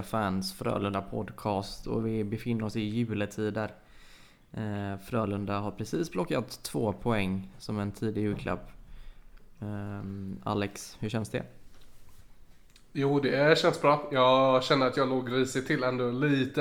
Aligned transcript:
Svenska 0.00 0.18
fans 0.18 0.52
Frölunda 0.52 1.02
podcast 1.02 1.86
och 1.86 2.06
vi 2.06 2.24
befinner 2.24 2.64
oss 2.64 2.76
i 2.76 2.80
juletider. 2.80 3.70
Eh, 4.52 4.98
Frölunda 5.04 5.58
har 5.58 5.70
precis 5.70 6.10
plockat 6.10 6.62
två 6.62 6.92
poäng 6.92 7.50
som 7.58 7.78
en 7.78 7.92
tidig 7.92 8.22
julklapp. 8.22 8.70
Ehm, 9.60 10.40
Alex, 10.44 10.96
hur 11.00 11.08
känns 11.08 11.28
det? 11.28 11.42
Jo, 12.92 13.20
det 13.20 13.58
känns 13.58 13.82
bra. 13.82 14.08
Jag 14.12 14.64
känner 14.64 14.86
att 14.86 14.96
jag 14.96 15.08
låg 15.08 15.32
risigt 15.32 15.66
till 15.66 15.84
ändå 15.84 16.10
lite. 16.10 16.60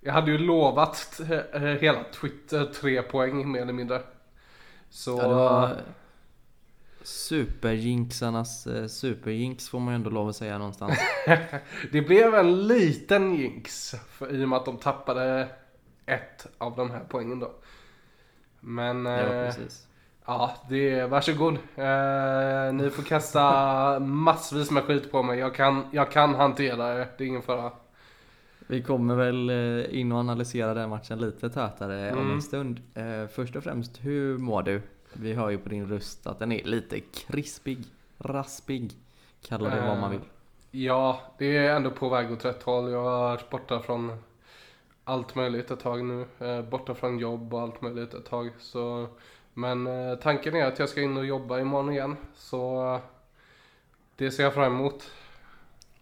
Jag 0.00 0.12
hade 0.12 0.30
ju 0.30 0.38
lovat 0.38 1.20
eh, 1.52 1.62
hela 1.62 2.04
Twitter 2.20 2.64
tre 2.64 3.02
poäng 3.02 3.52
mer 3.52 3.62
eller 3.62 3.72
mindre. 3.72 4.02
Så... 4.90 5.18
Ja, 5.18 5.70
superjinxarnas 7.08 8.66
eh, 8.66 8.86
superjinx 8.86 9.68
får 9.68 9.80
man 9.80 9.94
ju 9.94 9.96
ändå 9.96 10.10
lov 10.10 10.28
att 10.28 10.36
säga 10.36 10.58
någonstans. 10.58 10.98
det 11.92 12.00
blev 12.02 12.34
en 12.34 12.66
liten 12.66 13.34
jinx 13.34 13.94
för, 14.10 14.34
i 14.34 14.44
och 14.44 14.48
med 14.48 14.56
att 14.56 14.64
de 14.64 14.76
tappade 14.76 15.48
ett 16.06 16.46
av 16.58 16.76
de 16.76 16.90
här 16.90 17.02
poängen 17.08 17.40
då. 17.40 17.52
Men... 18.60 19.06
Ja, 19.06 19.18
eh, 19.18 19.44
precis. 19.46 19.84
Ja, 20.26 20.54
det 20.68 20.90
är 20.90 21.06
varsågod. 21.08 21.54
Eh, 21.54 22.72
ni 22.74 22.90
får 22.90 23.02
kasta 23.02 23.98
massvis 24.00 24.70
med 24.70 24.82
skit 24.84 25.10
på 25.12 25.22
mig. 25.22 25.38
Jag 25.38 25.54
kan, 25.54 25.86
jag 25.92 26.10
kan 26.10 26.34
hantera 26.34 26.94
det. 26.94 27.08
Det 27.18 27.24
är 27.24 27.28
ingen 27.28 27.42
fara. 27.42 27.72
Vi 28.66 28.82
kommer 28.82 29.14
väl 29.14 29.50
eh, 29.50 29.98
in 30.00 30.12
och 30.12 30.18
analysera 30.18 30.74
den 30.74 30.90
matchen 30.90 31.18
lite 31.18 31.50
tätare 31.50 32.12
om 32.12 32.18
Mm. 32.18 32.32
en 32.32 32.42
stund. 32.42 32.80
Eh, 32.94 33.26
Först 33.34 33.56
och 33.56 33.64
främst, 33.64 34.04
hur 34.04 34.38
mår 34.38 34.62
du? 34.62 34.82
Vi 35.20 35.34
hör 35.34 35.50
ju 35.50 35.58
på 35.58 35.68
din 35.68 35.88
röst 35.88 36.26
att 36.26 36.38
den 36.38 36.52
är 36.52 36.64
lite 36.64 37.00
krispig, 37.00 37.78
raspig. 38.18 38.92
Kalla 39.42 39.70
det 39.74 39.80
vad 39.80 39.98
man 39.98 40.10
vill. 40.10 40.20
Ja, 40.70 41.20
det 41.38 41.56
är 41.56 41.76
ändå 41.76 41.90
på 41.90 42.08
väg 42.08 42.32
åt 42.32 42.44
rätt 42.44 42.62
håll. 42.62 42.90
Jag 42.90 43.04
har 43.04 43.18
varit 43.20 43.50
borta 43.50 43.80
från 43.80 44.22
allt 45.04 45.34
möjligt 45.34 45.70
ett 45.70 45.80
tag 45.80 46.04
nu. 46.04 46.26
Eh, 46.38 46.62
borta 46.62 46.94
från 46.94 47.18
jobb 47.18 47.54
och 47.54 47.60
allt 47.60 47.82
möjligt 47.82 48.14
ett 48.14 48.26
tag. 48.26 48.50
Så, 48.58 49.08
men 49.54 49.86
eh, 49.86 50.14
tanken 50.14 50.56
är 50.56 50.66
att 50.66 50.78
jag 50.78 50.88
ska 50.88 51.02
in 51.02 51.16
och 51.16 51.26
jobba 51.26 51.58
imorgon 51.58 51.90
igen. 51.92 52.16
Så 52.34 52.94
eh, 52.94 53.00
det 54.16 54.30
ser 54.30 54.42
jag 54.42 54.54
fram 54.54 54.72
emot. 54.74 55.10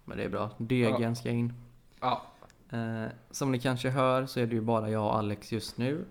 Men 0.04 0.18
det 0.18 0.24
är 0.24 0.28
bra. 0.28 0.50
Degen 0.58 1.16
ska 1.16 1.30
in. 1.30 1.52
Ja, 2.00 2.22
Eh, 2.70 3.06
Som 3.30 3.52
ni 3.52 3.60
kanske 3.60 3.90
hör 3.90 4.26
så 4.26 4.40
är 4.40 4.46
det 4.46 4.54
ju 4.54 4.60
bara 4.60 4.90
jag 4.90 5.04
och 5.04 5.16
Alex 5.16 5.52
just 5.52 5.78
nu. 5.78 6.04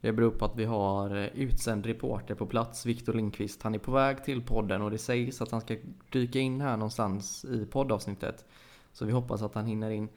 Det 0.00 0.12
beror 0.12 0.30
på 0.30 0.44
att 0.44 0.56
vi 0.56 0.64
har 0.64 1.16
eh, 1.16 1.26
utsänd 1.26 1.86
reporter 1.86 2.34
på 2.34 2.46
plats, 2.46 2.86
Viktor 2.86 3.12
Lindqvist. 3.12 3.62
Han 3.62 3.74
är 3.74 3.78
på 3.78 3.92
väg 3.92 4.24
till 4.24 4.42
podden 4.42 4.82
och 4.82 4.90
det 4.90 4.98
sägs 4.98 5.42
att 5.42 5.50
han 5.50 5.60
ska 5.60 5.76
dyka 6.10 6.38
in 6.38 6.60
här 6.60 6.76
någonstans 6.76 7.44
i 7.44 7.66
poddavsnittet. 7.66 8.44
Så 8.92 9.04
vi 9.04 9.12
hoppas 9.12 9.42
att 9.42 9.54
han 9.54 9.66
hinner 9.66 9.90
in. 9.90 10.08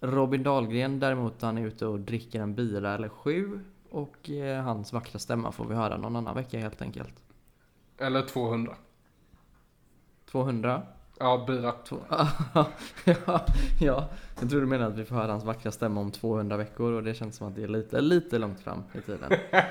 Robin 0.00 0.42
Dahlgren 0.42 1.00
däremot, 1.00 1.42
han 1.42 1.58
är 1.58 1.66
ute 1.66 1.86
och 1.86 2.00
dricker 2.00 2.40
en 2.40 2.54
bira 2.54 2.94
eller 2.94 3.08
sju. 3.08 3.60
Och 3.90 4.30
eh, 4.30 4.62
hans 4.62 4.92
vackra 4.92 5.18
stämma 5.18 5.52
får 5.52 5.64
vi 5.64 5.74
höra 5.74 5.96
någon 5.96 6.16
annan 6.16 6.34
vecka 6.34 6.58
helt 6.58 6.82
enkelt. 6.82 7.22
eller 7.98 8.22
200. 8.22 8.76
200? 10.30 10.82
Ja, 11.18 11.44
bira. 11.46 11.72
Två... 11.72 11.96
ja, 13.04 13.46
ja, 13.80 14.08
jag 14.40 14.50
tror 14.50 14.60
du 14.60 14.66
menar 14.66 14.86
att 14.86 14.96
vi 14.96 15.04
får 15.04 15.16
höra 15.16 15.32
hans 15.32 15.44
vackra 15.44 15.70
stämma 15.70 16.00
om 16.00 16.10
200 16.10 16.56
veckor 16.56 16.92
och 16.92 17.02
det 17.02 17.14
känns 17.14 17.36
som 17.36 17.48
att 17.48 17.54
det 17.54 17.62
är 17.62 17.68
lite, 17.68 18.00
lite 18.00 18.38
långt 18.38 18.60
fram 18.60 18.82
i 18.94 19.00
tiden. 19.00 19.32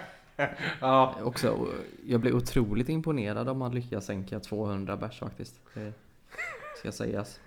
Ja, 0.80 1.16
Också, 1.24 1.57
jag 2.06 2.19
blev 2.19 2.36
otroligt 2.36 2.90
imponerad 2.90 3.50
om 3.50 3.62
han 3.62 3.72
lyckas 3.75 4.06
sänka 4.06 4.40
200 4.40 4.97
bärs 4.97 5.19
faktiskt. 5.19 5.59
Det 5.74 5.94
ska 6.80 6.91
sägas. 6.91 7.40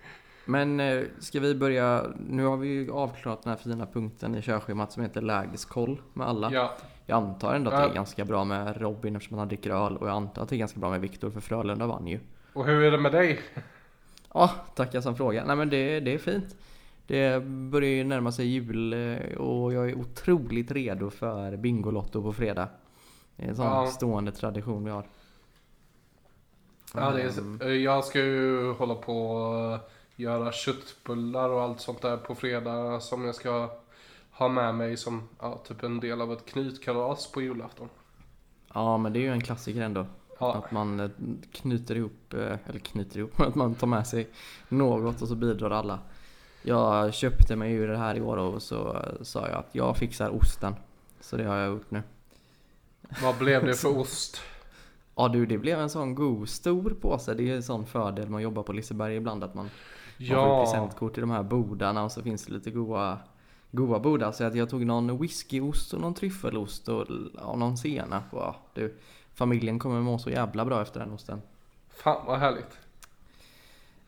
Men 0.44 0.80
eh, 0.80 1.02
ska 1.18 1.40
vi 1.40 1.54
börja, 1.54 2.06
nu 2.28 2.44
har 2.44 2.56
vi 2.56 2.68
ju 2.68 2.92
avklarat 2.92 3.42
den 3.42 3.50
här 3.50 3.56
fina 3.56 3.86
punkten 3.86 4.34
i 4.34 4.42
körschemat 4.42 4.92
som 4.92 5.02
heter 5.02 5.20
lägeskoll 5.22 6.00
med 6.12 6.26
alla. 6.28 6.52
ja. 6.52 6.76
Jag 7.06 7.16
antar 7.16 7.54
ändå 7.54 7.70
att 7.70 7.84
det 7.84 7.90
är 7.90 7.94
ganska 7.94 8.24
bra 8.24 8.44
med 8.44 8.80
Robin 8.80 9.16
eftersom 9.16 9.38
han 9.38 9.48
dricker 9.48 9.70
öl 9.70 9.96
och 9.96 10.08
jag 10.08 10.14
antar 10.14 10.42
att 10.42 10.48
det 10.48 10.56
är 10.56 10.58
ganska 10.58 10.80
bra 10.80 10.90
med 10.90 11.00
Viktor 11.00 11.30
för 11.30 11.40
Frölunda 11.40 11.86
vann 11.86 12.06
ju. 12.06 12.20
Och 12.52 12.66
hur 12.66 12.82
är 12.82 12.90
det 12.90 12.98
med 12.98 13.12
dig? 13.12 13.40
Ja, 14.34 14.50
tackar 14.74 15.00
som 15.00 15.16
fråga. 15.16 15.44
Nej 15.44 15.56
men 15.56 15.70
det, 15.70 16.00
det 16.00 16.14
är 16.14 16.18
fint. 16.18 16.56
Det 17.06 17.44
börjar 17.44 17.90
ju 17.90 18.04
närma 18.04 18.32
sig 18.32 18.46
jul 18.46 18.92
eh, 18.92 19.36
och 19.36 19.72
jag 19.72 19.90
är 19.90 19.94
otroligt 19.98 20.70
redo 20.70 21.10
för 21.10 21.56
Bingolotto 21.56 22.22
på 22.22 22.32
fredag. 22.32 22.68
Det 23.36 23.44
är 23.44 23.48
en 23.48 23.56
sån 23.56 23.66
Ja. 23.66 23.86
stående 23.86 24.32
tradition 24.32 24.84
vi 24.84 24.90
har. 24.90 25.04
Ja, 26.94 27.10
det 27.10 27.22
Ehm, 27.38 27.60
är, 27.62 27.68
jag 27.68 28.04
ska 28.04 28.18
ju 28.18 28.72
hålla 28.72 28.94
på 28.94 29.30
och 29.30 29.78
göra 30.16 30.52
köttbullar 30.52 31.50
och 31.50 31.62
allt 31.62 31.80
sånt 31.80 32.02
där 32.02 32.16
på 32.16 32.34
fredag 32.34 33.00
som 33.00 33.24
jag 33.24 33.34
ska 33.34 33.70
ha 34.30 34.48
med 34.48 34.74
mig 34.74 34.96
som 34.96 35.28
ja, 35.40 35.60
typ 35.66 35.82
en 35.82 36.00
del 36.00 36.20
av 36.20 36.32
ett 36.32 36.46
knytkalas 36.46 37.32
på 37.32 37.42
julafton. 37.42 37.88
Ja 38.74 38.98
men 38.98 39.12
det 39.12 39.18
är 39.18 39.22
ju 39.22 39.32
en 39.32 39.40
klassiker 39.40 39.80
ändå. 39.82 40.06
Ja, 40.40 40.54
Att 40.54 40.70
man 40.72 41.00
eh, 41.00 41.10
knyter 41.52 41.96
ihop, 41.96 42.34
eh, 42.34 42.56
eller 42.66 42.78
knyter 42.78 43.18
ihop, 43.18 43.40
att 43.40 43.54
man 43.54 43.74
tar 43.74 43.86
med 43.86 44.06
sig 44.06 44.28
något 44.68 45.22
och 45.22 45.28
så 45.28 45.34
bidrar 45.34 45.70
alla. 45.70 45.98
Jag 46.62 47.14
köpte 47.14 47.56
mig 47.56 47.72
ju 47.72 47.86
det 47.86 47.96
här 47.96 48.14
i 48.14 48.20
år 48.20 48.36
och 48.36 48.62
så 48.62 48.96
eh, 48.96 49.22
sa 49.22 49.48
jag 49.48 49.58
att 49.58 49.68
jag 49.72 49.96
fixar 49.96 50.36
osten. 50.36 50.74
Så 51.20 51.36
det 51.36 51.44
har 51.44 51.56
jag 51.56 51.72
gjort 51.72 51.90
nu. 51.90 52.02
vad 53.22 53.38
blev 53.38 53.66
det 53.66 53.74
för 53.76 53.98
ost? 53.98 54.40
Ja 55.16 55.28
du, 55.28 55.46
det 55.46 55.58
blev 55.58 55.80
en 55.80 55.90
sån 55.90 56.14
god 56.14 56.48
stor 56.48 56.90
påse. 57.00 57.34
Det 57.34 57.50
är 57.50 57.56
en 57.56 57.62
sån 57.62 57.86
fördel 57.86 58.28
med 58.28 58.36
att 58.36 58.42
jobba 58.42 58.62
på 58.62 58.72
Liseberg 58.72 59.16
ibland 59.16 59.44
att 59.44 59.54
man, 59.54 59.64
man 59.64 59.70
får 60.28 60.36
Ja, 60.36 60.64
presentkort 60.64 61.14
till 61.14 61.20
de 61.20 61.30
här 61.30 61.42
bodarna 61.42 62.04
och 62.04 62.12
så 62.12 62.22
finns 62.22 62.46
det 62.46 62.52
lite 62.52 62.70
goda, 62.70 63.18
goda 63.70 63.98
bodar. 63.98 64.32
Så 64.32 64.44
att 64.44 64.54
jag 64.54 64.70
tog 64.70 64.86
någon 64.86 65.18
whiskyost 65.18 65.94
och 65.94 66.00
någon 66.00 66.14
tryffelost 66.14 66.88
och 66.88 67.06
ja, 67.36 67.56
någon 67.56 67.76
senap. 67.76 68.24
och 68.30 68.40
Ja, 68.40 68.56
du, 68.74 68.94
familjen 69.34 69.78
kommer 69.78 70.00
må 70.00 70.18
så 70.18 70.30
jävla 70.30 70.64
bra 70.64 70.82
efter 70.82 71.00
den 71.00 71.12
osten. 71.12 71.42
fan 71.88 72.26
vad 72.26 72.38
härligt. 72.38 72.78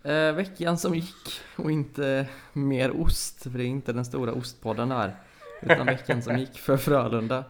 Eh, 0.02 0.32
veckan 0.32 0.78
som 0.78 0.94
gick 0.94 1.40
och 1.56 1.70
inte 1.70 2.28
mer 2.52 3.00
ost, 3.00 3.42
för 3.42 3.50
det 3.50 3.64
är 3.64 3.68
inte 3.68 3.92
den 3.92 4.04
stora 4.04 4.32
ostpodden 4.32 4.90
här. 4.90 5.16
Utan 5.62 5.86
veckan 5.86 6.22
som 6.22 6.38
gick 6.38 6.58
för 6.58 6.76
Frölunda. 6.76 7.44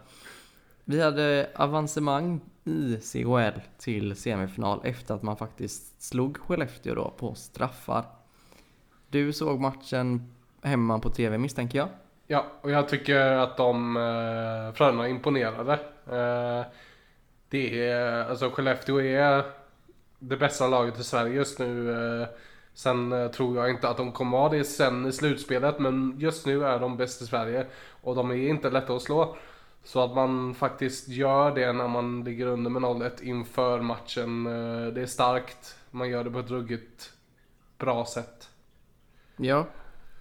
Vi 0.84 1.02
hade 1.02 1.50
avancemang 1.54 2.40
i 2.64 2.96
CHL 2.96 3.60
till 3.78 4.16
semifinal 4.16 4.80
efter 4.84 5.14
att 5.14 5.22
man 5.22 5.36
faktiskt 5.36 6.02
slog 6.02 6.36
Skellefteå 6.36 6.94
då 6.94 7.10
på 7.18 7.34
straffar. 7.34 8.04
Du 9.08 9.32
såg 9.32 9.60
matchen 9.60 10.32
hemma 10.62 10.98
på 10.98 11.10
TV 11.10 11.38
misstänker 11.38 11.78
jag? 11.78 11.88
Ja, 12.26 12.46
och 12.60 12.70
jag 12.70 12.88
tycker 12.88 13.20
att 13.20 13.56
de 13.56 13.96
eh, 13.96 14.74
Frölunda 14.74 15.08
imponerade. 15.08 15.72
Eh, 16.06 16.66
det 17.48 17.88
är, 17.88 18.24
alltså 18.30 18.50
Skellefteå 18.50 19.00
är 19.00 19.44
det 20.18 20.36
bästa 20.36 20.68
laget 20.68 20.98
i 20.98 21.04
Sverige 21.04 21.34
just 21.34 21.58
nu. 21.58 21.90
Eh, 21.92 22.28
sen 22.74 23.12
eh, 23.12 23.30
tror 23.30 23.56
jag 23.56 23.70
inte 23.70 23.88
att 23.88 23.96
de 23.96 24.12
kommer 24.12 24.38
ha 24.38 24.48
det 24.48 24.64
sen 24.64 25.06
i 25.06 25.12
slutspelet, 25.12 25.78
men 25.78 26.14
just 26.18 26.46
nu 26.46 26.64
är 26.64 26.78
de 26.78 26.96
bäst 26.96 27.22
i 27.22 27.26
Sverige. 27.26 27.66
Och 28.02 28.14
de 28.14 28.30
är 28.30 28.34
inte 28.34 28.70
lätta 28.70 28.94
att 28.94 29.02
slå. 29.02 29.36
Så 29.84 30.04
att 30.04 30.14
man 30.14 30.54
faktiskt 30.54 31.08
gör 31.08 31.54
det 31.54 31.72
när 31.72 31.88
man 31.88 32.24
ligger 32.24 32.46
under 32.46 32.70
med 32.70 32.82
0-1 32.82 33.22
inför 33.22 33.80
matchen. 33.80 34.46
Eh, 34.46 34.86
det 34.86 35.02
är 35.02 35.06
starkt. 35.06 35.76
Man 35.90 36.08
gör 36.08 36.24
det 36.24 36.30
på 36.30 36.38
ett 36.38 36.50
ruggigt 36.50 37.12
bra 37.78 38.04
sätt. 38.04 38.48
Ja. 39.36 39.66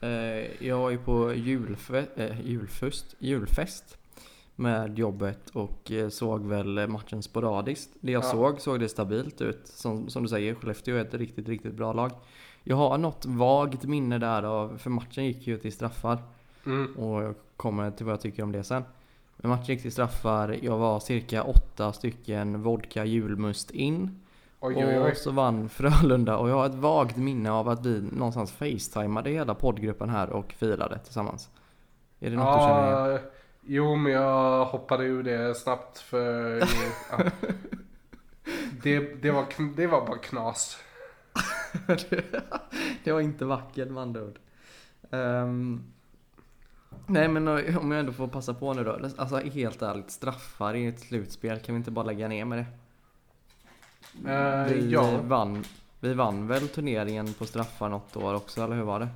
Eh, 0.01 0.65
jag 0.67 0.77
var 0.77 0.89
ju 0.89 0.97
på 0.97 1.31
julfe- 1.33 2.07
eh, 2.15 2.41
julfest, 2.41 3.15
julfest 3.19 3.97
med 4.55 4.99
jobbet 4.99 5.49
och 5.49 5.91
eh, 5.91 6.09
såg 6.09 6.45
väl 6.45 6.87
matchen 6.87 7.23
sporadiskt. 7.23 7.89
Det 7.99 8.11
jag 8.11 8.23
Ja. 8.23 8.27
såg 8.31 8.61
såg 8.61 8.79
det 8.79 8.89
stabilt 8.89 9.41
ut. 9.41 9.61
Som, 9.67 10.09
som 10.09 10.23
du 10.23 10.29
säger, 10.29 10.55
Skellefteå 10.55 10.95
är 10.95 11.01
ett 11.01 11.13
riktigt, 11.13 11.47
riktigt 11.49 11.73
bra 11.73 11.93
lag. 11.93 12.11
Jag 12.63 12.75
har 12.75 12.97
något 12.97 13.25
vagt 13.25 13.83
minne 13.83 14.17
där 14.17 14.43
av, 14.43 14.77
för 14.77 14.89
matchen 14.89 15.25
gick 15.25 15.47
ju 15.47 15.57
till 15.57 15.73
straffar. 15.73 16.17
Mm. 16.65 16.95
Och 16.95 17.23
jag 17.23 17.35
kommer 17.57 17.91
till 17.91 18.05
vad 18.05 18.13
jag 18.13 18.21
tycker 18.21 18.43
om 18.43 18.51
det 18.51 18.63
sen. 18.63 18.83
Men 19.37 19.49
matchen 19.49 19.65
gick 19.75 19.81
till 19.81 19.91
straffar, 19.91 20.57
jag 20.61 20.77
var 20.77 20.99
cirka 20.99 21.43
åtta 21.43 21.93
stycken 21.93 22.61
vodka 22.63 23.05
julmust 23.05 23.71
in. 23.71 24.20
Oj, 24.63 24.75
oj, 24.77 24.99
oj. 24.99 25.11
Och 25.11 25.17
så 25.17 25.31
vann 25.31 25.69
Frölunda 25.69 26.37
och 26.37 26.49
jag 26.49 26.55
har 26.55 26.65
ett 26.65 26.75
vagt 26.75 27.17
minne 27.17 27.51
av 27.51 27.69
att 27.69 27.85
vi 27.85 28.01
någonstans 28.01 28.51
facetimade 28.51 29.29
hela 29.29 29.55
poddgruppen 29.55 30.09
här 30.09 30.29
och 30.29 30.53
firade 30.53 30.99
tillsammans. 30.99 31.49
Är 32.19 32.29
det 32.29 32.35
något 32.35 32.59
du 32.59 32.59
känner 32.59 33.09
igen? 33.09 33.21
Ja, 33.23 33.29
jo 33.63 33.95
men 33.95 34.11
jag 34.11 34.65
hoppade 34.65 35.03
ur 35.03 35.23
det 35.23 35.55
snabbt 35.55 35.99
för 35.99 36.59
ja. 37.11 37.17
det, 38.83 39.21
det, 39.21 39.31
var, 39.31 39.45
det 39.75 39.87
var 39.87 40.07
bara 40.07 40.17
knas. 40.17 40.77
det 43.03 43.11
var 43.11 43.21
inte 43.21 43.45
vackert 43.45 43.89
med 43.89 44.03
andra 44.03 44.23
ord. 44.23 44.39
Ehm, 45.11 45.83
nej 47.07 47.27
men 47.27 47.47
om 47.77 47.91
jag 47.91 47.99
ändå 47.99 48.11
får 48.11 48.27
passa 48.27 48.53
på 48.53 48.73
nu 48.73 48.83
då. 48.83 48.99
Alltså 49.17 49.37
helt 49.37 49.81
ärligt, 49.81 50.11
straffar 50.11 50.73
i 50.73 50.87
ett 50.87 50.99
slutspel, 50.99 51.59
kan 51.59 51.75
vi 51.75 51.77
inte 51.77 51.91
bara 51.91 52.05
lägga 52.05 52.27
ner 52.27 52.45
med 52.45 52.57
det? 52.57 52.65
Eh, 54.27 54.63
Vi 54.73 54.91
ja. 54.91 55.17
vann 55.23 55.63
Vi 55.99 56.13
vann 56.13 56.47
väl 56.47 56.67
turneringen 56.67 57.33
på 57.33 57.45
straffar 57.45 57.89
något 57.89 58.15
år 58.17 58.33
också, 58.33 58.61
eller 58.63 58.75
hur 58.75 58.83
var 58.83 58.99
det? 58.99 59.07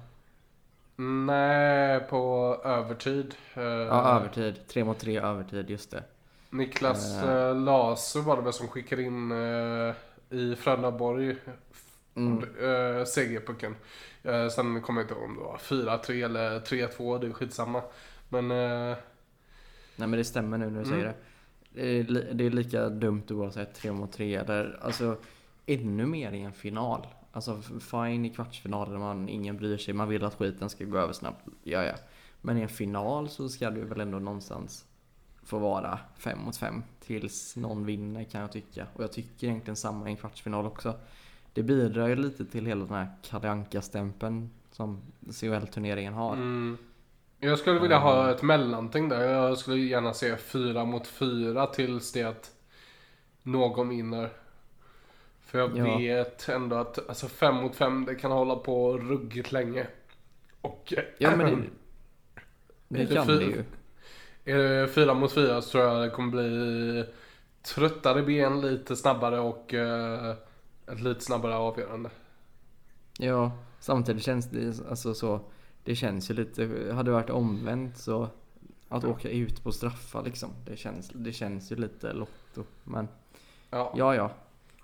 Nej, 1.04 2.00
på 2.00 2.58
övertid. 2.66 3.36
Eh, 3.54 3.64
Ja, 3.64 4.18
övertid. 4.20 4.68
Tre 4.68 4.84
mot 4.84 5.00
tre 5.00 5.20
övertid, 5.20 5.70
just 5.70 5.92
det. 5.92 6.04
Niklas 6.50 7.24
uh. 7.24 7.56
Lasu 7.56 8.22
var 8.22 8.36
det 8.36 8.42
väl 8.42 8.54
som 8.54 8.68
skickade 8.68 9.02
in 9.04 9.32
eh, 9.32 9.94
i 10.30 10.56
Frölundaborg 10.56 11.36
Mm. 12.18 12.44
uh, 12.44 13.06
segerpucken. 13.06 13.76
Uh, 14.26 14.48
sen 14.50 14.82
kommer 14.82 15.02
jag 15.02 15.06
inte 15.06 15.14
ihåg 15.14 15.24
om 15.24 15.36
det 15.36 15.42
var 15.44 15.58
4-3 15.58 16.26
eller 16.26 16.60
3-2, 16.60 17.20
det 17.20 17.28
är 17.28 17.32
skitsamma. 17.32 17.82
Men 18.30 18.52
eh, 18.52 18.98
Nej 19.96 20.08
men 20.08 20.12
det 20.12 20.24
stämmer 20.24 20.58
nu 20.58 20.66
när 20.66 20.72
du 20.72 20.78
Mm. 20.88 20.90
säger 20.90 21.04
det. 21.06 21.14
Det 21.76 22.46
är, 22.46 22.50
lika 22.50 22.90
dumt 22.90 23.24
oavsett 23.30 23.74
tre 23.74 23.92
mot 23.92 24.12
tre 24.12 24.36
eller 24.36 24.80
alltså 24.82 25.18
ännu 25.66 26.06
mer 26.06 26.32
i 26.32 26.42
en 26.42 26.54
final. 26.54 27.08
Alltså 27.32 27.62
fine 27.80 28.26
i 28.26 28.30
kvartsfinalen, 28.30 29.00
man, 29.00 29.30
ingen 29.30 29.58
bryr 29.58 29.78
sig, 29.78 29.94
man 29.94 30.10
vill 30.10 30.24
att 30.24 30.36
skiten 30.36 30.70
ska 30.70 30.86
gå 30.86 30.98
över 30.98 31.14
snabbt. 31.14 31.46
Ja, 31.64 31.84
ja. 31.84 31.94
Men 32.42 32.58
i 32.58 32.62
en 32.62 32.70
final 32.70 33.30
så 33.30 33.50
ska 33.50 33.70
du 33.70 33.82
väl 33.82 34.00
ändå 34.00 34.20
någonstans 34.20 34.86
få 35.44 35.60
vara 35.60 36.00
fem 36.18 36.40
mot 36.40 36.58
fem 36.58 36.84
tills 37.00 37.56
någon 37.56 37.86
vinner 37.86 38.24
kan 38.24 38.42
jag 38.42 38.52
tycka. 38.52 38.88
Och 38.94 39.04
jag 39.04 39.12
tycker 39.12 39.48
egentligen 39.48 39.76
samma 39.76 40.08
i 40.08 40.12
en 40.12 40.18
kvartsfinal 40.18 40.66
också. 40.66 40.94
Det 41.54 41.64
bidrar 41.64 42.08
ju 42.08 42.16
lite 42.16 42.46
till 42.46 42.66
hela 42.66 42.86
den 42.86 42.96
här 42.96 43.08
Kalle 43.22 43.50
Anka-stämpeln 43.50 44.50
som 44.72 45.02
CHL-turneringen 45.32 46.14
har. 46.14 46.34
mm, 46.34 46.78
jag 47.40 47.60
skulle 47.60 47.80
vilja 47.80 47.98
ha 47.98 48.32
ett 48.32 48.42
mellanting 48.42 49.10
där. 49.10 49.22
Jag 49.34 49.58
skulle 49.58 49.78
gärna 49.78 50.14
se 50.14 50.38
4 50.38 50.86
mot 50.86 51.08
4 51.08 51.68
tills 51.68 52.12
det 52.12 52.24
att 52.24 52.52
någon 53.44 53.90
vinner. 53.90 54.30
För 55.46 55.60
jag 55.60 55.78
Ja. 55.78 55.98
vet 55.98 56.50
ändå 56.50 56.76
att 56.76 57.10
alltså 57.10 57.28
5 57.28 57.56
mot 57.56 57.76
5 57.76 58.06
det 58.06 58.16
kan 58.16 58.32
hålla 58.32 58.56
på 58.56 58.98
ruggigt 58.98 59.52
länge. 59.52 59.88
Och 60.62 60.94
eh, 60.98 61.04
Ja 61.18 61.36
men 61.36 61.70
det, 62.88 63.00
Är 63.02 63.04
det 63.04 63.10
det 63.10 63.16
kan 63.16 63.28
fyr- 63.28 63.40
det 63.40 63.46
ju. 63.46 63.64
Är 64.46 64.58
det 64.82 64.88
fyra 64.88 65.14
mot 65.14 65.34
fyra 65.34 65.62
så 65.62 65.70
tror 65.70 65.84
jag 65.84 66.02
det 66.04 66.10
kommer 66.10 66.32
bli 66.32 67.06
tröttare 67.62 68.22
ben 68.24 68.62
lite 68.62 68.96
snabbare 68.96 69.40
och 69.40 69.74
eh, 69.74 70.36
ett 70.92 71.02
lite 71.02 71.22
snabbare 71.22 71.56
avgörande. 71.56 72.10
Ja, 73.20 73.52
samtidigt 73.80 74.24
känns 74.24 74.50
det 74.50 74.90
alltså 74.90 75.14
så. 75.14 75.40
Det 75.86 75.96
känns 75.96 76.32
ju 76.32 76.34
lite, 76.34 76.62
hade 76.94 77.10
det 77.10 77.14
varit 77.14 77.30
omvänt 77.30 77.98
så 77.98 78.30
att 78.90 79.04
åka 79.04 79.30
ut 79.30 79.64
på 79.64 79.72
straffar 79.72 80.24
liksom. 80.24 80.50
Det 80.66 80.78
känns, 80.78 81.10
det 81.10 81.34
känns 81.34 81.72
ju 81.72 81.76
lite 81.76 82.14
lotto. 82.14 82.64
Men 82.84 83.08
Ja, 83.70 83.94
ja, 83.96 84.16
ja. 84.16 84.32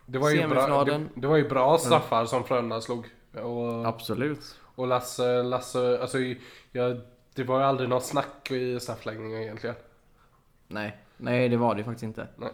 det, 0.05 0.17
var 0.17 0.29
ju 0.29 0.47
bra, 0.47 0.83
det, 0.83 1.05
det 1.15 1.27
var 1.27 1.37
ju 1.37 1.49
bra 1.49 1.77
straffar 1.77 2.25
som 2.25 2.43
Frölunda 2.43 2.81
slog. 2.81 3.05
Och, 3.33 3.87
Absolut. 3.87 4.59
och 4.75 4.87
Lasse, 4.87 5.43
Lasse, 5.43 6.01
alltså 6.01 6.17
jag, 6.71 7.01
det 7.35 7.43
var 7.43 7.59
ju 7.59 7.65
aldrig 7.65 7.89
något 7.89 8.05
snack 8.05 8.51
i 8.51 8.79
straffläggningen 8.79 9.41
egentligen. 9.41 9.75
Nej, 10.67 10.97
nej 11.17 11.49
det 11.49 11.57
var 11.57 11.75
det 11.75 11.83
faktiskt 11.83 12.03
inte. 12.03 12.27
Nej. 12.35 12.51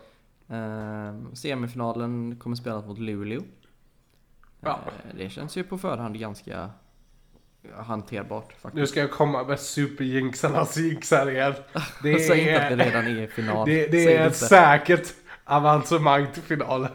Ehm, 0.47 1.35
semifinalen 1.35 2.39
kommer 2.39 2.55
spelas 2.55 2.85
mot 2.85 2.99
Luleå. 2.99 3.41
Ja. 4.59 4.79
Ehm, 4.85 5.17
det 5.17 5.29
känns 5.29 5.57
ju 5.57 5.63
på 5.63 5.77
förhand 5.77 6.19
ganska 6.19 6.69
hanterbart 7.75 8.53
faktiskt. 8.53 8.73
Nu 8.73 8.87
ska 8.87 8.99
jag 8.99 9.11
komma 9.11 9.43
med 9.43 9.59
superjinxarnas 9.59 10.77
jinxar 10.77 11.31
igen. 11.31 11.53
Det 12.03 12.19
Säg 12.19 12.39
inte 12.39 12.65
att 12.65 12.71
vi 12.71 12.73
är, 12.73 12.85
redan 12.85 13.07
är 13.07 13.21
i 13.21 13.27
final. 13.27 13.67
det, 13.67 13.87
det 13.87 14.15
är 14.15 14.27
ett 14.27 14.35
säkert 14.35 15.13
avancemang 15.43 16.27
till 16.33 16.43
finalen. 16.43 16.91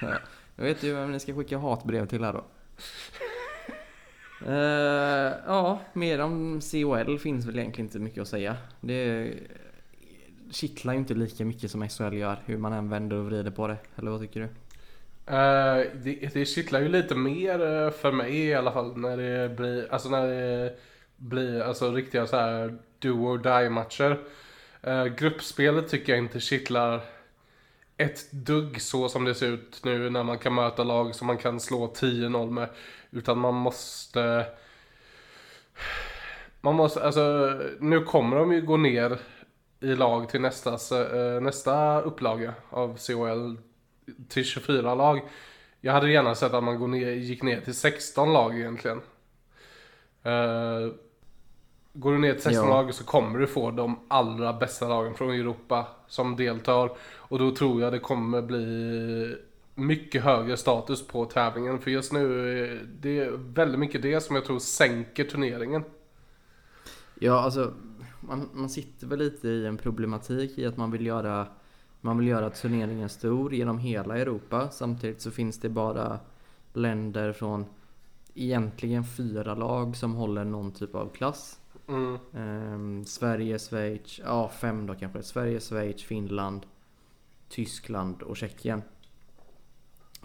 Jag 0.56 0.64
vet 0.64 0.82
ju 0.82 0.94
vem 0.94 1.12
ni 1.12 1.20
ska 1.20 1.34
skicka 1.34 1.58
hatbrev 1.58 2.06
till 2.06 2.24
här 2.24 2.32
då. 2.32 2.44
Eh, 4.46 5.32
ja, 5.46 5.80
mer 5.92 6.20
om 6.20 6.60
COL 6.72 7.18
finns 7.18 7.46
väl 7.46 7.58
egentligen 7.58 7.86
inte 7.86 7.98
mycket 7.98 8.22
att 8.22 8.28
säga. 8.28 8.56
Det 8.80 9.32
kittlar 10.50 10.92
ju 10.92 10.98
inte 10.98 11.14
lika 11.14 11.44
mycket 11.44 11.70
som 11.70 11.88
SHL 11.88 12.14
gör, 12.14 12.42
hur 12.44 12.58
man 12.58 12.72
än 12.72 12.88
vänder 12.88 13.16
och 13.16 13.26
vrider 13.26 13.50
på 13.50 13.68
det. 13.68 13.76
Eller 13.96 14.10
vad 14.10 14.20
tycker 14.20 14.40
du? 14.40 14.48
Eh, 15.26 15.86
det, 15.94 16.34
det 16.34 16.44
kittlar 16.44 16.80
ju 16.80 16.88
lite 16.88 17.14
mer 17.14 17.60
eh, 17.60 17.90
för 17.90 18.12
mig 18.12 18.36
i 18.36 18.54
alla 18.54 18.72
fall 18.72 18.96
när 18.96 19.16
det 19.16 19.48
blir, 19.48 19.92
alltså 19.92 20.08
när 20.08 20.26
det 20.26 20.76
blir 21.16 21.60
alltså 21.60 21.92
riktiga 21.92 22.26
så 22.26 22.36
här 22.36 22.78
do 22.98 23.12
or 23.12 23.38
die 23.38 23.70
matcher. 23.70 24.18
Uh, 24.86 25.04
gruppspelet 25.04 25.88
tycker 25.88 26.12
jag 26.12 26.18
inte 26.18 26.40
kittlar 26.40 27.00
ett 27.96 28.32
dugg 28.32 28.80
så 28.80 29.08
som 29.08 29.24
det 29.24 29.34
ser 29.34 29.46
ut 29.46 29.80
nu 29.84 30.10
när 30.10 30.22
man 30.22 30.38
kan 30.38 30.54
möta 30.54 30.84
lag 30.84 31.14
som 31.14 31.26
man 31.26 31.38
kan 31.38 31.60
slå 31.60 31.86
10-0 31.86 32.50
med. 32.50 32.68
Utan 33.10 33.38
man 33.38 33.54
måste 33.54 34.46
man 36.60 36.74
måste, 36.74 37.04
alltså 37.04 37.54
nu 37.80 38.00
kommer 38.00 38.36
de 38.36 38.52
ju 38.52 38.60
gå 38.60 38.76
ner 38.76 39.18
i 39.80 39.94
lag 39.94 40.28
till 40.28 40.40
nästa, 40.40 40.78
nästa 41.40 42.00
upplaga 42.00 42.54
av 42.70 42.98
CHL 42.98 43.56
till 44.28 44.44
24 44.44 44.94
lag. 44.94 45.20
Jag 45.80 45.92
hade 45.92 46.10
gärna 46.12 46.34
sett 46.34 46.54
att 46.54 46.64
man 46.64 46.78
går 46.78 46.88
ner, 46.88 47.10
gick 47.10 47.42
ner 47.42 47.60
till 47.60 47.74
16 47.74 48.32
lag 48.32 48.58
egentligen. 48.58 49.00
Uh, 50.26 50.92
går 51.92 52.12
du 52.12 52.18
ner 52.18 52.32
till 52.32 52.42
16 52.42 52.68
Ja. 52.68 52.82
lag 52.82 52.94
så 52.94 53.04
kommer 53.04 53.38
du 53.38 53.46
få 53.46 53.70
de 53.70 54.00
allra 54.08 54.52
bästa 54.52 54.88
lagen 54.88 55.14
från 55.14 55.30
Europa 55.30 55.86
som 56.08 56.36
deltar. 56.36 56.90
Och 57.14 57.38
då 57.38 57.50
tror 57.50 57.82
jag 57.82 57.92
det 57.92 57.98
kommer 57.98 58.42
bli 58.42 59.36
mycket 59.74 60.22
högre 60.22 60.56
status 60.56 61.06
på 61.06 61.24
tävlingen. 61.24 61.78
För 61.78 61.90
just 61.90 62.12
nu, 62.12 62.50
eh, 62.64 62.78
det 63.00 63.18
är 63.18 63.30
väldigt 63.30 63.80
mycket 63.80 64.02
det 64.02 64.20
som 64.20 64.36
jag 64.36 64.44
tror 64.44 64.58
sänker 64.58 65.24
turneringen. 65.24 65.84
Ja, 67.14 67.40
alltså 67.40 67.72
man, 68.20 68.48
man 68.52 68.68
sitter 68.68 69.06
väl 69.06 69.18
lite 69.18 69.48
i 69.48 69.66
en 69.66 69.76
problematik 69.76 70.58
i 70.58 70.66
att 70.66 70.76
man 70.76 70.90
vill 70.90 71.06
göra 71.06 71.46
man 72.06 72.18
vill 72.18 72.28
göra 72.28 72.50
turneringen 72.50 73.08
stor 73.08 73.54
genom 73.54 73.78
hela 73.78 74.18
Europa. 74.18 74.70
Samtidigt 74.70 75.20
så 75.20 75.30
finns 75.30 75.60
det 75.60 75.68
bara 75.68 76.18
länder 76.72 77.32
från 77.32 77.66
egentligen 78.34 79.04
fyra 79.04 79.54
lag 79.54 79.96
som 79.96 80.14
håller 80.14 80.44
någon 80.44 80.72
typ 80.72 80.94
av 80.94 81.08
klass. 81.08 81.60
Mm. 81.88 82.18
Ehm, 82.34 83.04
Sverige, 83.04 83.58
Schweiz, 83.58 84.20
ja 84.24 84.48
fem 84.48 84.86
då 84.86 84.94
kanske. 84.94 85.22
Sverige, 85.22 85.60
Schweiz, 85.60 86.02
Finland, 86.02 86.66
Tyskland 87.48 88.22
och 88.22 88.36
Tjeckien. 88.36 88.82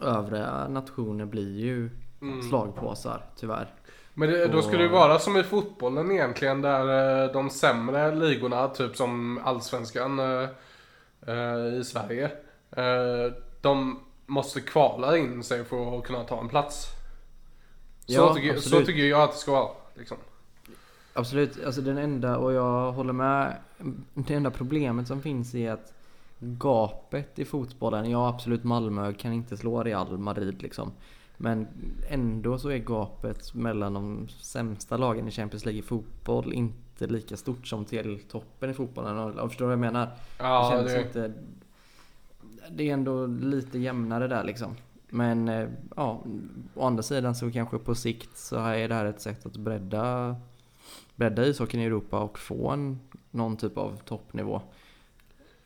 Övriga 0.02 0.68
nationer 0.68 1.26
blir 1.26 1.60
ju 1.60 1.90
Mm. 2.22 2.42
slagpåsar 2.42 3.26
tyvärr. 3.36 3.74
Men 4.14 4.30
det, 4.30 4.48
då 4.48 4.62
skulle 4.62 4.84
det 4.84 4.90
vara 4.90 5.20
som 5.20 5.38
i 5.38 5.44
fotbollen 5.44 6.12
egentligen 6.12 6.62
där 6.62 7.24
eh, 7.24 7.32
de 7.32 7.50
sämre 7.50 8.16
ligorna, 8.16 8.68
typ 8.68 8.96
som 8.96 9.42
allsvenskan 9.44 10.20
eh, 10.20 10.50
i 11.80 11.84
Sverige. 11.84 12.32
eh, 12.72 13.34
De 13.62 14.00
måste 14.26 14.62
kvala 14.62 15.18
in 15.18 15.44
sig 15.44 15.66
för 15.66 15.98
att 15.98 16.04
kunna 16.04 16.24
ta 16.24 16.40
en 16.42 16.50
plats. 16.50 16.88
Så, 18.06 18.14
Ja, 18.14 18.34
tycker, 18.36 18.58
så 18.58 18.82
tycker 18.82 19.04
jag 19.04 19.22
att 19.22 19.32
det 19.32 19.38
ska 19.38 19.52
vara. 19.52 19.72
Liksom. 19.96 20.18
Absolut, 21.14 21.66
alltså 21.66 21.82
den 21.82 21.98
enda, 21.98 22.38
och 22.38 22.54
jag 22.54 22.92
håller 22.92 23.14
med, 23.14 23.56
det 24.14 24.34
enda 24.34 24.52
problemet 24.52 25.08
som 25.08 25.22
finns 25.22 25.56
är 25.56 25.72
att 25.72 25.94
gapet 26.40 27.40
i 27.40 27.46
fotbollen, 27.46 28.10
ja 28.10 28.30
absolut 28.30 28.64
Malmö 28.64 29.14
kan 29.14 29.34
inte 29.34 29.58
slå 29.58 29.84
Real 29.84 30.18
Madrid 30.18 30.62
liksom. 30.62 30.92
Men 31.38 31.68
ändå 32.10 32.58
så 32.58 32.70
är 32.70 32.78
gapet 32.78 33.54
mellan 33.54 33.94
de 33.94 34.28
sämsta 34.30 34.98
lagen 34.98 35.28
i 35.28 35.32
Champions 35.32 35.66
League 35.66 35.80
i 35.80 35.82
fotboll 35.82 36.54
inte 36.54 36.78
lika 37.08 37.38
stort 37.38 37.68
som 37.68 37.86
till 37.86 38.20
toppen 38.30 38.70
i 38.70 38.74
fotbollen. 38.74 39.18
Och- 39.18 39.50
Förstår 39.50 39.66
du 39.66 39.76
vad 39.76 39.86
jag 39.88 39.94
menar? 39.94 40.10
Ja, 40.38 40.70
det 40.84 40.90
känns 40.90 40.94
det, 40.94 41.02
inte... 41.26 41.34
Det 42.72 42.90
är 42.90 42.94
ändå 42.94 43.26
lite 43.26 43.80
jämnare 43.80 44.28
där 44.28 44.44
liksom. 44.44 44.76
Men 45.10 45.48
eh, 45.48 45.70
ja, 45.96 46.24
å 46.76 46.86
andra 46.88 47.04
sidan 47.04 47.36
så 47.36 47.52
kanske 47.52 47.78
på 47.78 47.96
sikt 47.96 48.38
så 48.38 48.56
är 48.56 48.88
det 48.90 48.96
här 48.96 49.06
ett 49.06 49.22
sätt 49.22 49.46
att 49.46 49.58
bredda, 49.58 50.36
bredda 51.16 51.46
ishockeyn 51.46 51.82
i 51.82 51.86
Europa 51.86 52.20
och 52.20 52.40
få 52.40 52.70
en, 52.70 53.00
någon 53.32 53.58
typ 53.58 53.78
av 53.78 54.02
toppnivå. 54.06 54.62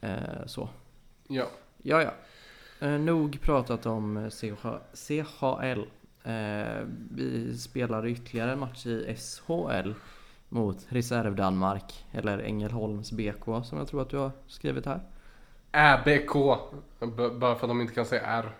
Eh, 0.01 0.45
så. 0.45 0.69
ja. 1.27 1.45
Ja, 1.87 2.01
ja. 2.03 2.13
Eh, 2.87 2.99
nog 2.99 3.41
pratat 3.41 3.85
om 3.85 4.17
eh, 4.17 4.29
CH, 4.29 4.65
CHL. 4.93 5.81
Eh, 6.23 6.83
vi 7.11 7.57
spelar 7.57 8.07
ytterligare 8.07 8.51
en 8.51 8.59
match 8.59 8.85
i 8.85 9.15
SHL 9.17 9.91
mot 10.49 10.77
Reserv 10.89 11.35
Danmark, 11.35 12.05
eller 12.11 12.39
Ängelholms 12.39 13.11
BK 13.11 13.45
som 13.63 13.77
jag 13.77 13.87
tror 13.87 14.01
att 14.01 14.09
du 14.09 14.17
har 14.17 14.31
skrivit 14.47 14.85
här. 14.85 14.99
ÄBK. 15.71 16.33
Bara 17.39 17.55
för 17.55 17.63
att 17.65 17.69
de 17.69 17.81
inte 17.81 17.93
kan 17.93 18.05
säga 18.05 18.21
R. 18.25 18.51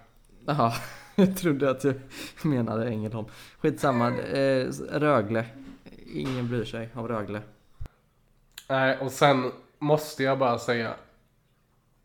Jaha, 0.46 0.74
jag 1.16 1.38
trodde 1.38 1.70
att 1.70 1.82
du 1.82 2.02
menade 2.44 2.88
Ängelholm. 2.88 3.28
Skitsamma, 3.60 4.18
eh, 4.18 4.68
Rögle. 4.92 5.46
Ingen 6.14 6.50
bryr 6.50 6.66
sig 6.66 6.90
om 6.94 7.08
Rögle. 7.08 7.42
Nej, 8.70 8.98
och 9.00 9.12
sen 9.12 9.52
måste 9.80 10.24
jag 10.24 10.40
bara 10.40 10.60
säga. 10.60 10.96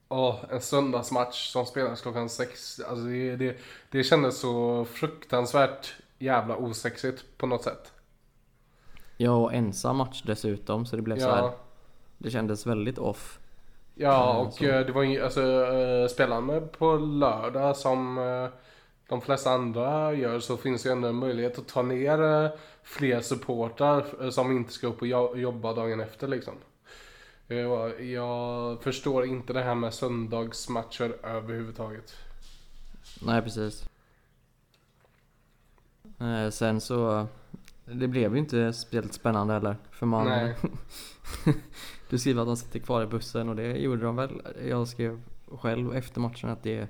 Åh, 0.08 0.36
en 0.50 0.60
söndagsmatch 0.60 1.52
som 1.52 1.66
spelas 1.66 2.00
klockan 2.00 2.28
sex. 2.28 2.80
Alltså 2.80 3.04
det, 3.04 3.36
det, 3.36 3.56
det 3.90 4.04
kändes 4.04 4.40
så 4.40 4.84
fruktansvärt 4.84 5.94
jävla 6.18 6.56
osexigt 6.56 7.24
på 7.38 7.46
något 7.46 7.62
sätt. 7.62 7.92
Ja, 9.22 9.30
och 9.32 9.54
ensam 9.54 9.96
match 9.96 10.22
dessutom 10.26 10.86
så 10.86 10.96
det 10.96 11.02
blev 11.02 11.18
så 11.18 11.30
här. 11.30 11.38
Ja, 11.42 11.54
Det 12.18 12.30
kändes 12.30 12.66
väldigt 12.66 12.98
off. 12.98 13.38
ja 13.94 14.30
Mm, 14.34 14.46
och 14.46 14.52
så. 14.52 14.64
eh, 14.64 14.86
det 14.86 14.92
var 14.92 15.02
ju, 15.02 15.20
alltså 15.24 15.42
eh, 15.74 16.08
spelar 16.08 16.40
man 16.40 16.68
på 16.78 16.96
lördag 16.96 17.76
som 17.76 18.18
eh, 18.18 18.48
de 19.08 19.20
flesta 19.20 19.50
andra 19.50 20.12
gör 20.14 20.40
så 20.40 20.56
finns 20.56 20.86
ju 20.86 20.90
ändå 20.90 21.08
en 21.08 21.14
möjlighet 21.16 21.58
att 21.58 21.68
ta 21.68 21.82
ner 21.82 22.22
eh, 22.44 22.50
fler 22.82 23.20
supportrar 23.20 24.06
eh, 24.24 24.30
som 24.30 24.52
inte 24.56 24.72
ska 24.72 24.86
upp 24.86 25.00
och 25.02 25.06
jo- 25.06 25.36
jobba 25.36 25.72
dagen 25.72 26.00
efter 26.00 26.28
liksom. 26.28 26.54
Jag, 27.46 28.82
förstår 28.82 29.24
inte 29.24 29.52
det 29.52 29.62
här 29.62 29.74
med 29.74 29.94
söndagsmatcher 29.94 31.16
överhuvudtaget. 31.26 32.14
Nej, 33.22 33.42
precis. 33.42 33.84
Eh, 36.20 36.50
sen 36.50 36.80
så, 36.80 37.26
det 37.92 38.08
blev 38.08 38.32
ju 38.32 38.38
inte 38.38 38.72
speciellt 38.72 39.12
spännande 39.14 39.54
heller. 39.54 39.76
För 39.90 40.06
man, 40.06 40.26
Nej. 40.28 40.54
du 42.10 42.18
skriver 42.18 42.40
att 42.42 42.48
de 42.48 42.56
sitter 42.56 42.78
kvar 42.78 43.02
i 43.02 43.06
bussen 43.06 43.48
och 43.48 43.56
det 43.56 43.66
gjorde 43.78 44.02
de 44.02 44.16
väl. 44.16 44.42
Jag 44.68 44.88
skrev 44.88 45.20
själv 45.60 45.94
efter 45.96 46.20
matchen 46.20 46.50
att 46.50 46.62
det 46.62 46.88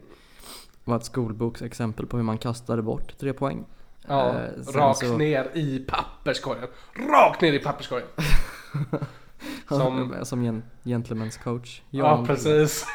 var 0.84 0.96
ett 0.96 1.04
skolboksexempel 1.04 2.06
på 2.06 2.16
hur 2.16 2.24
man 2.24 2.38
kastade 2.38 2.82
bort 2.82 3.18
tre 3.18 3.32
poäng. 3.32 3.64
Ja, 4.08 4.28
Eh, 4.34 4.72
rakt 4.74 4.98
så- 4.98 5.16
ner 5.16 5.50
i 5.54 5.78
papperskorgen. 5.88 6.68
Rakt 6.94 7.40
ner 7.40 7.52
i 7.52 7.58
papperskorgen. 7.58 8.06
Som- 9.68 10.14
Som 10.22 10.44
gen- 10.44 10.62
gentleman's 10.82 11.42
coach. 11.42 11.82
Ja, 11.90 12.04
Jan- 12.04 12.26
precis. 12.26 12.86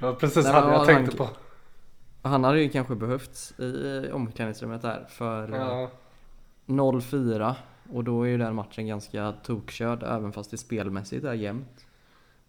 Det 0.00 0.06
var 0.06 0.14
precis 0.14 0.44
Nej, 0.44 0.52
han 0.54 0.68
jag 0.70 0.78
han- 0.78 0.86
tänkte 0.86 1.16
på. 1.16 1.28
Han 2.22 2.44
hade 2.44 2.60
ju 2.60 2.68
kanske 2.68 2.94
behövts 2.94 3.60
i 3.60 4.10
omklädningsrummet 4.12 4.82
där 4.82 5.06
för 5.10 5.48
Ja, 5.48 5.90
0-4 6.68 7.54
och 7.92 8.04
då 8.04 8.22
är 8.22 8.28
ju 8.28 8.38
den 8.38 8.54
matchen 8.54 8.86
ganska 8.86 9.32
tokkörd 9.42 10.02
även 10.02 10.32
fast 10.32 10.50
det 10.50 10.56
spelmässigt 10.56 11.24
är 11.24 11.34
jämnt. 11.34 11.86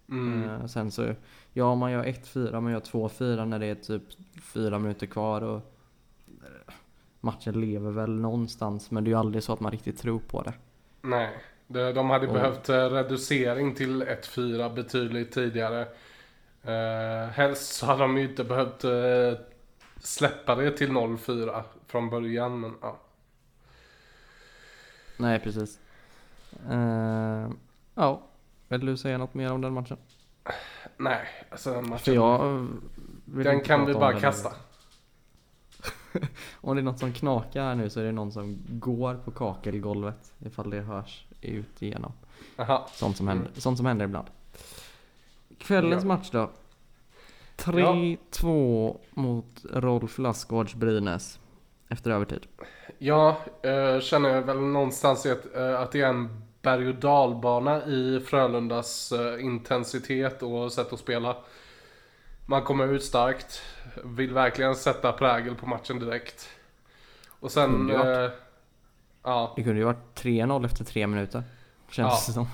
mm. 0.09 0.43
Eh, 0.49 0.65
sen 0.65 0.91
så, 0.91 1.13
ja 1.53 1.75
man 1.75 1.91
gör 1.91 2.03
1-4, 2.03 2.61
man 2.61 2.71
gör 2.71 2.79
2-4 2.79 3.45
när 3.45 3.59
det 3.59 3.65
är 3.65 3.75
typ 3.75 4.03
4 4.41 4.79
minuter 4.79 5.07
kvar 5.07 5.41
och 5.41 5.55
eh, 6.27 6.73
matchen 7.21 7.61
lever 7.61 7.91
väl 7.91 8.11
någonstans 8.11 8.91
men 8.91 9.03
det 9.03 9.07
är 9.07 9.11
ju 9.11 9.19
aldrig 9.19 9.43
så 9.43 9.53
att 9.53 9.59
man 9.59 9.71
riktigt 9.71 9.97
tror 9.97 10.19
på 10.19 10.41
det. 10.41 10.53
Nej, 11.01 11.29
de, 11.67 11.93
de 11.93 12.09
hade 12.09 12.27
Och- 12.27 12.33
behövt 12.33 12.69
eh, 12.69 12.89
reducering 12.89 13.75
till 13.75 14.03
1-4 14.03 14.75
betydligt 14.75 15.31
tidigare. 15.31 15.87
Uh, 16.67 17.29
helst 17.31 17.75
så 17.75 17.85
hade 17.85 18.01
de 18.01 18.17
ju 18.17 18.29
inte 18.29 18.43
behövt 18.43 18.83
eh, 18.83 19.39
släppa 19.97 20.55
det 20.55 20.71
till 20.71 20.89
0-4 20.89 21.63
från 21.87 22.09
början. 22.09 22.59
Men, 22.59 22.73
ja. 22.81 22.99
Nej 25.19 25.39
precis. 25.39 25.79
Eh, 26.69 27.49
ja, 27.95 28.21
vill 28.67 28.85
du 28.85 28.97
säga 28.97 29.17
något 29.17 29.33
mer 29.33 29.51
om 29.51 29.61
den 29.61 29.73
matchen? 29.73 29.97
Nej, 30.97 31.27
alltså 31.51 31.73
den 31.73 31.83
För 31.83 31.89
matchen. 31.89 32.13
jag 32.13 32.67
vill 33.25 33.43
den 33.45 33.61
kan 33.61 33.85
vi 33.85 33.93
bara 33.93 34.19
kasta. 34.19 34.51
Om 36.61 36.75
det 36.75 36.81
är 36.81 36.83
något 36.83 36.99
som 36.99 37.13
knakar 37.13 37.63
här 37.63 37.75
nu 37.75 37.89
så 37.89 37.99
är 37.99 38.03
det 38.03 38.11
någon 38.11 38.31
som 38.31 38.57
går 38.69 39.15
på 39.15 39.31
kakelgolvet 39.31 40.33
ifall 40.39 40.69
det 40.69 40.81
hörs 40.81 41.25
ut 41.41 41.81
igenom. 41.81 42.11
Jaha. 42.55 42.81
Sånt 42.93 43.17
som 43.17 43.27
händer, 43.27 43.51
sånt 43.53 43.77
som 43.77 43.85
händer 43.85 44.05
ibland. 44.05 44.27
Kvällens 45.57 46.03
Ja. 46.03 46.07
match 46.07 46.29
då. 46.31 46.49
3-2 47.57 48.97
mot 49.11 49.65
Rolf 49.73 50.17
Lassgårds 50.17 50.75
Brynäs. 50.75 51.39
Efter 51.87 52.11
övertid. 52.11 52.47
Ja, 53.01 53.37
eh, 53.61 53.99
känner 53.99 54.29
jag 54.29 54.41
väl 54.41 54.59
någonstans 54.59 55.25
att, 55.25 55.55
eh, 55.55 55.79
att 55.79 55.91
det 55.91 56.01
är 56.01 56.07
en 56.07 56.41
berg 56.61 56.87
och 56.87 56.95
dalbana 56.95 57.85
i 57.85 58.19
Frölundas 58.25 59.11
eh, 59.11 59.45
intensitet 59.45 60.43
och 60.43 60.71
sätt 60.71 60.93
att 60.93 60.99
spela. 60.99 61.37
Man 62.45 62.61
kommer 62.63 62.87
ut 62.87 63.03
starkt, 63.03 63.61
vill 64.03 64.33
verkligen 64.33 64.75
sätta 64.75 65.11
prägel 65.11 65.55
på 65.55 65.65
matchen 65.65 65.99
direkt. 65.99 66.49
Och 67.39 67.51
sen... 67.51 67.69
Kunde 67.71 67.93
ju 67.93 67.99
varit. 67.99 68.31
Eh, 68.31 68.37
ja, 69.23 69.53
Det 69.55 69.63
kunde 69.63 69.79
ju 69.79 69.85
varit 69.85 70.15
3-0 70.21 70.65
efter 70.65 70.83
3 70.85 71.07
minuter. 71.07 71.43
Känns 71.89 72.13
Ja. 72.13 72.23
det 72.27 72.33
som. 72.33 72.47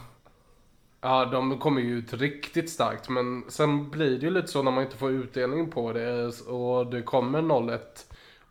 ja, 1.01 1.25
de 1.25 1.59
kommer 1.59 1.81
ju 1.81 1.97
ut 1.97 2.13
riktigt 2.13 2.69
starkt 2.69 3.09
men 3.09 3.43
sen 3.49 3.89
blir 3.89 4.17
det 4.19 4.25
ju 4.25 4.29
lite 4.29 4.47
så 4.47 4.63
när 4.63 4.71
man 4.71 4.83
inte 4.83 4.97
får 4.97 5.11
utdelning 5.11 5.71
på 5.71 5.93
det 5.93 6.25
och 6.47 6.87
det 6.87 7.01
kommer 7.01 7.41
0-1 7.41 7.79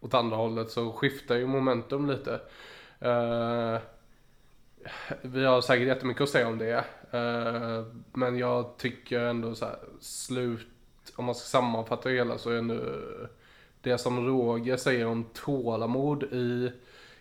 åt 0.05 0.15
andra 0.15 0.37
hållet 0.37 0.71
så 0.71 0.93
skiftar 0.93 1.35
ju 1.35 1.47
momentum 1.47 2.11
lite. 2.11 2.41
Uh, 3.03 3.79
vi 5.23 5.45
har 5.45 5.61
säkert 5.61 5.87
jättemycket 5.87 6.23
att 6.23 6.29
säga 6.29 6.49
om 6.49 6.59
det. 6.59 6.85
Uh, 7.15 7.87
men 8.13 8.39
jag 8.39 8.77
tycker 8.77 9.21
ändå 9.21 9.55
så 9.55 9.65
här, 9.65 9.77
slut, 10.01 10.67
om 11.17 11.25
man 11.25 11.35
ska 11.35 11.47
sammanfatta 11.47 12.09
det 12.09 12.15
hela 12.15 12.39
så 12.39 12.51
är 12.51 12.63
nu 12.63 13.03
det 13.81 13.99
som 13.99 14.27
Roger 14.27 14.77
säger 14.77 15.07
om 15.07 15.25
tålamod 15.25 16.23
i 16.23 16.73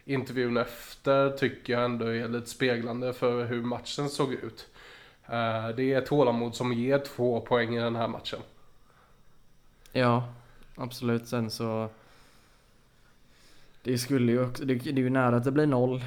intervjun 0.06 0.58
efter 0.58 1.30
tycker 1.30 1.74
jag 1.74 1.86
ändå 1.86 2.06
är 2.06 2.28
lite 2.28 2.50
speglande 2.50 3.14
för 3.14 3.46
hur 3.46 3.62
matchen 3.62 4.10
såg 4.10 4.34
ut. 4.34 4.68
Eh, 5.26 5.68
det 5.76 5.94
är 5.94 6.02
tålamod 6.02 6.56
som 6.56 6.74
ger 6.74 7.00
två 7.00 7.42
poäng 7.42 7.76
i 7.76 7.80
den 7.80 7.96
här 7.96 8.08
matchen. 8.08 8.40
Ja, 9.92 10.34
absolut. 10.76 11.28
Sen 11.28 11.52
så... 11.52 11.90
Det 13.84 13.98
skulle 13.98 14.32
ju 14.32 14.46
också, 14.46 14.66
det, 14.66 14.76
det 14.76 14.90
är 14.90 14.96
ju 14.96 15.10
nära 15.10 15.36
att 15.36 15.44
det 15.44 15.52
blir 15.52 15.66
noll. 15.68 16.02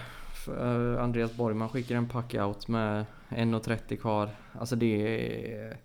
För, 0.45 0.95
eh, 0.97 1.03
Andreas 1.05 1.37
Borgman 1.37 1.69
skickar 1.69 1.97
en 1.97 2.09
pack-out 2.09 2.69
med 2.69 3.05
1.30 3.29 3.97
kvar. 3.97 4.29
Alltså 4.53 4.77
det 4.77 5.23
är... 5.63 5.77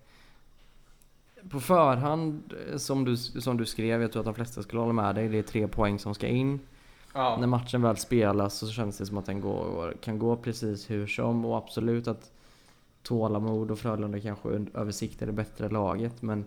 På 1.50 1.60
förhand, 1.60 2.54
eh, 2.70 2.76
som 2.76 3.04
du, 3.04 3.16
som 3.16 3.56
du 3.56 3.66
skrev, 3.66 4.02
jag 4.02 4.12
tror 4.12 4.20
att 4.20 4.24
de 4.26 4.34
flesta 4.34 4.62
skulle 4.62 4.80
hålla 4.80 4.92
med 4.92 5.14
dig, 5.14 5.28
det 5.28 5.38
är 5.38 5.42
tre 5.42 5.68
poäng 5.68 5.98
som 5.98 6.14
ska 6.14 6.26
in. 6.26 6.60
Ja, 7.14 7.36
När 7.40 7.46
matchen 7.46 7.82
väl 7.82 7.96
spelas 7.96 8.54
så 8.58 8.66
känns 8.68 8.98
det 8.98 9.06
som 9.06 9.18
att 9.18 9.26
den 9.26 9.40
går, 9.40 9.94
kan 10.00 10.18
gå 10.18 10.36
precis 10.36 10.90
hur 10.90 11.06
som 11.06 11.44
och 11.44 11.56
absolut 11.58 12.08
att 12.08 12.30
tålamod 13.02 13.70
och 13.70 13.78
Frölunda 13.78 14.20
kanske 14.20 14.48
un- 14.48 14.70
översikt 14.76 15.22
är 15.22 15.26
det 15.26 15.32
bättre 15.32 15.68
laget 15.68 16.22
men 16.22 16.44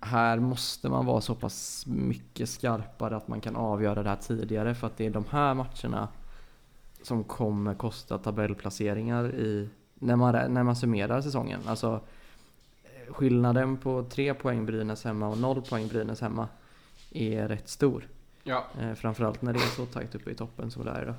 här 0.00 0.38
måste 0.38 0.88
man 0.88 1.06
vara 1.06 1.20
så 1.20 1.34
pass 1.34 1.84
mycket 1.86 2.48
skarpare 2.48 3.16
att 3.16 3.28
man 3.28 3.40
kan 3.40 3.56
avgöra 3.56 4.02
det 4.02 4.08
här 4.08 4.16
tidigare 4.16 4.74
för 4.74 4.86
att 4.86 4.96
det 4.96 5.06
är 5.06 5.10
de 5.10 5.24
här 5.30 5.54
matcherna 5.54 6.08
som 7.02 7.24
kommer 7.24 7.74
kosta 7.74 8.18
tabellplaceringar 8.18 9.34
i 9.34 9.68
när 9.94 10.16
man, 10.16 10.52
när 10.54 10.62
man 10.62 10.76
summerar 10.76 11.20
säsongen. 11.20 11.60
Alltså 11.66 12.00
skillnaden 13.08 13.76
på 13.76 14.04
tre 14.10 14.34
poäng 14.34 14.66
Brynäs 14.66 15.04
hemma 15.04 15.28
och 15.28 15.38
noll 15.38 15.62
poäng 15.62 15.88
Brynäs 15.88 16.20
hemma 16.20 16.48
är 17.10 17.48
rätt 17.48 17.68
stor. 17.68 18.08
ja, 18.42 18.64
Eh, 18.80 18.94
framförallt 18.94 19.42
när 19.42 19.52
det 19.52 19.58
är 19.58 19.76
så 19.76 19.86
tajt 19.86 20.14
uppe 20.14 20.30
i 20.30 20.34
toppen 20.34 20.70
som 20.70 20.84
det 20.84 20.90
är 20.90 21.02
idag. 21.02 21.14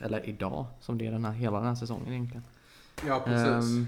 Eller 0.00 0.28
idag, 0.28 0.66
som 0.80 0.98
det 0.98 1.06
är 1.06 1.12
den 1.12 1.24
här, 1.24 1.32
hela 1.32 1.58
den 1.58 1.66
här 1.66 1.74
säsongen 1.74 2.12
egentligen. 2.12 2.44
ja 3.06 3.20
precis. 3.24 3.70
Ehm, 3.70 3.86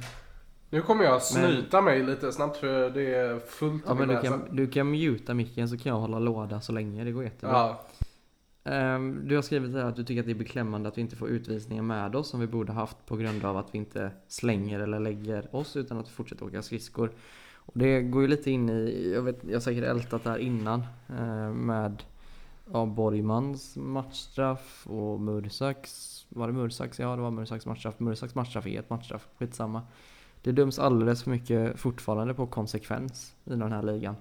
Nu 0.70 0.82
kommer 0.82 1.04
jag 1.04 1.22
snyta 1.22 1.80
mig 1.80 2.02
lite 2.02 2.32
snabbt 2.32 2.56
för 2.56 2.90
det 2.90 3.14
är 3.14 3.38
fullt 3.38 3.84
ja, 3.86 3.94
men 3.94 4.08
du 4.08 4.20
kan, 4.20 4.42
du 4.50 4.66
kan 4.66 4.90
muta 4.90 5.34
micken 5.34 5.68
så 5.68 5.78
kan 5.78 5.92
jag 5.92 6.00
hålla 6.00 6.18
låda 6.18 6.60
så 6.60 6.72
länge, 6.72 7.04
det 7.04 7.12
går 7.12 7.24
jättebra. 7.24 7.52
Ja, 7.52 7.86
Ehm, 8.64 9.28
du 9.28 9.34
har 9.34 9.42
skrivit 9.42 9.72
här 9.72 9.84
att 9.84 9.96
du 9.96 10.04
tycker 10.04 10.20
att 10.20 10.26
det 10.26 10.32
är 10.32 10.34
beklämmande 10.34 10.88
att 10.88 10.96
vi 10.98 11.00
inte 11.00 11.16
får 11.16 11.28
utvisningar 11.28 11.82
med 11.82 12.16
oss 12.16 12.28
som 12.28 12.40
vi 12.40 12.46
borde 12.46 12.72
haft 12.72 13.06
på 13.06 13.16
grund 13.16 13.44
av 13.44 13.56
att 13.56 13.74
vi 13.74 13.78
inte 13.78 14.10
slänger 14.28 14.80
eller 14.80 15.00
lägger 15.00 15.56
oss 15.56 15.76
utan 15.76 15.98
att 15.98 16.08
vi 16.08 16.12
fortsätter 16.12 16.46
åka 16.46 16.62
skridskor. 16.62 17.10
Och 17.54 17.72
det 17.78 18.02
går 18.02 18.22
ju 18.22 18.28
lite 18.28 18.50
in 18.50 18.68
i, 18.68 19.12
jag, 19.14 19.22
vet, 19.22 19.44
jag 19.44 19.52
har 19.52 19.60
säkert 19.60 19.84
ältat 19.84 20.24
det 20.24 20.30
här 20.30 20.38
innan 20.38 20.80
eh, 21.08 21.52
med 21.52 22.02
ja, 22.72 22.86
Borgmans 22.86 23.76
matchstraff 23.76 24.86
och 24.86 25.20
Mursaks, 25.20 26.26
var 26.28 26.46
det 26.46 26.52
Mursaks? 26.52 26.98
Ja 26.98 27.16
det 27.16 27.22
var 27.22 27.30
Mursaks 27.30 27.66
matchstraff. 27.66 28.00
Mursaks 28.00 28.34
matchstraff 28.34 28.66
är 28.66 28.80
ett 28.80 28.90
matchstraff, 28.90 29.28
skitsamma. 29.38 29.82
Det 30.42 30.52
döms 30.52 30.78
alldeles 30.78 31.22
för 31.22 31.30
mycket 31.30 31.80
fortfarande 31.80 32.34
på 32.34 32.46
konsekvens 32.46 33.34
i 33.44 33.50
den 33.50 33.72
här 33.72 33.82
ligan. 33.82 34.16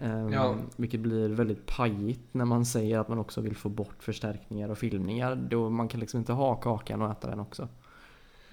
Ehm, 0.00 0.32
Ja. 0.32 0.54
Vilket 0.76 1.00
blir 1.00 1.28
väldigt 1.28 1.66
pajigt 1.66 2.20
när 2.32 2.44
man 2.44 2.64
säger 2.66 2.98
att 2.98 3.08
man 3.08 3.18
också 3.18 3.40
vill 3.40 3.56
få 3.56 3.68
bort 3.68 3.96
förstärkningar 4.02 4.68
och 4.68 4.78
filmningar. 4.78 5.34
Då 5.34 5.70
man 5.70 5.88
kan 5.88 6.00
liksom 6.00 6.18
inte 6.18 6.32
ha 6.32 6.54
kakan 6.54 7.02
och 7.02 7.10
äta 7.10 7.30
den 7.30 7.40
också. 7.40 7.68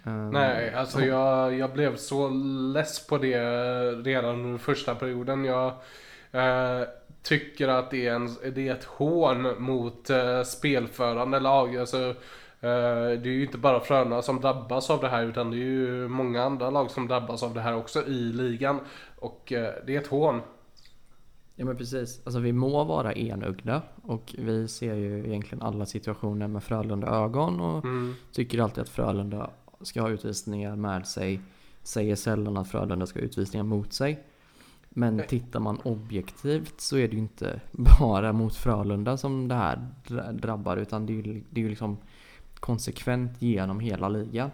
Ehm, 0.03 0.29
nej 0.29 0.73
alltså 0.73 1.05
jag, 1.05 1.53
jag 1.53 1.73
blev 1.73 1.95
så 1.95 2.29
less 2.73 3.07
på 3.07 3.17
det 3.17 3.41
redan 3.91 4.39
under 4.39 4.57
första 4.57 4.95
perioden. 4.95 5.45
Jag 5.45 5.67
eh, 6.31 6.87
tycker 7.23 7.67
att 7.67 7.91
det 7.91 8.07
är, 8.07 8.13
en, 8.15 8.35
det 8.55 8.67
är 8.67 8.73
ett 8.73 8.83
hån 8.83 9.63
mot 9.63 10.09
eh, 10.09 10.43
spelförande 10.43 11.39
lag. 11.39 11.77
Alltså, 11.77 12.15
det 12.61 12.67
är 12.69 13.25
ju 13.25 13.45
inte 13.45 13.57
bara 13.57 13.79
Frölunda 13.79 14.21
som 14.21 14.41
drabbas 14.41 14.89
av 14.89 15.01
det 15.01 15.07
här 15.09 15.23
utan 15.23 15.51
det 15.51 15.57
är 15.57 15.59
ju 15.59 16.07
många 16.07 16.43
andra 16.43 16.69
lag 16.69 16.91
som 16.91 17.07
drabbas 17.07 17.43
av 17.43 17.53
det 17.53 17.61
här 17.61 17.75
också 17.75 18.07
i 18.07 18.19
ligan. 18.33 18.79
Och 19.19 19.51
eh, 19.53 19.73
det 19.87 19.95
är 19.95 19.99
ett 19.99 20.07
hån. 20.07 20.41
Ja 21.55 21.65
men 21.65 21.77
precis. 21.77 22.21
Alltså 22.25 22.39
vi 22.39 22.53
må 22.53 22.83
vara 22.83 23.13
enögda 23.13 23.81
och 24.03 24.35
vi 24.37 24.67
ser 24.67 24.95
ju 24.95 25.25
egentligen 25.27 25.61
alla 25.61 25.85
situationer 25.85 26.47
med 26.47 26.63
Frölunda 26.63 27.07
ögon 27.07 27.61
och 27.61 27.83
Mm. 27.85 28.13
tycker 28.31 28.59
alltid 28.61 28.81
att 28.81 28.89
Frölunda 28.89 29.49
ska 29.81 30.01
ha 30.01 30.09
utvisningar 30.09 30.75
med 30.75 31.07
sig. 31.07 31.41
Säger 31.83 32.15
sällan 32.15 32.57
att 32.57 32.67
Frölunda 32.71 33.05
ska 33.05 33.19
ha 33.19 33.25
utvisningar 33.25 33.63
mot 33.63 33.93
sig. 33.93 34.23
Men 34.89 35.17
Nej. 35.17 35.27
tittar 35.27 35.59
man 35.59 35.77
objektivt 35.83 36.81
så 36.81 36.97
är 36.97 37.07
det 37.07 37.13
ju 37.13 37.19
inte 37.19 37.61
bara 37.71 38.33
mot 38.33 38.55
Frölunda 38.55 39.17
som 39.17 39.47
det 39.47 39.55
här 39.55 39.87
dra- 40.07 40.31
drabbar 40.31 40.77
utan 40.77 41.05
det 41.05 41.13
är 41.13 41.15
ju, 41.23 41.43
det 41.49 41.61
är 41.61 41.63
ju 41.63 41.69
liksom 41.69 41.97
konsekvent 42.61 43.41
genom 43.41 43.79
hela 43.79 44.09
ligan. 44.09 44.51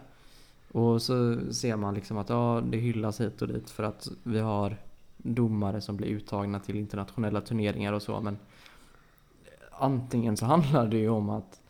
Och 0.72 1.02
så 1.02 1.38
ser 1.52 1.76
man 1.76 1.94
liksom 1.94 2.18
att 2.18 2.28
ja, 2.28 2.62
det 2.64 2.78
hyllas 2.78 3.20
hit 3.20 3.42
och 3.42 3.48
dit 3.48 3.70
för 3.70 3.82
att 3.82 4.08
vi 4.22 4.40
har 4.40 4.76
domare 5.16 5.80
som 5.80 5.96
blir 5.96 6.08
uttagna 6.08 6.60
till 6.60 6.76
internationella 6.76 7.40
turneringar 7.40 7.92
och 7.92 8.02
så 8.02 8.20
men 8.20 8.38
antingen 9.72 10.36
så 10.36 10.46
handlar 10.46 10.88
det 10.88 10.98
ju 10.98 11.08
om 11.08 11.30
att, 11.30 11.60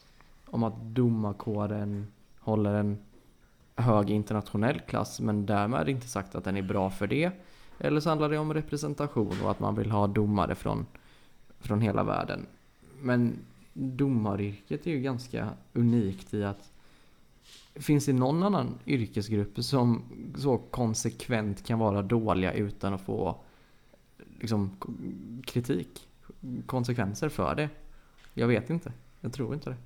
om 0.46 0.62
att 0.62 0.74
domarkåren 0.80 2.06
håller 2.40 2.74
en 2.74 2.98
hög 3.76 4.10
internationell 4.10 4.80
klass 4.80 5.20
men 5.20 5.46
därmed 5.46 5.80
är 5.80 5.84
det 5.84 5.90
inte 5.90 6.08
sagt 6.08 6.34
att 6.34 6.44
den 6.44 6.56
är 6.56 6.62
bra 6.62 6.90
för 6.90 7.06
det. 7.06 7.30
Eller 7.78 8.00
så 8.00 8.08
handlar 8.08 8.28
det 8.28 8.38
om 8.38 8.54
representation 8.54 9.34
och 9.42 9.50
att 9.50 9.60
man 9.60 9.74
vill 9.74 9.90
ha 9.90 10.06
domare 10.06 10.54
från, 10.54 10.86
från 11.60 11.80
hela 11.80 12.04
världen. 12.04 12.46
Men 13.00 13.38
domaryrket 13.78 14.86
är 14.86 14.90
ju 14.90 15.00
ganska 15.00 15.48
unikt 15.72 16.34
i 16.34 16.44
att 16.44 16.70
Finns 17.74 18.06
det 18.06 18.12
någon 18.12 18.42
annan 18.42 18.78
yrkesgrupp 18.86 19.58
som 19.64 20.02
så 20.38 20.58
konsekvent 20.58 21.66
kan 21.66 21.78
vara 21.78 22.02
dåliga 22.02 22.52
utan 22.52 22.94
att 22.94 23.00
få 23.00 23.36
liksom, 24.40 24.76
kritik? 25.46 26.08
Konsekvenser 26.66 27.28
för 27.28 27.54
det? 27.54 27.68
Jag 28.34 28.46
vet 28.48 28.70
inte. 28.70 28.92
Jag 29.20 29.32
tror 29.32 29.54
inte 29.54 29.70
det. 29.70 29.76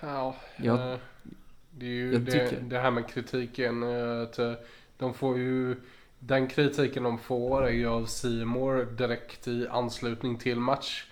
Ja, 0.00 0.36
Jag- 0.56 0.92
eh, 0.92 0.98
det 1.70 1.86
är 1.86 1.90
ju 1.90 2.18
det, 2.18 2.56
det 2.68 2.78
här 2.78 2.90
med 2.90 3.08
kritiken. 3.08 3.82
eh, 3.82 4.22
Att 4.22 4.38
eh, 4.38 4.52
de 4.98 5.14
får 5.14 5.38
ju 5.38 5.76
den 6.18 6.48
kritiken 6.48 7.02
de 7.02 7.18
får 7.18 7.66
är 7.66 7.70
ju 7.72 7.86
av 7.86 8.06
Seymour 8.06 8.84
direkt 8.96 9.48
i 9.48 9.68
anslutning 9.68 10.36
till 10.38 10.60
match. 10.60 11.06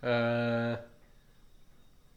Eh, 0.00 0.78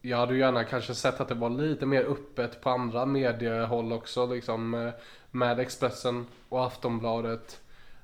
Jag 0.02 0.18
hade 0.18 0.34
ju 0.34 0.40
gärna 0.40 0.64
kanske 0.64 0.96
sett 0.96 1.22
att 1.22 1.28
det 1.28 1.36
var 1.36 1.50
lite 1.50 1.86
mer 1.86 2.04
öppet 2.04 2.62
på 2.62 2.70
andra 2.70 3.06
mediehåll 3.06 3.94
också 3.94 4.26
liksom 4.26 4.74
eh, 4.74 4.94
med 5.32 5.60
Expressen 5.60 6.26
och 6.50 6.66
Aftonbladet. 6.66 7.62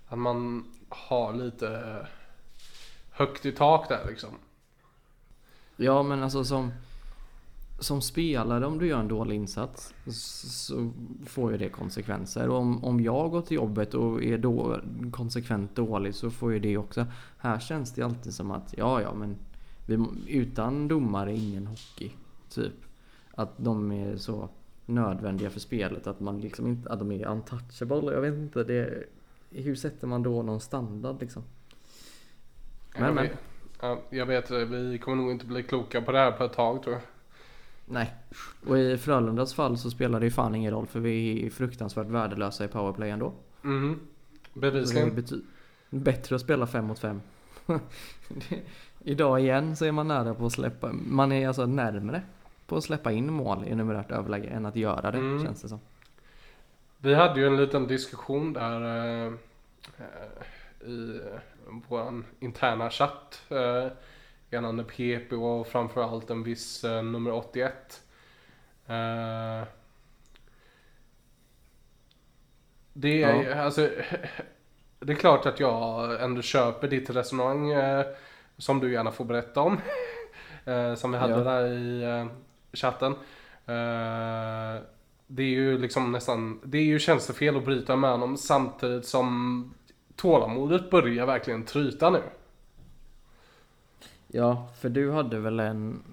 Att 0.08 0.20
man 0.20 0.66
har 0.90 1.34
lite 1.34 1.68
eh, 1.68 2.08
högt 3.12 3.46
i 3.46 3.52
tak 3.52 3.90
där 3.90 4.06
liksom. 4.08 4.30
Ja 5.76 6.04
men 6.04 6.24
alltså 6.24 6.44
som 6.44 6.72
Som 7.80 8.02
spelare 8.02 8.66
om 8.66 8.80
du 8.80 8.88
gör 8.88 9.00
en 9.00 9.08
dålig 9.08 9.36
insats 9.36 9.94
Så 10.12 10.92
får 11.26 11.52
ju 11.52 11.58
det 11.58 11.70
konsekvenser 11.70 12.50
och 12.50 12.58
om, 12.58 12.84
om 12.84 13.00
jag 13.00 13.32
går 13.32 13.42
till 13.42 13.56
jobbet 13.56 13.94
och 13.94 14.24
är 14.24 14.38
då, 14.38 14.80
konsekvent 15.12 15.76
dålig 15.76 16.16
så 16.16 16.32
får 16.32 16.54
ju 16.54 16.60
det 16.60 16.78
också 16.78 17.06
Här 17.38 17.60
känns 17.60 17.94
det 17.94 18.02
alltid 18.02 18.34
som 18.34 18.52
att 18.52 18.74
ja 18.78 19.02
ja 19.02 19.14
men 19.14 19.38
vi, 19.88 20.06
Utan 20.28 20.88
domare 20.88 21.34
ingen 21.34 21.68
hockey 21.68 22.12
Typ 22.50 22.74
Att 23.32 23.54
de 23.58 23.92
är 23.92 24.18
så 24.18 24.50
nödvändiga 24.86 25.50
för 25.50 25.60
spelet 25.60 26.08
att 26.08 26.20
man 26.20 26.42
liksom 26.42 26.68
inte, 26.68 26.90
att 26.90 27.00
de 27.00 27.12
är 27.12 27.28
untouchable 27.28 28.14
Jag 28.14 28.22
vet 28.22 28.34
inte 28.34 28.64
det 28.64 29.04
Hur 29.50 29.76
sätter 29.76 30.08
man 30.08 30.24
då 30.24 30.44
någon 30.44 30.60
standard 30.60 31.20
liksom? 31.20 31.44
Men, 32.94 33.04
jag, 33.04 33.16
men. 33.16 33.24
Vet, 33.24 33.38
ja, 33.82 34.02
jag 34.10 34.26
vet, 34.26 34.52
vi 34.52 34.98
kommer 34.98 35.18
nog 35.24 35.32
inte 35.32 35.46
bli 35.46 35.64
kloka 35.64 36.02
på 36.02 36.12
det 36.12 36.18
här 36.18 36.32
på 36.32 36.44
ett 36.44 36.54
tag 36.54 36.84
tror 36.84 36.94
jag. 36.96 37.02
Nej. 37.86 38.14
Och 38.68 38.78
i 38.78 38.98
Frölundas 38.98 39.54
fall 39.54 39.78
så 39.78 39.90
spelar 39.92 40.20
det 40.20 40.26
ju 40.26 40.32
fan 40.32 40.56
ingen 40.56 40.72
roll 40.72 40.88
för 40.88 41.00
vi 41.00 41.46
är 41.46 41.50
fruktansvärt 41.50 42.08
värdelösa 42.08 42.66
i 42.66 42.68
powerplay 42.68 43.10
ändå. 43.10 43.34
Är 43.64 43.96
Bevisligen. 44.54 45.12
bety- 45.12 45.42
bättre 45.90 46.36
att 46.36 46.42
spela 46.42 46.68
fem 46.68 46.86
mot 46.86 47.00
fem. 47.00 47.22
Det- 47.66 48.62
Idag 49.08 49.40
igen 49.40 49.76
så 49.76 49.86
är 49.86 49.92
man 49.92 50.08
nära 50.08 50.34
på 50.34 50.46
att 50.46 50.52
släppa, 50.52 50.92
man 50.94 51.32
är 51.32 51.48
alltså 51.48 51.66
närmre 51.66 52.22
på 52.68 52.78
att 52.78 52.84
släppa 52.84 53.12
in 53.12 53.34
mål 53.34 53.64
i 53.68 53.76
numerärt 53.76 54.12
överläge 54.12 54.48
än 54.48 54.66
att 54.66 54.76
göra 54.76 55.12
det 55.12 55.18
Mm. 55.18 55.46
känns 55.46 55.62
det 55.62 55.70
som. 55.70 55.80
Vi 56.98 57.14
hade 57.16 57.40
ju 57.40 57.48
en 57.48 57.58
liten 57.58 57.88
diskussion 57.88 58.54
där 58.54 58.82
eh, 59.28 59.34
i 60.90 61.22
vår 61.88 62.24
interna 62.40 62.90
chatt. 62.90 63.42
Eh, 63.50 63.88
gällande 64.50 64.84
PP 64.84 65.36
och 65.36 65.68
framförallt 65.68 66.30
en 66.30 66.44
viss 66.44 66.84
eh, 66.84 67.04
nummer 67.04 67.32
81. 67.32 68.02
Eh, 68.88 69.64
det 72.94 73.24
är 73.24 73.44
Ja. 73.44 73.56
alltså 73.62 73.90
Det 75.00 75.14
är 75.14 75.18
klart 75.18 75.46
att 75.46 75.60
jag 75.60 76.24
ändå 76.24 76.42
köper 76.42 76.88
ditt 76.88 77.10
resonemang 77.10 77.72
eh, 77.72 78.06
som 78.58 78.80
du 78.80 78.92
gärna 78.94 79.12
får 79.12 79.26
berätta 79.26 79.62
om. 79.62 79.78
eh, 80.66 80.96
som 80.96 81.12
vi 81.12 81.18
hade 81.18 81.34
Ja. 81.34 81.40
där 81.40 81.66
i 81.68 82.04
eh, 82.04 82.28
chatten. 82.74 83.12
Eh, 83.66 84.84
det 85.30 85.44
är 85.44 85.48
ju 85.50 85.78
liksom 85.78 86.12
nästan, 86.12 86.60
det 86.64 86.78
är 86.78 86.84
ju 86.84 87.00
tjänstefel 87.00 87.58
att 87.58 87.66
bryta 87.66 87.96
med 87.96 88.10
honom 88.12 88.38
samtidigt 88.38 89.06
som 89.06 89.74
tålamodet 90.16 90.90
börjar 90.92 91.26
verkligen 91.26 91.64
tryta 91.64 92.10
nu. 92.10 92.22
Ja, 94.28 94.68
för 94.80 94.90
du 94.90 95.12
hade 95.12 95.40
väl 95.40 95.60
en... 95.60 96.04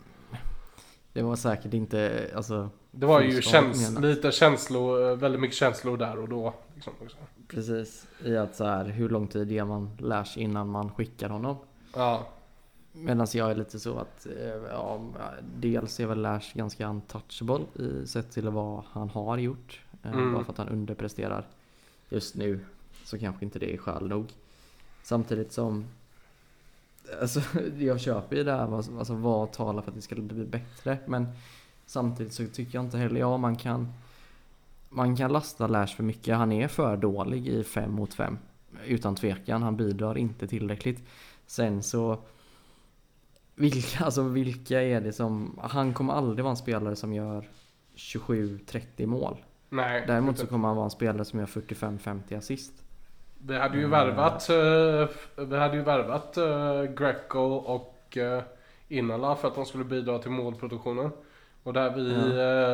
Det 1.13 1.23
var 1.23 1.37
säkert 1.37 1.75
inte, 1.75 2.31
alltså 2.37 2.69
Det 2.91 3.07
var 3.07 3.21
ju 3.21 3.41
käns- 3.43 4.01
lite 4.01 4.33
känslor, 4.33 5.17
väldigt 5.17 5.41
mycket 5.41 5.57
känslor 5.57 5.97
där 5.97 6.19
och 6.19 6.29
då. 6.29 6.55
Liksom, 6.75 6.93
precis 7.49 8.07
i 8.25 8.37
att 8.37 8.57
så 8.57 8.65
här, 8.65 8.85
hur 8.85 9.09
lång 9.09 9.27
tid 9.29 9.53
ger 9.53 9.65
man 9.65 9.91
Lash 9.99 10.39
innan 10.39 10.69
man 10.69 10.91
skickar 10.95 11.29
honom? 11.29 11.57
Ja, 11.95 12.27
Medan 12.97 13.27
jag 13.35 13.51
är 13.51 13.55
lite 13.55 13.81
så 13.81 13.99
att, 13.99 14.27
eh, 14.27 14.63
ja, 14.71 15.01
dels 15.57 16.01
är 16.01 16.07
väl 16.07 16.23
Lash 16.23 16.55
ganska 16.55 16.89
untouchable 16.89 17.65
i 17.75 18.07
sett 18.07 18.31
till 18.31 18.49
vad 18.49 18.85
han 18.91 19.09
har 19.09 19.39
gjort. 19.39 19.81
Eh, 20.03 20.13
Mm. 20.13 20.33
Bara 20.33 20.45
för 20.45 20.53
att 20.53 20.59
han 20.59 20.69
underpresterar 20.69 21.47
just 22.09 22.35
nu 22.35 22.61
så 23.05 23.19
kanske 23.19 23.45
inte 23.45 23.59
det 23.59 23.75
är 23.75 23.77
skäl 23.77 24.09
nog. 24.09 24.27
Samtidigt 25.03 25.53
som, 25.53 25.85
alltså 27.21 27.41
jag 27.79 28.01
köper 28.01 28.37
ju 28.37 28.45
det 28.45 28.53
här, 28.53 28.77
alltså 28.77 29.15
vad 29.15 29.53
talar 29.53 29.83
för 29.83 29.91
att 29.91 29.95
det 29.97 30.03
ska 30.03 30.15
bli 30.15 30.45
bättre. 30.45 30.99
Men 31.07 31.27
samtidigt 31.87 32.33
så 32.33 32.47
tycker 32.47 32.79
jag 32.79 32.85
inte 32.85 32.99
heller, 32.99 33.21
ja 33.21 33.37
man 33.37 33.57
kan, 33.57 33.93
man 34.89 35.17
kan 35.17 35.33
lasta 35.33 35.67
Lash 35.67 35.97
för 35.97 36.03
mycket. 36.03 36.37
Han 36.37 36.53
är 36.53 36.69
för 36.69 36.97
dålig 36.97 37.49
i 37.49 37.65
fem 37.65 37.93
mot 37.93 38.15
fem 38.15 38.39
Utan 38.85 39.15
tvekan, 39.15 39.63
han 39.63 39.77
bidrar 39.77 40.19
inte 40.19 40.47
tillräckligt. 40.47 41.03
Sen 41.47 41.83
så 41.83 42.19
vilka, 43.55 44.05
alltså 44.05 44.23
vilka 44.23 44.83
är 44.83 45.01
det 45.01 45.13
som... 45.13 45.61
Han 45.63 45.95
kommer 45.95 46.13
aldrig 46.15 46.45
vara 46.45 46.51
en 46.51 46.57
spelare 46.57 46.97
som 46.97 47.13
gör 47.13 47.49
27-30 47.97 49.07
mål. 49.07 49.37
nej. 49.69 50.05
Däremot 50.07 50.39
så 50.39 50.47
kommer 50.47 50.69
han 50.69 50.77
vara 50.77 50.85
en 50.85 50.91
spelare 50.91 51.25
som 51.25 51.39
gör 51.39 51.47
45-50 51.47 52.39
assist. 52.39 52.73
Vi 53.47 53.59
hade 53.59 53.75
ju 53.79 53.85
Mm. 53.85 53.91
värvat, 53.91 54.49
eh, 54.49 55.45
vi 55.45 55.57
hade 55.59 55.77
ju 55.77 55.83
värvat 55.83 56.35
Greco 56.99 57.41
och 57.41 58.17
uh, 58.21 58.43
Innala 58.89 59.37
för 59.37 59.49
att 59.49 59.55
de 59.55 59.65
skulle 59.65 59.85
bidra 59.85 60.19
till 60.19 60.31
målproduktionen. 60.31 61.11
Och 61.63 61.73
där 61.73 61.91
vi 61.95 62.15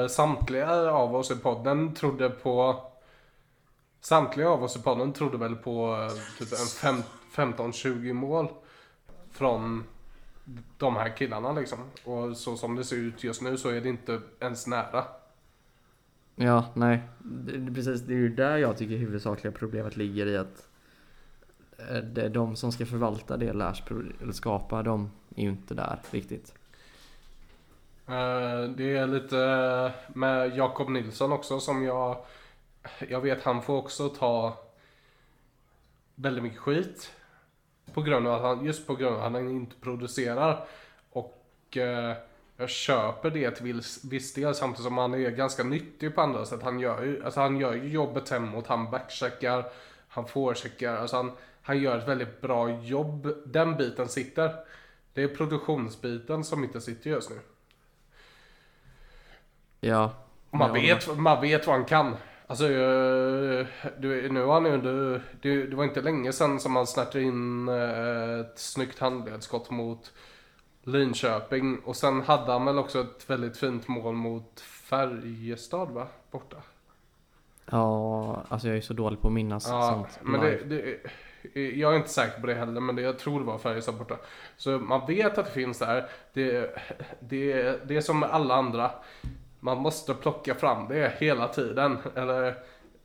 eh, 0.02 0.08
samtliga 0.08 0.90
av 0.92 1.16
oss 1.16 1.30
i 1.30 1.36
podden 1.36 1.94
trodde 1.94 2.30
på 2.30 2.82
Samtliga 4.00 4.48
av 4.48 4.62
oss 4.62 4.76
i 4.76 4.82
podden 4.82 5.12
trodde 5.12 5.38
väl 5.38 5.56
på 5.56 5.92
eh, 5.94 6.08
typ 6.38 6.52
en 6.52 6.66
fem- 6.66 7.52
15-20 7.54 8.12
mål 8.12 8.48
Från 9.30 9.84
de 10.78 10.96
här 10.96 11.16
killarna 11.16 11.52
liksom. 11.52 11.78
Och 12.04 12.36
så 12.36 12.56
som 12.56 12.76
det 12.76 12.84
ser 12.84 12.96
ut 12.96 13.24
just 13.24 13.42
nu 13.42 13.56
så 13.56 13.68
är 13.68 13.80
det 13.80 13.88
inte 13.88 14.20
ens 14.40 14.66
nära. 14.66 15.04
Ja, 16.34 16.64
nej. 16.74 17.00
Det, 17.18 17.74
precis, 17.74 18.00
det 18.00 18.12
är 18.12 18.16
ju 18.16 18.28
där 18.34 18.56
jag 18.56 18.78
tycker 18.78 18.96
huvudsakliga 18.96 19.52
problemet 19.52 19.96
ligger 19.96 20.26
i 20.26 20.36
att 20.36 20.68
eh, 21.78 21.96
det, 21.96 22.28
de 22.28 22.56
som 22.56 22.72
ska 22.72 22.86
förvalta 22.86 23.36
det 23.36 23.52
Lash 23.52 23.82
skapa, 24.32 24.82
de 24.82 25.10
är 25.36 25.42
ju 25.42 25.48
inte 25.48 25.74
där 25.74 25.98
riktigt. 26.10 26.54
Eh, 28.06 28.62
Det 28.76 28.96
är 28.96 29.06
lite 29.06 29.92
med 30.08 30.56
Jakob 30.56 30.88
Nilsson 30.88 31.32
också 31.32 31.60
som 31.60 31.82
jag 31.82 32.24
Jag 33.08 33.20
vet 33.20 33.42
han 33.44 33.62
får 33.62 33.76
också 33.76 34.08
ta 34.08 34.58
Väldigt 36.14 36.42
mycket 36.42 36.58
skit 36.58 37.12
På 37.94 38.02
grund 38.02 38.26
av 38.26 38.34
att 38.34 38.42
han, 38.42 38.64
just 38.64 38.86
på 38.86 38.94
grund 38.94 39.14
av 39.14 39.22
att 39.22 39.32
han 39.32 39.48
inte 39.50 39.76
producerar 39.80 40.64
Och 41.12 41.76
eh, 41.76 42.16
Jag 42.56 42.70
köper 42.70 43.30
det 43.30 43.50
till 43.50 43.64
viss, 43.64 44.04
viss 44.04 44.34
del 44.34 44.54
samtidigt 44.54 44.84
som 44.84 44.98
han 44.98 45.14
är 45.14 45.30
ganska 45.30 45.62
nyttig 45.64 46.14
på 46.14 46.20
andra 46.20 46.46
sätt 46.46 46.62
Han 46.62 46.80
gör 46.80 47.02
ju, 47.02 47.24
alltså 47.24 47.40
han 47.40 47.60
gör 47.60 47.74
ju 47.74 47.88
jobbet 47.88 48.30
hemåt, 48.30 48.66
han 48.66 48.90
backcheckar 48.90 49.64
Han 50.08 50.26
forecheckar, 50.26 50.96
alltså 50.96 51.16
han, 51.16 51.32
han 51.62 51.78
gör 51.78 51.98
ett 51.98 52.08
väldigt 52.08 52.40
bra 52.40 52.70
jobb. 52.70 53.34
Den 53.46 53.76
biten 53.76 54.08
sitter. 54.08 54.54
Det 55.14 55.22
är 55.22 55.28
produktionsbiten 55.28 56.44
som 56.44 56.64
inte 56.64 56.80
sitter 56.80 57.10
just 57.10 57.30
nu. 57.30 57.36
Ja. 59.80 60.12
Man 60.50 60.72
vet, 60.72 61.16
man 61.16 61.40
vet 61.40 61.66
vad 61.66 61.76
han 61.76 61.84
kan. 61.84 62.16
Alltså, 62.50 62.64
eh, 62.64 63.66
du, 63.98 64.32
nu 64.32 64.42
har 64.44 64.52
han 64.52 64.64
ju 64.64 64.74
ändå, 64.74 65.20
det, 65.42 65.66
det 65.66 65.76
var 65.76 65.84
inte 65.84 66.00
länge 66.00 66.32
sedan 66.32 66.60
som 66.60 66.76
han 66.76 66.86
snärtade 66.86 67.24
in 67.24 67.68
eh, 67.68 68.40
ett 68.40 68.58
snyggt 68.58 68.98
handledsskott 68.98 69.70
mot 69.70 70.12
Linköping. 70.82 71.78
Och 71.78 71.96
sen 71.96 72.22
hade 72.22 72.52
han 72.52 72.64
väl 72.64 72.78
också 72.78 73.00
ett 73.00 73.30
väldigt 73.30 73.56
fint 73.56 73.88
mål 73.88 74.14
mot 74.14 74.60
Färjestad 74.60 75.90
va? 75.90 76.06
Borta. 76.30 76.56
Ja, 77.70 78.42
alltså 78.48 78.68
jag 78.68 78.76
är 78.76 78.80
så 78.80 78.94
dålig 78.94 79.20
på 79.20 79.28
att 79.28 79.34
minnas 79.34 79.68
Ja, 79.68 79.90
sånt 79.90 80.18
men 80.22 80.40
det, 80.40 80.64
det, 80.64 81.00
jag 81.60 81.92
är 81.92 81.96
inte 81.96 82.08
säker 82.08 82.40
på 82.40 82.46
det 82.46 82.54
heller, 82.54 82.80
men 82.80 82.96
det, 82.96 83.02
jag 83.02 83.18
tror 83.18 83.40
det 83.40 83.46
var 83.46 83.58
Färjestad 83.58 83.94
borta. 83.94 84.16
Så 84.56 84.70
man 84.78 85.06
vet 85.06 85.38
att 85.38 85.46
det 85.46 85.52
finns 85.52 85.78
där. 85.78 86.08
Det, 86.32 86.74
det, 87.20 87.88
det 87.88 87.96
är 87.96 88.00
som 88.00 88.20
med 88.20 88.30
alla 88.30 88.54
andra. 88.54 88.90
Man 89.60 89.78
måste 89.78 90.14
plocka 90.14 90.54
fram 90.54 90.88
det 90.88 91.12
hela 91.18 91.48
tiden. 91.48 91.98
Eller, 92.14 92.54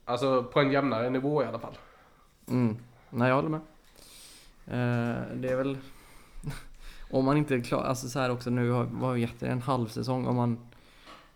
alltså 0.06 0.44
på 0.44 0.60
en 0.60 0.72
jämnare 0.72 1.10
nivå 1.10 1.44
i 1.44 1.46
alla 1.46 1.60
fall. 1.60 1.78
Mm. 2.48 2.78
Nej, 3.10 3.28
jag 3.30 3.36
håller 3.36 3.50
med. 3.50 3.62
Eh, 4.68 5.22
det 5.36 5.50
är 5.50 5.56
väl... 5.56 5.78
om 7.12 7.26
man 7.26 7.38
inte 7.38 7.56
är 7.56 7.62
klar, 7.62 7.84
alltså 7.84 8.08
så 8.10 8.20
här 8.20 8.32
också 8.32 8.50
nu 8.50 8.70
har 8.70 8.84
var 8.84 9.16
gett 9.16 9.40
det 9.40 9.48
en 9.48 9.62
halv 9.62 9.88
säsong. 9.88 10.28
Om 10.28 10.36
man 10.36 10.60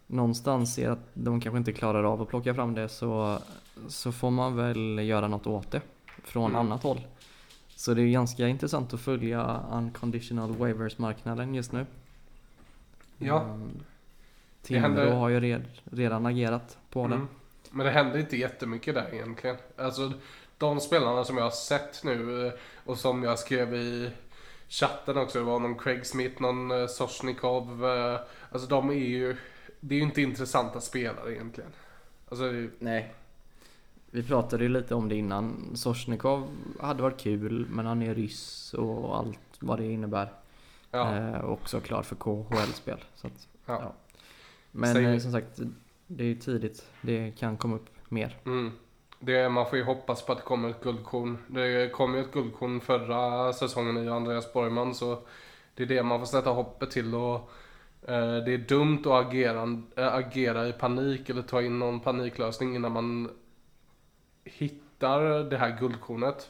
någonstans 0.08 0.74
ser 0.74 0.90
att 0.90 1.10
de 1.14 1.42
kanske 1.42 1.58
inte 1.58 1.74
klarar 1.74 2.04
av 2.04 2.22
att 2.22 2.30
plocka 2.30 2.54
fram 2.54 2.74
det 2.74 2.90
så, 2.90 3.40
så 3.88 4.12
får 4.12 4.32
man 4.32 4.56
väl 4.56 5.00
göra 5.00 5.28
något 5.28 5.48
åt 5.48 5.72
det 5.72 5.82
från 6.24 6.52
Mm. 6.52 6.60
annat 6.60 6.84
håll. 6.84 7.08
Så 7.76 7.94
det 7.94 8.02
är 8.02 8.08
ganska 8.08 8.48
intressant 8.48 8.94
att 8.94 9.00
följa 9.00 9.62
unconditional 9.72 10.56
waivers-marknaden 10.56 11.56
just 11.56 11.72
nu. 11.72 11.86
Ja. 13.18 13.42
Mm. 13.42 13.70
Det 14.68 14.80
händer- 14.80 15.06
Timrå 15.06 15.20
har 15.20 15.30
ju 15.30 15.40
red, 15.40 15.66
redan 15.92 16.26
agerat 16.26 16.78
på 16.90 17.08
det. 17.08 17.16
Mm. 17.16 17.28
Men 17.72 17.86
det 17.86 17.92
händer 17.92 18.20
inte 18.20 18.38
jättemycket 18.38 18.96
där 18.96 19.14
egentligen. 19.14 19.56
Alltså 19.78 20.12
de 20.58 20.80
spelarna 20.80 21.24
som 21.24 21.38
jag 21.38 21.44
har 21.44 21.52
sett 21.52 22.04
nu 22.04 22.48
eh, 22.48 22.54
och 22.86 22.98
som 22.98 23.24
jag 23.24 23.40
skrev 23.40 23.74
i 23.76 24.10
chatten 24.70 25.18
också. 25.18 25.40
Det 25.40 25.46
var 25.46 25.60
någon 25.60 25.78
Craig 25.80 26.06
Smith, 26.06 26.42
någon 26.42 26.72
eh, 26.72 26.88
Soshnikov. 26.88 27.86
eh, 27.86 28.20
Alltså 28.52 28.68
de 28.68 28.90
är 28.90 28.94
ju, 28.94 29.38
det 29.80 29.96
är 29.96 30.00
ju 30.00 30.04
inte 30.06 30.22
intressanta 30.22 30.82
spelare 30.82 31.34
egentligen. 31.34 31.70
Alltså 32.30 32.52
det- 32.52 32.70
Nej. 32.80 33.14
Vi 34.12 34.24
pratade 34.24 34.64
ju 34.64 34.70
lite 34.70 34.96
om 34.96 35.10
det 35.10 35.16
innan. 35.16 35.72
Sorsnikov 35.76 36.48
hade 36.82 37.04
varit 37.04 37.20
kul, 37.20 37.68
men 37.70 37.86
han 37.86 38.02
är 38.02 38.16
ryss 38.16 38.74
och 38.74 39.18
allt 39.18 39.40
vad 39.60 39.80
det 39.80 39.86
innebär. 39.92 40.34
ja. 40.92 41.16
Eh, 41.18 41.46
också 41.46 41.80
klar 41.80 42.04
för 42.04 42.16
KHL-spel. 42.16 43.04
Så 43.16 43.28
att, 43.28 43.48
ja. 43.66 43.80
ja. 43.82 43.94
Men 44.72 44.94
Säg- 44.94 45.06
eh, 45.06 45.18
som 45.20 45.32
sagt, 45.32 45.60
det 46.08 46.24
är 46.24 46.36
tidigt. 46.36 46.86
Det 47.02 47.32
kan 47.32 47.58
komma 47.58 47.76
upp 47.76 47.90
mer. 48.10 48.38
Mm. 48.46 48.72
Det, 49.20 49.50
man 49.50 49.66
får 49.70 49.78
ju 49.78 49.84
hoppas 49.84 50.26
på 50.26 50.32
att 50.32 50.38
det 50.38 50.44
kommer 50.44 50.70
ett 50.70 50.84
guldkorn. 50.84 51.38
Det 51.48 51.92
kom 51.94 52.16
ju 52.16 52.22
ett 52.22 52.32
guldkorn 52.32 52.82
förra 52.82 53.54
säsongen 53.54 53.98
i 53.98 54.10
Andreas 54.10 54.54
Borgman 54.54 54.96
så 54.96 55.20
det 55.76 55.84
är 55.84 55.88
det 55.88 56.04
man 56.04 56.20
får 56.20 56.26
sätta 56.26 56.50
hoppet 56.50 56.92
till 56.92 57.16
och 57.16 57.36
eh, 58.08 58.36
det 58.46 58.54
är 58.54 58.58
dumt 58.68 59.00
att 59.06 59.28
agera, 59.28 59.82
äh, 59.96 60.14
agera 60.16 60.68
i 60.68 60.74
panik 60.74 61.30
eller 61.30 61.42
ta 61.42 61.62
in 61.62 61.80
någon 61.80 62.00
paniklösning 62.00 62.76
innan 62.76 62.92
man 62.92 63.30
hittar 64.44 65.44
det 65.50 65.58
här 65.58 65.78
guldkornet. 65.80 66.50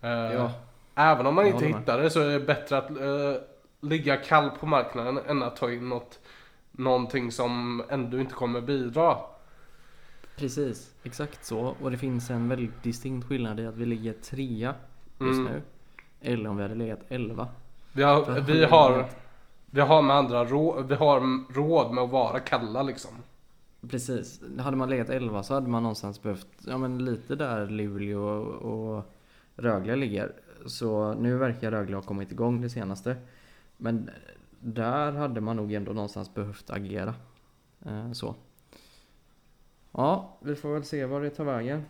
Eh, 0.00 0.10
Ja. 0.10 0.52
Även 0.94 1.26
om 1.26 1.34
man 1.34 1.46
inte 1.46 1.66
hittar 1.66 2.02
det 2.02 2.10
så 2.10 2.20
är 2.20 2.28
det 2.38 2.40
bättre 2.40 2.78
att 2.78 2.90
eh, 2.90 3.42
ligga 3.80 4.16
kall 4.16 4.50
på 4.50 4.66
marknaden 4.66 5.18
än 5.26 5.42
att 5.42 5.56
ta 5.56 5.70
in 5.72 5.88
något, 5.88 6.18
någonting 6.78 7.32
som 7.32 7.82
ändå 7.88 8.20
inte 8.20 8.34
kommer 8.34 8.60
bidra. 8.60 9.16
Precis, 10.36 10.94
exakt 11.02 11.44
så. 11.44 11.74
Och 11.82 11.90
det 11.90 11.96
finns 11.98 12.30
en 12.30 12.48
väldigt 12.48 12.82
distinkt 12.82 13.26
skillnad 13.28 13.60
i 13.60 13.66
att 13.66 13.76
vi 13.76 13.86
ligger 13.86 14.12
trea 14.12 14.74
just 15.20 15.38
Mm. 15.38 15.44
nu. 15.52 15.62
Eller 16.20 16.50
om 16.50 16.56
vi 16.56 16.62
hade 16.62 16.74
legat 16.74 17.00
elva. 17.08 17.48
Vi 17.92 18.02
har, 18.02 18.24
För 18.24 18.40
vi 18.40 18.64
har, 18.64 19.06
vi 19.70 19.80
har 19.80 20.02
med 20.02 20.16
andra 20.16 20.44
råd, 20.44 20.88
vi 20.88 20.94
har 20.94 21.20
råd 21.54 21.94
med 21.94 22.04
att 22.04 22.10
vara 22.10 22.40
kalla 22.40 22.82
liksom. 22.82 23.10
Precis. 23.90 24.40
Hade 24.58 24.76
man 24.76 24.90
legat 24.90 25.08
11 25.08 25.42
så 25.42 25.54
hade 25.54 25.68
man 25.68 25.82
någonstans 25.82 26.22
behövt, 26.22 26.46
ja 26.66 26.78
men 26.78 27.04
lite 27.04 27.34
där 27.34 27.66
Luleå 27.66 28.20
och, 28.22 28.96
och 28.96 29.04
Rögle 29.56 29.96
ligger. 29.96 30.32
Så 30.66 31.14
nu 31.14 31.36
verkar 31.36 31.70
Rögle 31.70 31.96
ha 31.96 32.02
kommit 32.02 32.32
igång 32.32 32.60
det 32.60 32.70
senaste. 32.70 33.16
Men 33.76 34.10
där 34.60 35.12
hade 35.12 35.40
man 35.40 35.56
nog 35.56 35.72
ändå 35.72 35.92
någonstans 35.92 36.34
behövt 36.34 36.70
agera. 36.70 37.14
Eh, 37.86 38.12
så. 38.12 38.34
Ja, 39.92 40.36
vi 40.40 40.54
får 40.56 40.74
väl 40.74 40.84
se 40.84 41.04
vad 41.04 41.22
det 41.22 41.30
tar 41.30 41.44
vägen. 41.44 41.84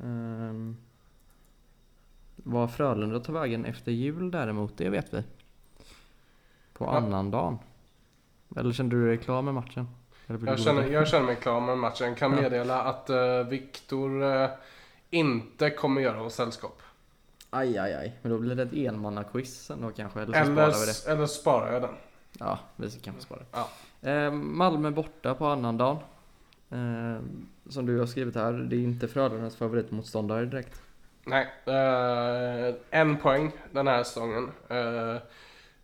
Um, 0.00 0.76
vad 2.36 2.74
Frölunda 2.74 3.20
tar 3.20 3.32
vägen 3.32 3.64
efter 3.64 3.92
jul 3.92 4.30
däremot, 4.30 4.76
det 4.78 4.88
vet 4.88 5.14
vi. 5.14 5.22
På 6.72 6.84
Ja. 6.84 6.96
annan 6.96 7.30
dagen. 7.30 7.58
Eller 8.56 8.72
kände 8.72 8.96
du 8.96 9.06
dig 9.06 9.18
klar 9.18 9.42
med 9.42 9.54
matchen? 9.54 9.88
Jag 10.26 10.58
känner, 10.60 10.86
jag 10.86 11.08
känner 11.08 11.26
mig 11.26 11.36
klar 11.36 11.60
med 11.60 11.78
matchen. 11.78 12.14
Kan 12.14 12.32
Ja. 12.32 12.40
meddela 12.40 12.82
att 12.82 13.10
uh, 13.10 13.48
Viktor 13.48 14.22
eh, 14.22 14.50
inte 15.10 15.70
kommer 15.70 16.00
göra 16.00 16.22
oss 16.22 16.34
sällskap. 16.34 16.82
Aj, 17.56 17.78
aj, 17.78 17.94
aj. 17.94 18.12
Men 18.22 18.32
då 18.32 18.38
blir 18.38 18.54
det 18.54 18.62
ett 18.62 18.72
enmannaquiz 18.72 19.66
sen 19.66 19.80
då 19.80 19.90
kanske? 19.90 20.20
Eller 20.20 20.32
så 20.32 20.38
Eller, 20.38 20.52
sparar 20.52 20.80
vi 20.80 20.86
det. 20.86 21.12
eller 21.12 21.26
sparar 21.26 21.72
jag 21.72 21.82
den. 21.82 21.94
Ja, 22.38 22.58
vi 22.76 22.90
kanske 22.90 23.22
sparar 23.22 23.40
det. 23.40 23.46
Ja. 23.52 23.68
Eh, 24.10 24.32
Malmö 24.32 24.90
borta 24.90 25.34
på 25.34 25.46
annandagen. 25.46 25.96
Eh, 26.70 27.22
som 27.68 27.86
du 27.86 27.98
har 27.98 28.06
skrivit 28.06 28.34
här, 28.34 28.52
det 28.52 28.76
är 28.76 28.80
inte 28.80 29.08
Frölundas 29.08 29.56
favoritmotståndare 29.56 30.44
direkt. 30.44 30.82
Nej, 31.24 31.46
eh, 31.64 32.74
en 32.90 33.16
poäng 33.16 33.52
den 33.72 33.86
här 33.86 34.02
säsongen. 34.02 34.52
Uh, 34.70 35.16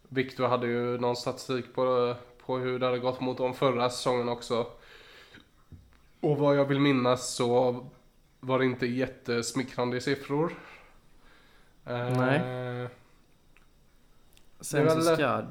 Viktor 0.09 0.49
hade 0.49 0.67
ju 0.67 0.99
någon 0.99 1.17
statistik 1.17 1.75
på, 1.75 2.15
på 2.47 2.59
hur 2.59 2.79
det 2.79 2.87
hade 2.87 2.99
gått 2.99 3.21
mot 3.21 3.39
dem 3.39 3.55
förra 3.55 3.91
säsongen 3.91 4.29
också. 4.29 4.67
Och 6.21 6.39
vad 6.39 6.57
jag 6.57 6.65
vill 6.65 6.81
minnas 6.81 7.35
så 7.35 7.81
var 8.41 8.59
det 8.59 8.65
inte 8.65 8.87
jättesmickrande 8.87 10.01
siffror. 10.01 10.53
Eh, 11.85 12.16
Nej. 12.18 12.88
Sen 14.61 14.85
Det 14.87 14.92
är 14.92 15.01
så 15.01 15.05
väl- 15.05 15.16
ska 15.16 15.42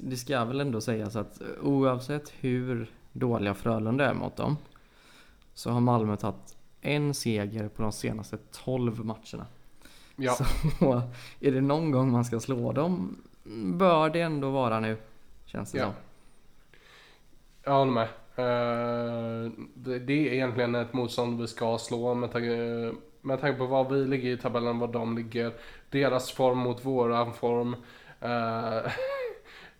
det 0.00 0.16
ska 0.16 0.44
väl 0.44 0.60
ändå 0.60 0.80
sägas 0.80 1.16
att 1.16 1.40
eh, 1.40 1.46
oavsett 1.62 2.32
hur 2.40 2.90
dåliga 3.12 3.54
Frölunda 3.54 4.10
är 4.10 4.14
mot 4.14 4.36
dem 4.36 4.56
så 5.54 5.70
har 5.70 5.80
Malmö 5.80 6.16
tagit 6.16 6.56
en 6.80 7.14
seger 7.14 7.68
på 7.68 7.82
de 7.82 7.92
senaste 7.92 8.38
12 8.64 9.04
matcherna. 9.04 9.46
Ja, 10.16 10.32
Så 10.34 10.44
är 11.40 11.52
det 11.52 11.60
någon 11.60 11.90
gång 11.90 12.10
man 12.12 12.24
ska 12.24 12.40
slå 12.40 12.72
dem 12.72 13.16
bör 13.74 14.10
det 14.10 14.20
ändå 14.20 14.50
vara 14.50 14.80
nu. 14.80 14.96
Känns 15.44 15.72
det 15.72 15.78
Ja. 15.78 15.84
som. 15.84 15.94
jag 17.64 17.72
håller 17.78 17.92
med. 17.92 18.08
Eh, 18.36 19.52
det, 19.74 19.98
det 19.98 20.28
är 20.28 20.32
egentligen 20.34 20.74
ett 20.74 20.92
motstånd 20.92 21.40
vi 21.40 21.46
ska 21.46 21.78
slå 21.78 22.14
med 22.14 22.30
med 23.26 23.40
tanke 23.40 23.58
på 23.58 23.66
var 23.66 23.90
vi 23.90 24.04
ligger 24.04 24.30
i 24.30 24.36
tabellen, 24.36 24.78
var 24.78 24.88
de 24.88 25.16
ligger. 25.16 25.52
Deras 25.90 26.30
form 26.30 26.58
mot 26.58 26.84
våran 26.84 27.32
form. 27.32 27.76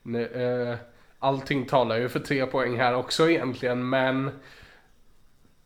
Uh, 0.07 0.75
allting 1.19 1.67
talar 1.67 1.97
ju 1.97 2.09
för 2.09 2.21
tre 2.21 2.47
poäng 2.47 2.77
här 2.77 2.95
också 2.95 3.31
egentligen, 3.31 3.89
men 3.89 4.31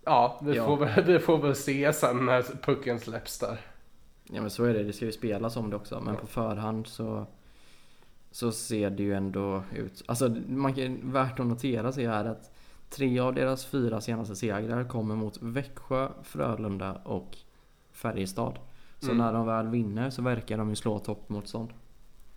ja, 0.05 0.41
vi, 0.43 0.57
Ja. 0.57 0.67
Får, 0.67 0.77
väl, 0.77 1.05
vi 1.07 1.19
får 1.19 1.39
väl 1.39 1.55
se 1.55 1.93
sen 1.93 2.27
när 2.27 2.43
pucken 2.43 3.01
släpps 3.01 3.39
där. 3.39 3.61
Ja 4.25 4.41
men 4.41 4.51
så 4.51 4.65
är 4.65 4.75
det, 4.75 4.83
det 4.83 4.93
ska 4.93 5.05
ju 5.05 5.13
spelas 5.13 5.57
om 5.57 5.71
det 5.71 5.77
också. 5.77 6.01
Men 6.01 6.15
Ja. 6.15 6.21
på 6.21 6.27
förhand 6.27 6.87
så, 6.87 7.27
så 8.31 8.53
ser 8.53 8.91
det 8.91 9.03
ju 9.03 9.15
ändå 9.15 9.63
ut. 9.77 10.03
Alltså 10.07 10.29
man 10.49 10.75
kan, 10.75 11.13
värt 11.13 11.41
att 11.41 11.47
notera 11.47 11.93
sig 11.93 12.05
är 12.05 12.25
att 12.25 12.51
tre 12.91 13.19
av 13.19 13.35
deras 13.35 13.67
fyra 13.67 14.01
senaste 14.01 14.37
segrar 14.37 14.85
kommer 14.85 15.15
mot 15.15 15.43
Växjö, 15.43 16.09
Frölunda 16.23 17.01
och 17.05 17.37
Färjestad. 18.03 18.59
Så 18.99 19.07
Mm. 19.11 19.19
när 19.19 19.33
de 19.33 19.47
väl 19.47 19.69
vinner 19.69 20.11
så 20.11 20.23
verkar 20.23 20.59
de 20.59 20.69
ju 20.71 20.75
slå 20.77 20.99
toppmotstånd. 20.99 21.69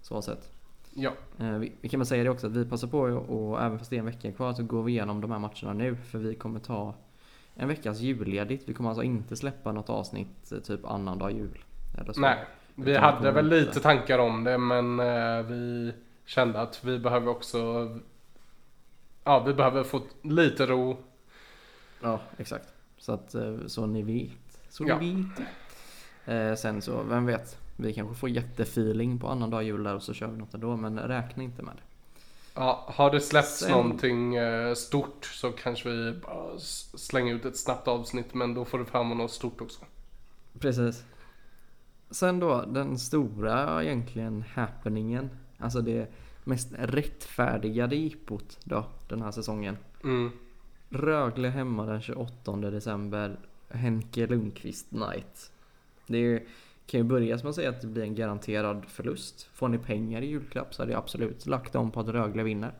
Så 0.01 0.21
sett. 0.21 0.49
Ja, 0.93 1.11
Eh, 1.39 1.51
vi, 1.57 1.71
vi 1.81 1.89
kan 1.89 1.99
väl 1.99 2.07
säga 2.07 2.23
det 2.23 2.29
också 2.29 2.47
att 2.47 2.53
vi 2.53 2.65
passar 2.65 2.87
på 2.87 2.99
och 2.99 3.61
även 3.61 3.79
fast 3.79 3.89
det 3.89 3.95
är 3.95 3.99
en 3.99 4.05
vecka 4.05 4.31
kvar 4.31 4.53
så 4.53 4.63
går 4.63 4.83
vi 4.83 4.91
igenom 4.91 5.21
de 5.21 5.31
här 5.31 5.39
matcherna 5.39 5.73
nu. 5.73 5.95
För 5.95 6.19
vi 6.19 6.35
kommer 6.35 6.59
ta 6.59 6.93
en 7.55 7.67
veckas 7.67 7.99
julledigt. 7.99 8.69
Vi 8.69 8.73
kommer 8.73 8.89
alltså 8.89 9.03
inte 9.03 9.35
släppa 9.35 9.71
något 9.71 9.89
avsnitt 9.89 10.51
eh, 10.51 10.57
typ 10.59 10.85
annandag 10.85 11.31
jul. 11.31 11.63
Eller 11.97 12.13
så. 12.13 12.21
nej. 12.21 12.37
Vi 12.75 12.97
hade 12.97 13.31
väl 13.31 13.45
inte- 13.45 13.55
lite 13.55 13.79
tankar 13.79 14.19
om 14.19 14.43
det, 14.43 14.57
men 14.57 14.99
eh, 14.99 15.45
vi 15.45 15.93
kände 16.25 16.61
att 16.61 16.83
vi 16.85 16.99
behöver 16.99 17.27
också 17.27 17.89
Ja, 19.23 19.39
vi 19.39 19.53
behöver 19.53 19.83
få 19.83 20.01
lite 20.21 20.65
ro. 20.65 20.97
Ja, 22.01 22.19
exakt. 22.37 22.73
Så 22.97 23.11
att 23.13 23.35
eh, 23.35 23.57
så 23.67 23.85
ni 23.85 24.01
vet. 24.01 24.52
Så 24.73 24.85
Ja. 24.87 24.97
vet. 24.97 25.47
Eh, 26.25 26.55
sen 26.55 26.81
så, 26.81 27.03
vem 27.03 27.25
vet? 27.25 27.57
Vi 27.77 27.93
kanske 27.93 28.15
får 28.15 28.29
jättefeeling 28.29 29.19
på 29.19 29.27
annandag 29.27 29.63
jul 29.63 29.83
där 29.83 29.95
och 29.95 30.03
så 30.03 30.13
kör 30.13 30.27
vi 30.27 30.37
något 30.37 30.51
då, 30.51 30.75
men 30.77 30.99
räkna 30.99 31.43
inte 31.43 31.61
med 31.63 31.73
det. 31.75 31.81
Ja, 32.55 32.85
har 32.87 33.11
det 33.11 33.21
släppts 33.21 33.59
Sen- 33.59 33.71
någonting 33.71 34.35
eh, 34.35 34.73
stort 34.73 35.25
så 35.25 35.51
kanske 35.51 35.89
vi 35.89 36.15
slänger 36.95 37.35
ut 37.35 37.45
ett 37.45 37.57
snabbt 37.57 37.87
avsnitt 37.87 38.33
men 38.33 38.53
då 38.53 38.65
får 38.65 38.79
det 38.79 38.85
fram 38.85 39.09
något 39.09 39.31
stort 39.31 39.61
också. 39.61 39.79
Precis. 40.59 41.03
Sen 42.11 42.39
då, 42.39 42.65
den 42.65 42.99
stora 42.99 43.83
egentligen 43.83 44.43
happeningen. 44.53 45.29
Alltså 45.57 45.81
det 45.81 46.11
mest 46.43 46.67
rättfärdigade 46.77 47.95
jippot 47.95 48.59
då, 48.63 48.85
den 49.09 49.21
här 49.21 49.31
säsongen. 49.31 49.77
Mm. 50.03 50.31
Rögle 50.89 51.47
hemma 51.49 51.85
den 51.85 52.01
28 52.01 52.55
december. 52.57 53.39
Henke 53.73 54.27
Lundqvist 54.27 54.91
night. 54.91 55.51
Det 56.07 56.17
är 56.17 56.43
kan 56.85 56.99
ju 56.99 57.03
börja 57.03 57.35
med 57.35 57.45
att 57.45 57.55
säga 57.55 57.69
att 57.69 57.81
det 57.81 57.87
blir 57.87 58.03
en 58.03 58.15
garanterad 58.15 58.85
förlust. 58.87 59.49
Får 59.53 59.67
ni 59.67 59.77
pengar 59.77 60.21
i 60.21 60.25
julklapp 60.25 60.73
så 60.73 60.81
hade 60.81 60.91
jag 60.91 60.99
absolut 60.99 61.45
lagt 61.45 61.73
dem 61.73 61.91
på 61.91 61.99
att 61.99 62.07
Rögle 62.07 62.43
vinner. 62.43 62.73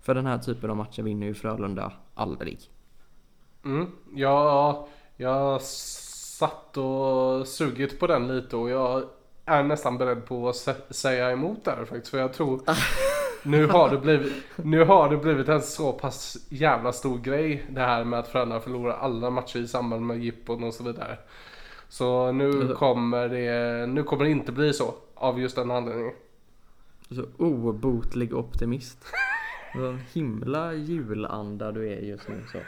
För 0.00 0.14
den 0.14 0.26
här 0.26 0.38
typen 0.38 0.70
av 0.70 0.76
matcher 0.76 1.02
vinner 1.02 1.26
ju 1.26 1.34
Frölunda 1.34 1.92
aldrig. 2.14 2.58
Mm. 3.64 3.86
Ja, 4.14 4.88
jag 5.16 5.62
satt 5.62 6.76
och 6.76 7.48
sugit 7.48 8.00
på 8.00 8.06
den 8.06 8.28
lite 8.28 8.56
och 8.56 8.70
jag 8.70 9.04
är 9.44 9.62
nästan 9.62 9.98
beredd 9.98 10.26
på 10.26 10.48
att 10.48 10.54
sä- 10.54 10.92
säga 10.92 11.30
emot 11.30 11.64
där 11.64 11.84
faktiskt. 11.84 12.08
För 12.08 12.18
jag 12.18 12.32
tror 12.32 12.60
nu 13.42 13.66
har, 13.66 13.90
det 13.90 13.98
blivit, 13.98 14.32
nu 14.56 14.84
har 14.84 15.10
det 15.10 15.16
blivit 15.16 15.48
en 15.48 15.62
så 15.62 15.92
pass 15.92 16.36
jävla 16.48 16.92
stor 16.92 17.18
grej 17.18 17.66
det 17.70 17.80
här 17.80 18.04
med 18.04 18.18
att 18.18 18.28
Frölunda 18.28 18.60
förlorar 18.60 18.96
alla 18.96 19.30
matcher 19.30 19.58
i 19.58 19.68
samband 19.68 20.06
med 20.06 20.24
jippon 20.24 20.64
och 20.64 20.74
så 20.74 20.84
vidare. 20.84 21.18
Så 21.88 22.32
nu 22.32 22.48
Alltså- 22.48 22.74
kommer 22.74 23.28
det, 23.28 23.86
nu 23.86 24.02
kommer 24.02 24.24
det 24.24 24.30
inte 24.30 24.52
bli 24.52 24.72
så 24.72 24.94
av 25.14 25.40
just 25.40 25.56
den 25.56 25.70
anledningen. 25.70 26.12
Så 27.10 27.24
obotlig 27.36 28.34
optimist. 28.34 29.04
Så 29.74 29.98
himla 30.12 30.72
julanda 30.74 31.72
du 31.72 31.92
är 31.92 32.00
just 32.00 32.28
nu 32.28 32.42
så. 32.52 32.58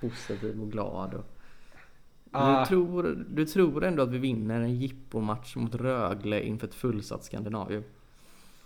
Positiv 0.00 0.60
och 0.62 0.70
glad. 0.72 1.14
Och... 1.14 1.24
Ah. 2.32 2.60
Du, 2.60 2.66
tror, 2.66 3.24
du 3.28 3.46
tror 3.46 3.84
ändå 3.84 4.02
att 4.02 4.10
vi 4.10 4.18
vinner 4.18 4.60
en 4.60 4.74
jippomatch 4.74 5.56
mot 5.56 5.74
Rögle 5.74 6.42
inför 6.42 6.66
ett 6.66 6.74
fullsatt 6.74 7.24
Skandinavium? 7.24 7.82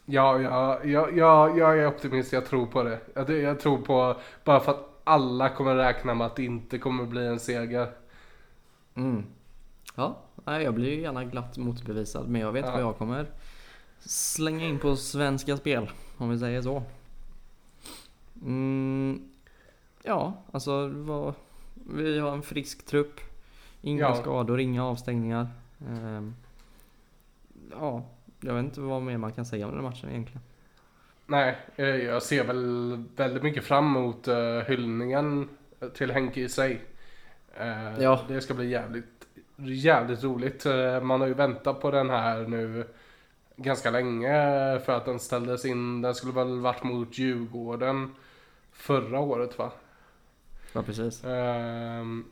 Ja, 0.04 0.40
ja, 0.40 0.84
ja, 0.84 1.08
ja, 1.10 1.56
jag 1.56 1.78
är 1.78 1.86
optimist, 1.86 2.32
jag 2.32 2.46
tror 2.46 2.66
på 2.66 2.82
det. 2.82 3.00
Jag, 3.14 3.30
jag 3.30 3.60
tror 3.60 3.78
på, 3.78 4.16
bara 4.44 4.60
för 4.60 4.72
att 4.72 4.88
alla 5.04 5.48
kommer 5.48 5.74
räkna 5.76 6.14
med 6.14 6.26
att 6.26 6.36
det 6.36 6.44
inte 6.44 6.78
kommer 6.78 7.04
bli 7.06 7.26
en 7.26 7.40
seger. 7.40 7.88
Mm. 8.94 9.24
Ja, 9.94 10.16
jag 10.44 10.74
blir 10.74 10.90
ju 10.94 11.00
gärna 11.00 11.24
glatt 11.24 11.58
motbevisad 11.58 12.28
men 12.28 12.40
jag 12.40 12.52
vet 12.52 12.64
Ja. 12.66 12.72
vad 12.72 12.80
jag 12.80 12.98
kommer 12.98 13.26
slänga 13.98 14.64
in 14.64 14.78
på 14.78 14.96
Svenska 14.96 15.56
Spel. 15.56 15.90
Om 16.18 16.30
vi 16.30 16.38
säger 16.38 16.62
så. 16.62 16.82
Mm, 18.42 19.28
ja, 20.02 20.32
alltså 20.52 20.88
vad, 20.88 21.34
vi 21.74 22.18
har 22.18 22.32
en 22.32 22.42
frisk 22.42 22.86
trupp. 22.86 23.20
Inga 23.80 24.02
Ja. 24.02 24.14
skador, 24.14 24.60
inga 24.60 24.84
avstängningar. 24.84 25.48
Ehm, 25.88 26.34
ja, 27.70 28.02
jag 28.42 28.54
vet 28.54 28.64
inte 28.64 28.80
vad 28.80 29.02
mer 29.02 29.18
man 29.18 29.32
kan 29.32 29.44
säga 29.46 29.66
om 29.66 29.74
den 29.74 29.82
matchen 29.82 30.10
egentligen. 30.10 30.42
Nej, 31.26 31.56
eh, 31.76 31.86
jag 31.86 32.22
ser 32.22 32.44
väl 32.44 33.04
väldigt 33.16 33.42
mycket 33.42 33.64
fram 33.64 33.96
emot 33.96 34.28
uh, 34.28 34.58
hyllningen 34.58 35.48
till 35.94 36.10
Henke 36.10 36.40
i 36.40 36.48
sig. 36.48 36.80
Eh, 37.54 38.02
Ja. 38.02 38.20
Det 38.28 38.40
ska 38.40 38.54
bli 38.54 38.68
jävligt, 38.68 39.26
jävligt 39.56 40.24
roligt. 40.24 40.66
Eh, 40.66 41.00
man 41.00 41.20
har 41.20 41.28
ju 41.28 41.34
väntat 41.34 41.80
på 41.80 41.90
den 41.90 42.10
här 42.10 42.40
nu 42.48 42.84
ganska 43.56 43.90
länge 43.90 44.30
för 44.84 44.92
att 44.92 45.04
den 45.04 45.18
ställdes 45.18 45.64
in. 45.64 46.02
Den 46.02 46.14
skulle 46.14 46.32
väl 46.32 46.60
varit 46.60 46.82
mot 46.82 47.18
Djurgården 47.18 48.14
förra 48.72 49.20
året 49.20 49.58
va? 49.58 49.72
Ja, 50.72 50.82
precis. 50.82 51.24
Ehm, 51.24 52.24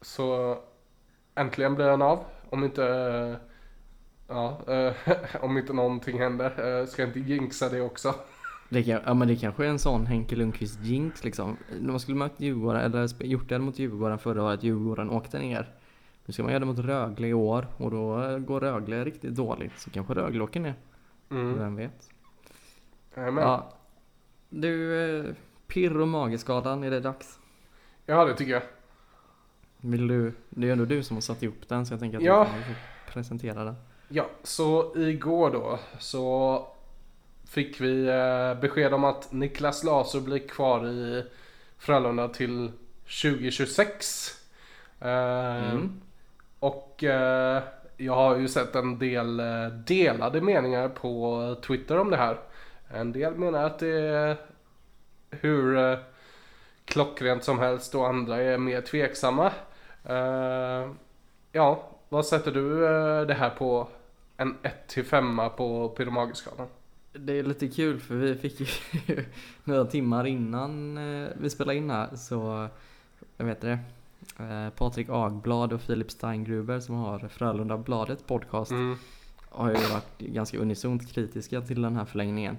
så 0.00 0.58
äntligen 1.34 1.74
blir 1.74 1.86
den 1.86 2.02
av. 2.02 2.24
Om 2.50 2.64
inte, 2.64 2.86
eh, 2.86 3.48
ja, 4.32 4.74
eh, 4.74 4.94
om 5.44 5.58
inte 5.58 5.72
någonting 5.72 6.18
händer. 6.18 6.80
Uh, 6.80 6.86
ska 6.86 7.02
inte 7.02 7.20
jinxa 7.20 7.68
det 7.68 7.80
också. 7.80 8.14
Det, 8.68 8.82
kan, 8.82 9.00
ja, 9.06 9.14
men 9.14 9.28
det 9.28 9.36
kanske 9.36 9.64
är 9.64 9.68
en 9.68 9.78
sån 9.78 10.06
Henke 10.06 10.36
Lundqvist 10.36 10.80
jinx 10.80 11.24
liksom. 11.24 11.56
När 11.80 11.90
man 11.90 12.00
skulle 12.00 12.18
mött 12.18 12.40
Djurgården, 12.40 12.82
eller 12.82 13.24
gjort 13.24 13.48
det 13.48 13.58
mot 13.58 13.78
Djurgården 13.78 14.18
förra 14.18 14.42
året, 14.42 14.62
Djurgården 14.62 15.10
åkte 15.10 15.38
ner. 15.38 15.74
Nu 16.26 16.32
ska 16.32 16.42
man 16.42 16.52
göra 16.52 16.60
det 16.60 16.66
mot 16.66 16.78
Rögle 16.78 17.26
i 17.28 17.34
år 17.34 17.66
och 17.76 17.90
då 17.90 18.22
eh, 18.22 18.38
går 18.38 18.60
Rögle 18.60 19.04
riktigt 19.04 19.34
dåligt. 19.34 19.78
Så 19.78 19.90
kanske 19.90 20.14
Rögle 20.14 20.42
åker 20.44 20.60
ner. 20.60 20.74
Mm. 21.30 21.58
Vem 21.58 21.76
vet? 21.76 22.10
Jajamän. 23.16 23.44
Ja. 23.44 23.72
Du, 24.48 25.00
eh, 25.00 25.34
pirr 25.66 25.96
och 25.96 26.08
mageskadan, 26.08 26.84
är 26.84 26.90
det 26.90 27.00
dags? 27.00 27.38
Ja, 28.06 28.24
det 28.24 28.34
tycker 28.34 28.52
jag. 28.52 28.62
Vill 29.80 30.08
du, 30.08 30.32
det 30.50 30.68
är 30.68 30.72
ändå 30.72 30.84
du 30.84 31.02
som 31.02 31.16
har 31.16 31.20
satt 31.20 31.42
ihop 31.42 31.68
den 31.68 31.86
så 31.86 31.92
jag 31.92 32.00
tänker 32.00 32.18
att 32.18 32.24
Ja. 32.24 32.46
du 32.58 32.62
kan 32.64 32.74
presentera 33.12 33.64
den. 33.64 33.74
Ja, 34.14 34.26
så 34.42 34.96
igår 34.96 35.50
då 35.50 35.78
så 35.98 36.66
fick 37.48 37.80
vi 37.80 38.06
eh, 38.08 38.60
besked 38.60 38.94
om 38.94 39.04
att 39.04 39.32
Niklas 39.32 39.84
Laser 39.84 40.20
blir 40.20 40.48
kvar 40.48 40.86
i 40.86 41.24
Frölunda 41.78 42.28
till 42.28 42.70
2026. 43.22 44.30
Eh, 45.00 45.08
Mm. 45.72 46.00
Och 46.58 47.04
eh, 47.04 47.62
jag 47.96 48.14
har 48.14 48.36
ju 48.36 48.48
sett 48.48 48.74
en 48.74 48.98
del 48.98 49.42
delade 49.86 50.40
meningar 50.40 50.88
på 50.88 51.56
Twitter 51.66 51.98
om 51.98 52.10
det 52.10 52.16
här. 52.16 52.38
En 52.88 53.12
del 53.12 53.34
menar 53.34 53.64
att 53.64 53.78
det 53.78 54.00
är 54.00 54.36
hur 55.30 55.98
klockrent 56.84 57.44
som 57.44 57.58
helst 57.58 57.94
och 57.94 58.08
andra 58.08 58.36
är 58.42 58.58
mer 58.58 58.80
tveksamma. 58.80 59.52
Ja, 61.52 61.88
vad 62.08 62.26
sätter 62.26 62.50
du 62.50 62.80
det 63.24 63.34
här 63.34 63.50
på? 63.50 63.88
En 64.36 64.54
1-5 64.88 65.48
på 65.48 65.88
Pyromagiskalan? 65.88 66.66
Det 67.12 67.38
är 67.38 67.42
lite 67.42 67.68
kul 67.68 68.00
för 68.00 68.14
vi 68.14 68.34
fick 68.34 68.60
ju 68.60 68.66
några 69.64 69.84
timmar 69.84 70.26
innan 70.26 70.98
eh, 70.98 71.28
vi 71.40 71.50
spelade 71.50 71.78
in 71.78 71.90
här 71.90 72.16
så, 72.16 72.68
jag 73.36 73.44
vet 73.44 73.60
det, 73.60 73.78
eh, 74.38 74.68
Patrik 74.76 75.06
Agblad 75.10 75.72
och 75.72 75.80
Filip 75.80 76.10
Steingruber 76.10 76.80
som 76.80 76.94
har 76.94 77.18
Frölunda 77.28 77.78
Bladet 77.78 78.26
podcast 78.26 78.70
Mm. 78.70 78.96
har 79.48 79.68
ju 79.68 79.74
varit 79.74 80.18
ganska 80.18 80.58
unisont 80.58 81.12
kritiska 81.12 81.60
till 81.60 81.82
den 81.82 81.96
här 81.96 82.04
förlängningen. 82.04 82.56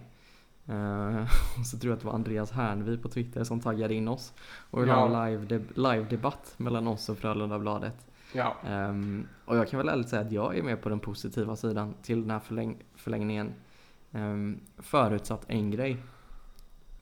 Eh, 0.67 1.21
och 1.59 1.65
så 1.65 1.77
tror 1.77 1.89
jag 1.91 1.95
att 1.95 2.01
det 2.01 2.07
var 2.07 2.13
Andreas 2.13 2.51
Härnvi 2.51 2.97
på 2.97 3.09
Twitter 3.09 3.43
som 3.43 3.59
taggade 3.59 3.93
in 3.93 4.07
oss 4.07 4.33
och 4.71 4.81
ville 4.81 4.93
ha 4.93 5.09
Ja. 5.21 5.27
en 5.27 5.31
live, 5.31 5.45
deb- 5.57 5.71
live-debatt 5.93 6.53
mellan 6.57 6.87
oss 6.87 7.09
och 7.09 7.17
Frölunda 7.17 7.59
Bladet. 7.59 7.95
Ja, 8.33 8.55
Ehm, 8.65 9.27
och 9.45 9.57
jag 9.57 9.67
kan 9.69 9.77
väl 9.77 9.89
ärligt 9.89 10.09
säga 10.09 10.21
att 10.21 10.31
jag 10.31 10.57
är 10.57 10.63
med 10.63 10.81
på 10.81 10.89
den 10.89 10.99
positiva 10.99 11.55
sidan 11.55 11.93
till 12.01 12.21
den 12.21 12.31
här 12.31 12.39
förläng- 12.39 12.83
förlängningen. 12.95 13.53
Um, 14.11 14.59
förutsatt 14.77 15.45
en 15.47 15.71
grej. 15.71 15.97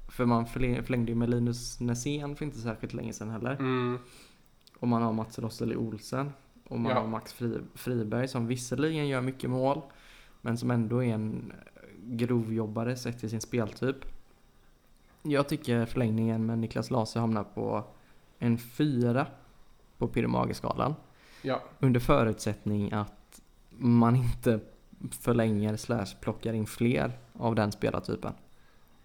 För 0.10 0.26
man 0.26 0.46
förlängde 0.46 1.12
ju 1.12 1.15
med 1.15 1.30
Linus 1.30 1.80
Nässén 1.80 2.36
för 2.36 2.46
inte 2.46 2.58
särskilt 2.58 2.94
länge 2.94 3.13
sedan 3.13 3.30
heller. 3.30 3.56
mm. 3.60 3.98
Och 4.80 4.88
man 4.88 5.02
har 5.02 5.13
Mats 5.13 5.39
Rosseli 5.39 5.76
Olsen. 5.76 6.32
Och 6.67 6.80
man 6.80 6.91
Ja. 6.91 7.00
har 7.00 7.08
Max 7.08 7.34
Fri- 7.34 7.62
Friberg 7.76 8.28
som 8.28 8.48
visserligen 8.48 9.08
gör 9.08 9.22
mycket 9.22 9.50
mål. 9.50 9.82
Men 10.41 10.58
som 10.58 10.72
ändå 10.72 11.04
är 11.04 11.13
en 11.13 11.54
grovjobbare 12.04 12.96
sett 12.96 13.20
till 13.20 13.30
sin 13.30 13.41
speltyp. 13.41 13.96
Jag 15.24 15.48
tycker 15.50 15.86
förlängningen 15.86 16.46
med 16.46 16.60
Niklas 16.60 16.91
Laser 16.91 17.20
hamnar 17.20 17.44
på 17.44 17.84
en 18.39 18.58
fyra 18.58 19.26
på 19.98 20.08
Pyromageskalan. 20.08 20.96
Ja. 21.42 21.62
Under 21.80 22.00
förutsättning 22.00 22.92
att 22.94 23.42
man 23.70 24.16
inte 24.16 24.60
förlänger 25.22 25.76
slash 25.78 26.06
plockar 26.22 26.54
in 26.54 26.66
fler 26.68 27.12
av 27.40 27.56
den 27.56 27.72
spelartypen. 27.72 28.34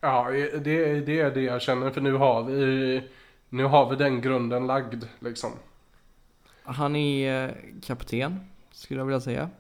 Ja, 0.01 0.31
det, 0.31 1.07
det 1.07 1.21
är 1.21 1.31
det 1.31 1.41
jag 1.43 1.63
känner 1.63 1.91
för 1.91 2.01
nu 2.01 2.13
har 2.13 2.43
vi, 2.43 3.09
nu 3.49 3.65
har 3.65 3.91
vi 3.91 3.97
den 3.97 4.21
grunden 4.21 4.67
lagd 4.67 5.05
liksom. 5.21 5.51
Han 6.63 6.97
är 6.97 7.49
eh, 7.49 7.55
kapten, 7.83 8.41
skulle 8.71 9.01
jag 9.01 9.07
vilja 9.07 9.21
säga. 9.21 9.51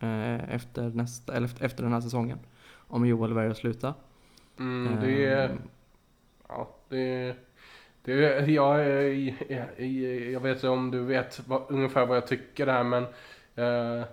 eh, 0.00 0.54
Efter, 0.54 0.82
nästa, 0.90 1.32
eller 1.34 1.64
efter- 1.64 1.82
den 1.82 1.92
här 1.92 2.00
säsongen. 2.00 2.38
Om 2.74 3.06
Joel 3.06 3.32
väljer 3.34 3.50
att 3.50 3.56
sluta. 3.56 3.94
Mm, 4.58 5.00
det 5.00 5.24
är, 5.26 5.48
Ehm, 5.48 5.58
ja, 6.48 6.68
det, 6.88 7.36
det 8.16 8.46
jag, 8.52 8.88
jag, 8.88 9.80
jag 10.32 10.40
vet 10.40 10.56
inte 10.56 10.68
om 10.68 10.90
du 10.90 11.04
vet 11.04 11.40
vad, 11.46 11.62
ungefär 11.68 12.06
vad 12.06 12.16
jag 12.16 12.26
tycker 12.26 12.66
här 12.66 12.84
men 12.84 13.02
eh, 13.54 14.06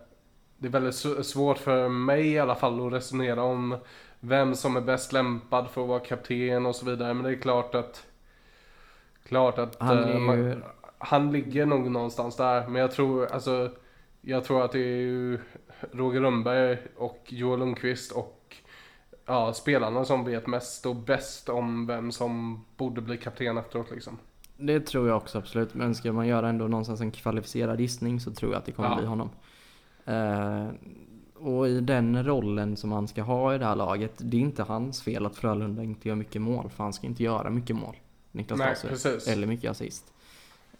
det 0.58 0.68
är 0.68 0.72
väldigt 0.72 1.26
svårt 1.26 1.58
för 1.58 1.90
mig 1.90 2.28
i 2.28 2.40
alla 2.40 2.56
fall 2.56 2.88
att 2.88 2.94
resonera 2.94 3.44
om 3.44 3.78
vem 4.20 4.56
som 4.56 4.76
är 4.78 4.82
bäst 4.82 5.14
lämpad 5.14 5.70
för 5.70 5.82
att 5.82 5.88
vara 5.88 6.00
kapten 6.00 6.66
och 6.66 6.76
så 6.76 6.86
vidare. 6.86 7.14
Men 7.14 7.24
det 7.24 7.30
är 7.32 7.42
klart 7.42 7.76
att 7.76 8.06
klart 9.28 9.58
att 9.58 9.82
Han 9.82 10.04
eh, 10.04 10.16
är 10.16 10.20
man, 10.20 10.38
ju- 10.38 10.62
han 10.98 11.32
ligger 11.32 11.66
nog 11.66 11.92
någonstans 11.92 12.36
där. 12.36 12.68
Men 12.68 12.82
jag 12.82 12.92
tror 12.92 13.26
alltså 13.26 13.72
jag 14.22 14.44
tror 14.44 14.66
att 14.66 14.72
det 14.72 14.80
är 14.80 14.98
ju 15.02 15.40
Roger 15.92 16.22
Rönnberg 16.22 16.78
och 16.96 17.24
Joel 17.28 17.60
Lundqvist 17.60 18.12
och 18.12 18.35
ja, 19.26 19.54
spelarna 19.54 20.06
som 20.06 20.26
vet 20.26 20.48
mest 20.48 20.86
och 20.86 20.96
bäst 20.96 21.50
om 21.50 21.88
vem 21.88 22.12
som 22.12 22.66
borde 22.78 23.02
bli 23.02 23.18
kapten 23.18 23.58
efteråt 23.58 23.92
liksom. 23.92 24.18
Det 24.58 24.80
tror 24.80 25.08
jag 25.08 25.18
också 25.18 25.38
absolut. 25.38 25.74
Men 25.74 25.96
ska 25.96 26.14
man 26.14 26.28
göra 26.28 26.50
ändå 26.50 26.68
någonstans 26.68 27.02
en 27.02 27.12
kvalificerad 27.12 27.80
gissning 27.80 28.20
så 28.20 28.32
tror 28.32 28.52
jag 28.52 28.60
att 28.60 28.66
det 28.66 28.72
kommer 28.72 28.90
Ja. 28.90 28.96
bli 28.98 29.06
honom. 29.06 29.30
Eh, 30.06 30.68
och 31.36 31.68
i 31.68 31.80
den 31.82 32.26
rollen 32.26 32.78
som 32.78 32.92
han 32.92 33.08
ska 33.08 33.22
ha 33.22 33.56
i 33.56 33.58
det 33.58 33.66
här 33.66 33.76
laget, 33.76 34.12
det 34.18 34.38
är 34.38 34.42
inte 34.42 34.64
hans 34.64 35.02
fel 35.04 35.26
att 35.26 35.36
Frölunda 35.36 35.84
inte 35.84 36.08
gör 36.08 36.16
mycket 36.16 36.42
mål. 36.42 36.70
För 36.70 36.84
han 36.84 36.94
ska 36.94 37.08
inte 37.08 37.24
göra 37.24 37.50
mycket 37.50 37.76
mål. 37.76 37.96
Niklas 38.32 38.60
Nej, 38.60 38.76
precis. 38.90 39.28
Eller 39.28 39.48
mycket 39.48 39.72
assist. 39.72 40.14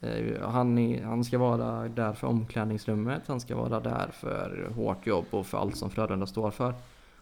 Eh, 0.02 0.50
han, 0.50 0.78
är, 0.78 1.04
han 1.04 1.24
ska 1.24 1.38
vara 1.38 1.88
där 1.88 2.14
för 2.14 2.28
omklädningsrummet, 2.28 3.22
han 3.28 3.40
ska 3.40 3.56
vara 3.56 3.80
där 3.80 4.10
för 4.14 4.72
hårt 4.76 5.08
jobb 5.08 5.26
och 5.30 5.46
för 5.46 5.58
allt 5.58 5.78
som 5.78 5.90
Frölunda 5.90 6.26
står 6.26 6.52
för. 6.52 6.74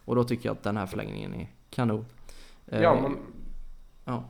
Och 0.06 0.16
då 0.16 0.24
tycker 0.24 0.50
jag 0.50 0.54
att 0.58 0.63
den 0.63 0.78
här 0.78 0.86
förlängningen 0.86 1.34
är 1.34 1.48
kanon. 1.70 2.06
Eh, 2.68 2.82
Ja, 2.82 3.02
men, 3.02 3.18
ja. 4.06 4.24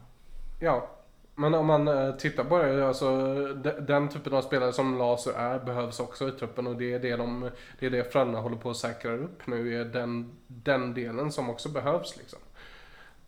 ja. 0.59 0.89
men 1.35 1.53
om 1.53 1.65
man 1.65 1.87
eh, 1.87 2.15
tittar 2.15 2.43
på 2.43 2.57
det, 2.57 2.87
alltså 2.87 3.07
de, 3.53 3.71
den 3.71 4.09
typen 4.09 4.33
av 4.33 4.41
spelare 4.41 4.73
som 4.73 4.97
Laser 4.97 5.33
är 5.33 5.59
behövs 5.59 5.99
också 5.99 6.27
i 6.27 6.31
truppen 6.31 6.67
och 6.67 6.75
det 6.75 6.93
är 6.93 6.99
det, 6.99 7.15
de, 7.15 7.49
det, 7.79 7.85
är 7.85 7.89
det 7.89 8.11
Frölunda 8.11 8.39
håller 8.39 8.57
på 8.57 8.69
att 8.69 8.77
säkra 8.77 9.11
upp 9.11 9.47
nu, 9.47 9.81
är 9.81 9.85
den, 9.85 10.31
den 10.47 10.93
delen 10.93 11.31
som 11.31 11.49
också 11.49 11.69
behövs 11.69 12.17
liksom. 12.17 12.39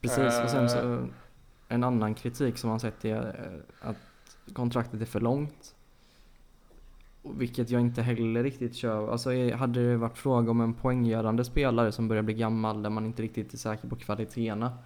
Precis, 0.01 0.41
och 0.43 0.49
sen 0.49 0.69
så 0.69 0.77
Eh. 0.77 1.03
en 1.67 1.83
annan 1.83 2.13
kritik 2.15 2.57
som 2.57 2.69
man 2.69 2.79
sett 2.79 3.05
är 3.05 3.17
eh, 3.81 3.89
att 3.89 3.97
kontraktet 4.53 5.01
är 5.01 5.05
för 5.05 5.19
långt. 5.19 5.74
Vilket 7.33 7.69
jag 7.69 7.81
inte 7.81 8.01
heller 8.01 8.43
riktigt 8.43 8.75
kör. 8.75 9.11
Alltså 9.11 9.33
eh, 9.33 9.57
hade 9.57 9.89
det 9.89 9.97
varit 9.97 10.17
fråga 10.17 10.51
om 10.51 10.61
en 10.61 10.73
poänggörande 10.73 11.43
spelare 11.45 11.91
som 11.91 12.07
börjar 12.07 12.23
bli 12.23 12.33
gammal 12.33 12.83
där 12.83 12.89
man 12.89 13.05
inte 13.05 13.21
riktigt 13.21 13.53
är 13.53 13.57
säker 13.57 13.87
på 13.87 13.95
kvaliteterna. 13.95 14.77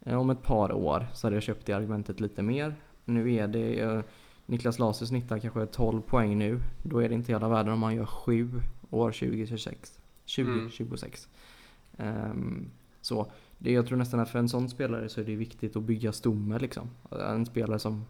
eh, 0.00 0.20
Om 0.20 0.30
ett 0.30 0.42
par 0.42 0.72
år 0.72 1.06
så 1.14 1.26
hade 1.26 1.36
jag 1.36 1.42
köpt 1.42 1.66
det 1.66 1.72
argumentet 1.72 2.20
lite 2.20 2.42
mer. 2.42 2.74
Nu 3.04 3.34
är 3.34 3.48
det 3.48 3.80
eh, 3.80 4.00
Niklas 4.46 4.78
Laser 4.78 5.06
snittar 5.06 5.38
kanske 5.38 5.66
12 5.66 6.00
poäng 6.00 6.38
nu. 6.38 6.60
Då 6.82 6.98
är 6.98 7.08
det 7.08 7.14
inte 7.14 7.32
hela 7.32 7.48
världen 7.48 7.72
om 7.72 7.78
man 7.78 7.94
gör 7.94 8.06
7 8.06 8.50
år 8.90 9.10
2026. 9.12 9.98
2026. 10.36 11.28
Ehm, 11.96 12.70
så 13.00 13.26
det, 13.58 13.72
jag 13.72 13.86
tror 13.86 13.98
nästan 13.98 14.20
att 14.20 14.28
för 14.30 14.38
en 14.38 14.48
sån 14.48 14.68
spelare 14.68 15.08
så 15.08 15.20
är 15.20 15.24
det 15.24 15.36
viktigt 15.36 15.76
att 15.76 15.82
bygga 15.82 16.12
stomme 16.12 16.58
liksom. 16.58 16.90
En 17.10 17.46
spelare 17.46 17.78
som 17.78 18.04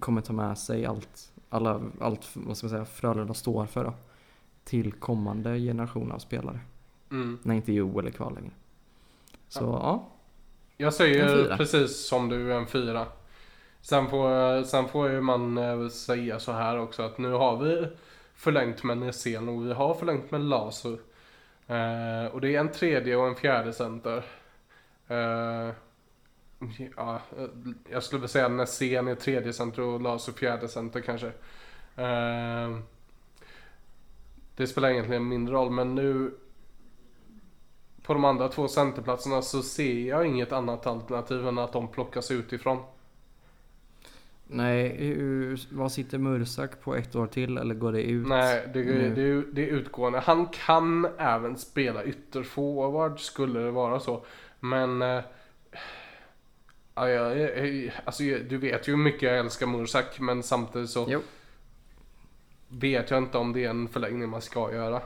kommer 0.00 0.20
ta 0.20 0.32
med 0.32 0.58
sig 0.58 0.86
allt, 0.86 1.32
alla, 1.48 1.80
allt 2.00 2.28
vad 2.34 2.56
ska 2.56 2.64
man 2.66 2.70
säga, 2.70 2.84
Frölunda 2.84 3.34
står 3.34 3.66
för 3.66 3.84
då. 3.84 3.94
Till 4.64 4.92
kommande 4.92 5.58
generation 5.58 6.12
av 6.12 6.18
spelare. 6.18 6.60
Mm. 7.10 7.38
När 7.42 7.54
inte 7.54 7.72
Joel 7.72 8.06
är 8.06 8.10
kvar 8.10 8.30
längre. 8.30 8.50
Så 9.48 9.64
ja, 9.64 10.08
Jag 10.76 10.86
En 10.86 10.92
säger 10.92 11.56
precis 11.56 12.06
som 12.06 12.28
du, 12.28 12.54
en 12.54 12.66
fyra. 12.66 13.06
Sen 13.80 14.08
får, 14.08 14.62
sen 14.64 14.88
får 14.88 15.10
ju 15.10 15.20
man 15.20 15.58
eh, 15.58 15.88
säga 15.88 16.38
så 16.38 16.52
här 16.52 16.78
också 16.78 17.02
att 17.02 17.18
nu 17.18 17.32
har 17.32 17.56
vi 17.56 17.86
förlängt 18.34 18.82
med 18.82 18.98
Nässén 18.98 19.48
och 19.48 19.66
vi 19.66 19.72
har 19.72 19.94
förlängt 19.94 20.30
med 20.30 20.40
Lasu. 20.40 20.96
Eh, 21.66 22.26
och 22.32 22.40
det 22.40 22.56
är 22.56 22.60
en 22.60 22.72
tredje 22.72 23.16
och 23.16 23.26
en 23.26 23.34
fjärde 23.34 23.72
center. 23.72 24.24
Eh, 25.08 25.74
ja, 26.96 27.20
eh, 27.38 27.48
jag 27.90 28.02
skulle 28.02 28.18
vilja 28.18 28.28
säga 28.28 28.48
Nässén 28.48 29.08
är 29.08 29.14
tredje 29.14 29.52
center 29.52 29.82
och 29.82 30.00
Lasu 30.00 30.32
fjärde 30.32 30.68
center 30.68 31.00
kanske. 31.00 31.26
Eh, 31.96 32.78
det 34.56 34.66
spelar 34.66 34.90
egentligen 34.90 35.28
mindre 35.28 35.54
roll 35.54 35.70
men 35.70 35.94
nu 35.94 36.34
på 38.02 38.14
de 38.14 38.24
andra 38.24 38.48
två 38.48 38.68
centerplatserna 38.68 39.42
så 39.42 39.62
ser 39.62 40.08
jag 40.08 40.26
inget 40.26 40.52
annat 40.52 40.86
alternativ 40.86 41.48
än 41.48 41.58
att 41.58 41.72
de 41.72 41.88
plockas 41.88 42.30
utifrån. 42.30 42.78
nej, 44.46 45.56
vad 45.70 45.92
sitter 45.92 46.18
Mursak 46.18 46.80
på 46.80 46.94
ett 46.96 47.16
år 47.16 47.26
till 47.26 47.58
eller 47.58 47.74
går 47.74 47.92
det 47.92 48.02
ut? 48.02 48.26
Nej, 48.28 48.70
det, 48.74 48.84
nu? 48.84 49.10
det, 49.14 49.52
det 49.52 49.62
är 49.62 49.72
utgående. 49.72 50.20
Han 50.20 50.46
kan 50.46 51.08
även 51.18 51.56
spela 51.58 52.04
ytterforward 52.04 53.20
skulle 53.20 53.60
det 53.60 53.70
vara 53.70 54.00
så. 54.00 54.24
Men... 54.60 55.02
eh, 55.02 55.24
Ja, 57.00 57.08
jag, 57.08 57.38
jag, 57.38 57.92
alltså, 58.04 58.22
du 58.22 58.56
vet 58.58 58.88
ju 58.88 58.92
hur 58.92 59.02
mycket 59.02 59.22
jag 59.22 59.38
älskar 59.38 59.66
Mursak 59.66 60.20
men 60.20 60.42
samtidigt 60.42 60.90
så 60.90 61.06
Jo. 61.08 61.20
vet 62.68 63.10
jag 63.10 63.18
inte 63.18 63.38
om 63.38 63.52
det 63.52 63.64
är 63.64 63.70
en 63.70 63.88
förlängning 63.88 64.28
man 64.28 64.42
ska 64.42 64.72
göra. 64.72 65.02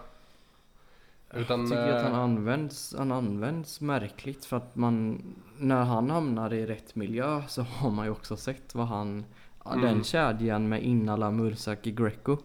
Utan, 1.34 1.60
Jag 1.60 1.68
tycker 1.68 1.92
att 1.96 2.02
han 2.02 2.12
eh, 2.12 2.18
används, 2.18 2.94
han 2.98 3.12
används 3.12 3.80
märkligt 3.80 4.44
för 4.44 4.56
att 4.56 4.76
man, 4.76 5.22
när 5.58 5.84
han 5.84 6.10
hamnar 6.10 6.52
i 6.54 6.66
rätt 6.66 6.94
miljö 6.94 7.42
så 7.48 7.62
har 7.78 7.90
man 7.90 8.04
ju 8.06 8.10
också 8.10 8.36
sett 8.36 8.74
vad 8.74 8.86
han, 8.86 9.24
Mm. 9.66 9.80
den 9.80 10.04
kedjan 10.04 10.68
med 10.68 10.82
Innala, 10.82 11.30
Mursak, 11.30 11.82
Greco. 11.82 12.36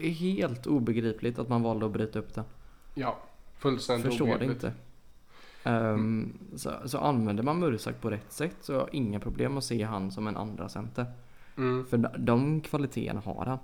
är 0.00 0.10
helt 0.10 0.66
obegripligt 0.66 1.38
att 1.38 1.48
man 1.48 1.62
valde 1.62 1.86
att 1.86 1.92
bryta 1.92 2.18
upp 2.18 2.34
den. 2.34 2.44
Ja, 2.94 3.18
fullständigt 3.58 4.06
Förstår 4.06 4.26
det 4.26 4.32
obegripligt. 4.34 4.64
inte. 4.64 4.76
Ehm, 5.64 6.38
så, 6.56 6.70
så 6.84 6.98
använder 6.98 7.42
man 7.42 7.58
Mursak 7.58 8.00
på 8.00 8.10
rätt 8.10 8.32
sätt 8.32 8.56
så 8.60 8.72
har 8.72 8.80
jag 8.80 8.94
inga 8.94 9.20
problem 9.20 9.58
att 9.58 9.64
se 9.64 9.82
han 9.82 10.10
som 10.10 10.26
en 10.26 10.36
andra 10.36 10.68
center. 10.68 11.06
Mm. 11.56 11.86
För 11.86 11.96
de, 11.96 12.08
de 12.18 12.60
kvaliteterna 12.60 13.20
har 13.20 13.46
han. 13.46 13.58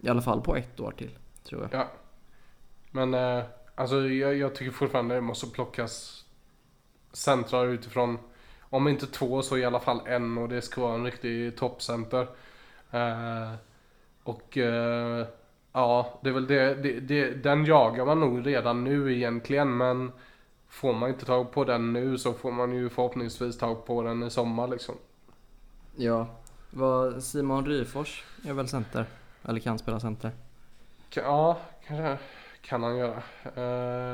I 0.00 0.08
alla 0.08 0.22
fall 0.22 0.40
på 0.40 0.56
ett 0.56 0.80
år 0.80 0.90
till, 0.96 1.10
tror 1.44 1.62
jag. 1.62 1.80
Ja. 1.80 1.88
Men 2.90 3.14
eh, 3.14 3.44
alltså 3.74 4.08
jag, 4.08 4.36
jag 4.36 4.54
tycker 4.54 4.72
fortfarande 4.72 5.14
det 5.14 5.20
måste 5.20 5.46
plockas 5.46 6.24
centrar 7.12 7.66
utifrån. 7.66 8.18
Om 8.60 8.88
inte 8.88 9.06
två 9.06 9.42
så 9.42 9.58
i 9.58 9.64
alla 9.64 9.80
fall 9.80 10.00
en 10.06 10.38
och 10.38 10.48
det 10.48 10.62
ska 10.62 10.80
vara 10.80 10.94
en 10.94 11.04
riktig 11.04 11.56
toppcenter. 11.56 12.26
Eh, 12.90 13.52
och 14.22 14.58
eh, 14.58 15.26
ja, 15.72 16.18
det 16.22 16.28
är 16.28 16.32
väl 16.32 16.46
det, 16.46 16.74
det, 16.74 17.00
det. 17.00 17.30
Den 17.30 17.64
jagar 17.64 18.04
man 18.06 18.20
nog 18.20 18.46
redan 18.46 18.84
nu 18.84 19.14
egentligen 19.16 19.76
men 19.76 20.12
får 20.68 20.92
man 20.92 21.08
inte 21.08 21.24
tag 21.24 21.52
på 21.52 21.64
den 21.64 21.92
nu 21.92 22.18
så 22.18 22.32
får 22.32 22.52
man 22.52 22.72
ju 22.74 22.88
förhoppningsvis 22.88 23.58
tag 23.58 23.86
på 23.86 24.02
den 24.02 24.22
i 24.22 24.30
sommar 24.30 24.68
liksom. 24.68 24.94
Ja. 25.96 26.26
Vad, 26.70 27.22
Simon 27.22 27.66
Ryfors 27.66 28.24
är 28.44 28.52
väl 28.52 28.68
center? 28.68 29.04
Eller 29.44 29.60
kan 29.60 29.78
spela 29.78 30.00
center. 30.00 30.30
Ja, 31.14 31.58
kanske 31.86 32.18
kan 32.60 32.82
han 32.82 32.96
göra. 32.96 33.16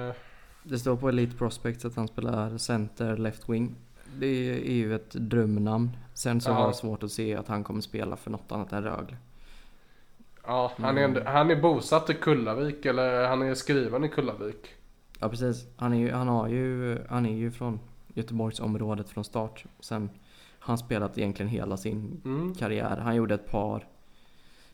Eh, 0.09 0.15
Det 0.63 0.79
står 0.79 0.97
på 0.97 1.09
Elite 1.09 1.37
Prospects 1.37 1.85
att 1.85 1.97
han 1.97 2.09
spelar 2.09 2.59
center 2.59 3.17
left 3.17 3.49
wing. 3.49 3.75
Det 4.19 4.27
är 4.69 4.73
ju 4.75 4.95
ett 4.95 5.11
drömnamn. 5.11 5.91
Sen 6.15 6.41
så 6.41 6.51
Ja. 6.51 6.55
har 6.55 6.65
jag 6.65 6.75
svårt 6.77 7.03
att 7.03 7.13
se 7.13 7.35
att 7.37 7.49
han 7.49 7.65
kommer 7.65 7.81
spela 7.81 8.17
för 8.17 8.31
något 8.31 8.53
annat 8.53 8.73
än 8.73 8.83
Rögle. 8.85 9.17
Ja, 10.47 10.73
han 10.77 10.99
är, 10.99 11.05
Mm. 11.05 11.27
han 11.27 11.51
är 11.51 11.57
bosatt 11.57 12.11
i 12.11 12.15
Kullavik 12.15 12.85
eller 12.87 13.29
han 13.29 13.43
är 13.43 13.55
skriven 13.55 14.05
i 14.05 14.09
Kullavik. 14.09 14.74
Ja 15.21 15.29
precis. 15.29 15.67
Han 15.77 15.93
är 15.93 15.99
ju, 15.99 16.11
han 16.13 16.29
har 16.29 16.49
ju, 16.49 16.99
han 17.09 17.27
är 17.27 17.35
ju 17.37 17.51
från 17.51 17.81
Göteborgsområdet 18.15 19.09
från 19.11 19.25
start. 19.25 19.65
Sen 19.81 20.11
han 20.59 20.79
spelat 20.79 21.19
egentligen 21.19 21.49
hela 21.51 21.77
sin 21.77 22.21
Mm. 22.25 22.55
karriär. 22.55 22.97
Han 22.97 23.17
gjorde 23.17 23.35
ett 23.35 23.51
par, 23.51 23.87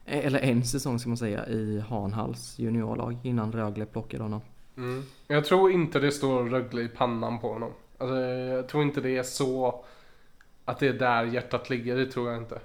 eller 0.04 0.38
en 0.38 0.64
säsong 0.64 0.98
ska 0.98 1.08
man 1.08 1.16
säga, 1.16 1.46
i 1.46 1.80
Hanhals 1.88 2.58
juniorlag 2.58 3.18
innan 3.22 3.52
Rögle 3.52 3.86
plockade 3.86 4.22
honom. 4.22 4.40
Mm. 4.76 5.02
Jag 5.26 5.44
tror 5.44 5.70
inte 5.72 5.98
det 5.98 6.12
står 6.12 6.44
Rögle 6.44 6.82
i 6.82 6.88
pannan 6.88 7.38
på 7.38 7.52
honom. 7.52 7.72
Alltså, 7.98 8.16
jag 8.20 8.68
tror 8.68 8.82
inte 8.82 9.00
det 9.00 9.16
är 9.16 9.22
så 9.22 9.84
att 10.64 10.78
det 10.78 10.88
är 10.88 10.92
där 10.92 11.24
hjärtat 11.24 11.70
ligger, 11.70 11.96
det 11.96 12.06
tror 12.06 12.30
jag 12.30 12.42
inte. 12.42 12.60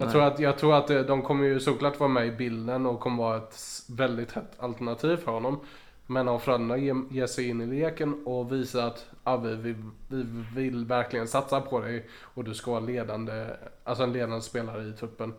Jag 0.00 0.12
tror, 0.12 0.22
att, 0.22 0.38
jag 0.38 0.58
tror 0.58 0.74
att 0.74 0.90
eh, 0.90 1.00
de 1.00 1.22
kommer 1.22 1.44
ju 1.44 1.60
såklart 1.60 2.00
vara 2.00 2.08
med 2.08 2.26
i 2.26 2.30
bilden 2.30 2.86
och 2.86 3.00
kommer 3.00 3.22
vara 3.22 3.36
ett 3.36 3.56
väldigt 3.88 4.32
hett 4.32 4.52
alternativ 4.58 5.16
för 5.16 5.32
honom. 5.32 5.60
Men 6.06 6.28
om 6.28 6.40
Frölunda 6.40 6.76
ger, 6.76 7.26
sig 7.26 7.48
in 7.48 7.60
i 7.60 7.66
leken 7.66 8.26
och 8.26 8.52
visar 8.52 8.86
att 8.86 9.06
ja, 9.24 9.36
vi, 9.36 9.54
vi, 9.56 9.74
vi 10.08 10.24
vill 10.54 10.84
verkligen 10.84 11.28
satsa 11.28 11.60
på 11.60 11.80
dig 11.80 12.08
och 12.20 12.44
du 12.44 12.54
ska 12.54 12.70
vara 12.70 12.80
ledande, 12.80 13.46
alltså 13.84 14.04
en 14.04 14.12
ledande 14.12 14.40
spelare 14.40 14.84
i 14.84 14.92
truppen. 14.92 15.34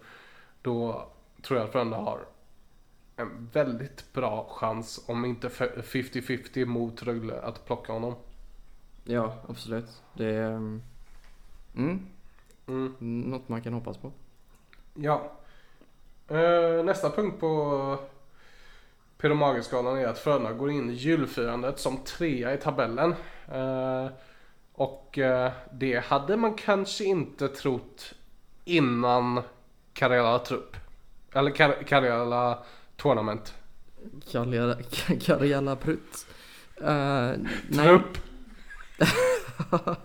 Då 0.61 1.07
tror 1.41 1.59
jag 1.59 1.65
att 1.65 1.71
Frölunda 1.71 1.97
har 1.97 2.19
en 3.15 3.49
väldigt 3.53 4.13
bra 4.13 4.47
chans, 4.49 5.05
om 5.07 5.25
inte 5.25 5.47
f- 5.47 5.61
50-50 5.83 6.65
mot 6.65 7.03
Rögle, 7.03 7.41
att 7.41 7.65
plocka 7.65 7.93
honom. 7.93 8.15
Ja, 9.03 9.33
absolut. 9.49 10.01
Det 10.13 10.25
är 10.35 10.51
mm, 10.51 10.81
Mm. 11.77 12.95
något 12.99 13.49
man 13.49 13.61
kan 13.61 13.73
hoppas 13.73 13.97
på. 13.97 14.11
Ja. 14.93 15.31
Eh, 16.27 16.83
nästa 16.85 17.09
punkt 17.09 17.39
på 17.39 17.97
Peter 19.17 19.97
är 19.97 20.07
att 20.07 20.19
Frölunda 20.19 20.53
går 20.53 20.71
in 20.71 20.89
i 20.89 20.93
julfirandet 20.93 21.79
som 21.79 21.97
trea 21.97 22.53
i 22.53 22.57
tabellen. 22.57 23.15
Eh, 23.51 24.07
och 24.73 25.17
eh, 25.17 25.51
det 25.73 26.05
hade 26.05 26.37
man 26.37 26.53
kanske 26.53 27.03
inte 27.03 27.47
trott 27.47 28.13
innan 28.65 29.41
Karela 29.93 30.39
trupp. 30.39 30.75
Eller 31.33 31.51
Kar- 31.51 31.83
Karela 31.83 32.63
Tournament. 32.95 33.53
Karjala 35.21 35.75
Prutt. 35.75 36.27
Uh. 36.81 37.31
Trupp. 37.73 38.17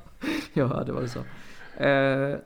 ja, 0.52 0.82
det 0.86 0.92
var 0.92 1.00
det 1.02 1.08
så. 1.08 1.18
Uh, 1.18 2.38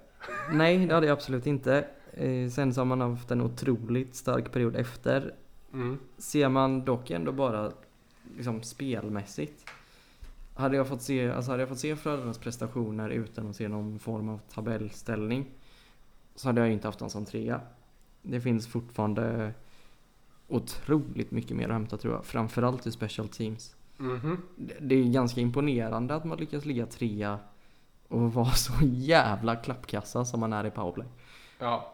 nej, 0.52 0.86
det 0.86 0.94
hade 0.94 1.06
jag 1.06 1.12
absolut 1.12 1.46
inte. 1.46 1.84
Uh, 2.22 2.50
sen 2.50 2.74
så 2.74 2.80
har 2.80 2.84
man 2.84 3.00
haft 3.00 3.30
en 3.30 3.40
otroligt 3.40 4.16
stark 4.16 4.52
period 4.52 4.76
efter. 4.76 5.34
Mm. 5.72 5.98
Ser 6.18 6.48
man 6.48 6.84
dock 6.84 7.10
ändå 7.10 7.32
bara 7.32 7.72
liksom 8.36 8.62
spelmässigt. 8.62 9.64
Hade 10.54 10.76
jag 10.76 10.88
fått 10.88 11.02
se, 11.02 11.30
alltså 11.30 11.50
hade 11.50 11.62
jag 11.62 11.68
fått 11.68 11.78
se 11.78 11.96
Frölundas 11.96 12.38
prestationer 12.38 13.10
utan 13.10 13.50
att 13.50 13.56
se 13.56 13.68
någon 13.68 13.98
form 13.98 14.28
av 14.28 14.38
tabellställning 14.38 15.46
så 16.34 16.48
hade 16.48 16.60
jag 16.60 16.70
inte 16.72 16.88
haft 16.88 16.98
den 16.98 17.10
som 17.10 17.24
trea. 17.24 17.60
Det 18.22 18.40
finns 18.40 18.66
fortfarande 18.66 19.52
otroligt 20.48 21.30
mycket 21.30 21.56
mer 21.56 21.66
att 21.66 21.72
hämta 21.72 21.96
tror 21.96 22.14
jag. 22.14 22.24
Framförallt 22.24 22.86
i 22.86 22.92
special 22.92 23.28
teams. 23.28 23.76
Mhm. 23.96 24.42
Det- 24.80 24.94
är 24.94 25.04
ganska 25.12 25.40
imponerande 25.40 26.14
att 26.14 26.24
man 26.24 26.38
lyckas 26.38 26.64
ligga 26.64 26.86
trea 26.86 27.38
och 28.08 28.32
vara 28.34 28.50
så 28.50 28.72
jävla 28.82 29.56
klappkassa 29.56 30.24
som 30.24 30.40
man 30.40 30.52
är 30.52 30.66
i 30.66 30.70
powerplay. 30.70 31.06
Ja. 31.58 31.92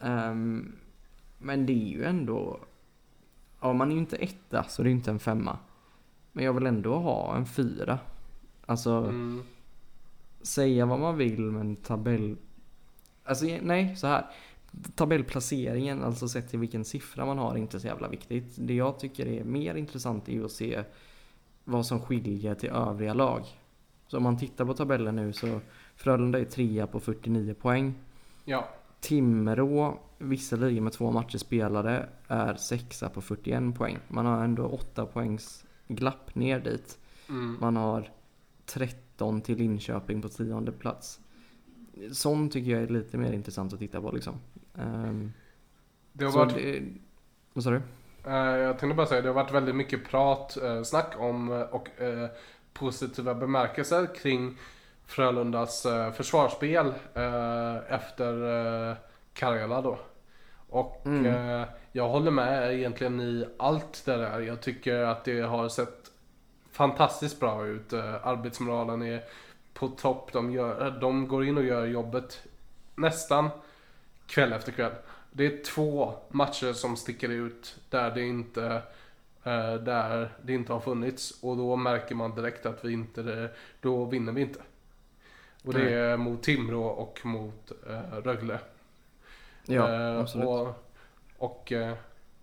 Ehm, 0.00 0.72
men 1.40 1.66
det 1.66 1.72
är 1.72 1.88
ju 1.88 2.04
ändå... 2.04 2.60
Ja, 3.60 3.72
man 3.72 3.88
är 3.90 3.92
ju 3.94 3.98
inte 4.00 4.16
etta 4.16 4.64
så 4.64 4.82
det 4.82 4.88
är 4.88 4.92
inte 4.92 5.10
en 5.10 5.18
femma. 5.18 5.58
Men 6.32 6.44
jag 6.44 6.52
vill 6.52 6.66
ändå 6.66 6.94
ha 6.98 7.36
en 7.36 7.46
fyra. 7.46 7.98
Alltså, 8.66 8.90
Mm. 8.90 9.42
säga 10.42 10.86
vad 10.86 11.00
man 11.00 11.16
vill 11.16 11.40
men 11.40 11.76
tabell... 11.76 12.36
Alltså 13.24 13.46
nej, 13.62 13.96
så 13.96 14.06
här. 14.06 14.26
Tabellplaceringen, 14.94 16.04
alltså 16.04 16.28
sett 16.28 16.50
till 16.50 16.58
vilken 16.58 16.84
siffra 16.84 17.26
man 17.26 17.38
har, 17.38 17.52
är 17.52 17.56
inte 17.58 17.80
så 17.80 17.86
jävla 17.86 18.08
viktigt. 18.08 18.54
Det 18.58 18.74
jag 18.74 18.98
tycker 18.98 19.26
är 19.26 19.44
mer 19.44 19.74
intressant 19.74 20.28
är 20.28 20.32
ju 20.32 20.44
att 20.44 20.52
se 20.52 20.84
vad 21.64 21.86
som 21.86 22.00
skiljer 22.00 22.54
till 22.54 22.70
övriga 22.70 23.14
lag. 23.14 23.44
Så 24.06 24.16
om 24.16 24.22
man 24.22 24.38
tittar 24.38 24.64
på 24.64 24.74
tabellen 24.74 25.16
nu 25.16 25.32
så 25.32 25.60
Frölunda 25.96 26.38
är 26.40 26.44
trea 26.44 26.86
på 26.86 27.00
49 27.00 27.54
poäng. 27.54 27.94
Ja. 28.44 28.68
Timrå, 29.00 29.98
visserligen 30.18 30.84
med 30.84 30.92
två 30.92 31.10
matcher 31.10 31.38
spelade, 31.38 32.08
är 32.28 32.54
sexa 32.54 33.08
på 33.08 33.20
41 33.20 33.74
poäng. 33.76 33.98
Man 34.08 34.26
har 34.26 34.44
ändå 34.44 34.66
8 34.66 35.06
poängs 35.06 35.64
glapp 35.88 36.34
ner 36.34 36.60
dit. 36.60 36.98
Mm. 37.28 37.56
Man 37.60 37.76
har 37.76 38.10
13 38.66 39.40
till 39.40 39.58
Linköping 39.58 40.22
på 40.22 40.28
tionde 40.28 40.72
plats. 40.72 41.20
Sånt 42.12 42.52
tycker 42.52 42.70
jag 42.70 42.82
är 42.82 42.86
lite 42.88 43.18
mer 43.18 43.32
intressant 43.32 43.72
att 43.72 43.78
titta 43.78 44.00
på 44.00 44.10
liksom. 44.12 44.34
Ehm, 44.78 45.32
Det 46.12 46.24
har 46.24 46.32
varit, 46.32 46.54
det, 46.54 46.82
vad 47.52 47.64
sa 47.64 47.70
du? 47.70 47.82
eh, 48.26 48.34
jag 48.34 48.78
tänkte 48.78 48.96
bara 48.96 49.06
säga, 49.06 49.22
det 49.22 49.28
har 49.28 49.34
varit 49.34 49.52
väldigt 49.54 49.74
mycket 49.76 50.08
prat, 50.08 50.56
eh, 50.62 50.82
snack 50.82 51.14
om 51.18 51.52
eh, 51.52 51.60
och 51.60 51.88
positiva 52.72 53.34
bemärkelser 53.34 54.14
kring 54.14 54.56
Frölundas 55.10 55.86
eh, 55.86 56.12
försvarsspel 56.12 56.86
eh, 57.14 57.76
efter 57.94 58.32
eh, 58.90 58.96
Karjala 59.32 59.82
då. 59.82 59.98
Och 60.68 61.06
Mm. 61.06 61.66
jag 61.92 62.08
håller 62.08 62.30
med 62.30 62.74
egentligen 62.74 63.20
i 63.20 63.46
allt 63.58 64.02
det 64.04 64.16
där. 64.16 64.40
Jag 64.40 64.60
tycker 64.60 64.94
att 64.98 65.24
det 65.24 65.40
har 65.40 65.68
sett 65.68 66.10
fantastiskt 66.72 67.40
bra 67.40 67.66
ut. 67.66 67.92
Arbetsmoralen 68.22 69.02
är 69.02 69.24
på 69.74 69.88
topp. 69.88 70.32
De, 70.32 70.50
gör, 70.52 70.90
de 71.00 71.28
går 71.28 71.44
in 71.44 71.58
och 71.58 71.64
gör 71.64 71.86
jobbet 71.86 72.42
nästan 72.94 73.48
kväll 74.26 74.52
efter 74.52 74.72
kväll. 74.72 74.92
Det 75.32 75.46
är 75.46 75.64
två 75.64 76.14
matcher 76.28 76.72
som 76.72 76.96
sticker 76.96 77.28
ut 77.28 77.76
där 77.90 78.10
det 78.10 78.22
inte, 78.22 78.82
där 79.84 80.28
det 80.42 80.52
inte 80.52 80.72
har 80.72 80.80
funnits. 80.80 81.42
Och 81.42 81.56
då 81.56 81.76
märker 81.76 82.14
man 82.14 82.34
direkt 82.34 82.66
att 82.66 82.84
vi 82.84 82.92
inte, 82.92 83.48
då 83.80 84.04
vinner 84.04 84.32
vi 84.32 84.40
inte. 84.40 84.60
Och 85.64 85.74
det 85.74 85.94
är 85.94 86.16
mot 86.16 86.42
Timrå 86.42 86.84
och 86.84 87.20
mot 87.26 87.72
eh, 87.88 88.16
Rögle. 88.22 88.58
Ja, 89.66 89.88
Eh, 89.92 90.20
absolut. 90.20 90.48
Och, 90.48 90.74
och 91.38 91.72
eh, 91.72 91.94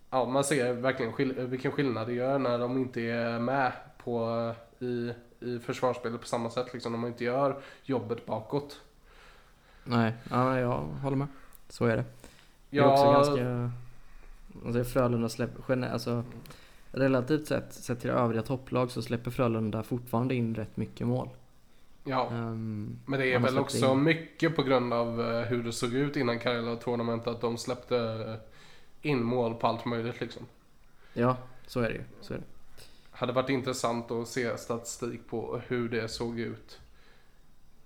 ja, 0.10 0.26
man 0.26 0.44
ser 0.44 0.74
verkligen 0.74 1.14
skill- 1.14 1.34
vilken 1.48 1.72
skillnad 1.72 2.08
det 2.08 2.14
gör 2.14 2.40
när 2.40 2.60
de 2.60 2.78
inte 2.78 3.02
är 3.02 3.40
med 3.40 3.72
på, 4.04 4.54
i, 4.80 5.14
i 5.40 5.60
försvarsspelet 5.60 6.22
på 6.22 6.28
samma 6.28 6.50
sätt. 6.50 6.74
Liksom, 6.74 7.00
man 7.00 7.08
inte 7.10 7.24
gör 7.24 7.62
jobbet 7.84 8.26
bakåt. 8.26 8.82
Nej, 9.84 10.14
ja, 10.30 10.60
jag 10.60 10.78
håller 10.78 11.18
med. 11.18 11.28
Så 11.70 11.86
är 11.86 11.98
det. 11.98 12.06
Det 12.70 12.78
är 12.78 12.92
också 12.92 13.12
ganska... 13.12 13.72
Alltså 14.66 14.84
Frölunda 14.84 15.30
släpper, 15.30 15.86
alltså 15.92 16.24
relativt 16.92 17.48
sett, 17.48 17.74
sett 17.74 18.00
till 18.02 18.10
övriga 18.10 18.42
topplag 18.42 18.92
så 18.92 19.02
släpper 19.02 19.32
Frölunda 19.32 19.84
fortfarande 19.84 20.36
in 20.36 20.56
rätt 20.56 20.78
mycket 20.78 21.08
mål. 21.08 21.30
Ja, 22.08 22.30
Ehm, 22.32 23.00
men 23.06 23.20
det 23.20 23.34
är 23.34 23.40
väl 23.40 23.58
också 23.58 23.92
in- 23.92 24.04
mycket 24.04 24.56
på 24.56 24.64
grund 24.64 24.94
av 24.94 25.22
eh, 25.22 25.42
hur 25.42 25.64
det 25.64 25.72
såg 25.74 25.94
ut 25.94 26.16
innan 26.16 26.40
Karjala 26.40 26.76
Tournament 26.76 27.28
att 27.28 27.42
de 27.42 27.58
släppte 27.58 27.98
eh, 28.28 29.10
in 29.12 29.24
mål 29.24 29.54
på 29.56 29.68
allt 29.68 29.86
möjligt 29.86 30.22
liksom. 30.22 30.44
Ja, 31.14 31.38
så 31.68 31.80
är 31.80 31.90
det 31.90 31.96
ju. 31.96 32.04
Så 32.22 32.34
är 32.34 32.38
det. 32.38 32.44
Hade 33.12 33.34
varit 33.34 33.50
intressant 33.50 34.12
att 34.12 34.28
se 34.28 34.58
statistik 34.58 35.30
på 35.30 35.62
hur 35.68 35.90
det 35.90 36.08
såg 36.08 36.40
ut 36.40 36.80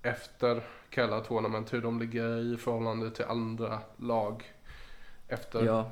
efter 0.01 0.63
Kalla 0.89 1.19
Tournament. 1.21 1.73
Hur 1.73 1.81
de 1.81 1.99
ligger 1.99 2.53
i 2.53 2.57
förhållande 2.57 3.11
till 3.11 3.25
andra 3.25 3.79
lag. 3.97 4.43
Efter. 5.27 5.65
Ja. 5.65 5.91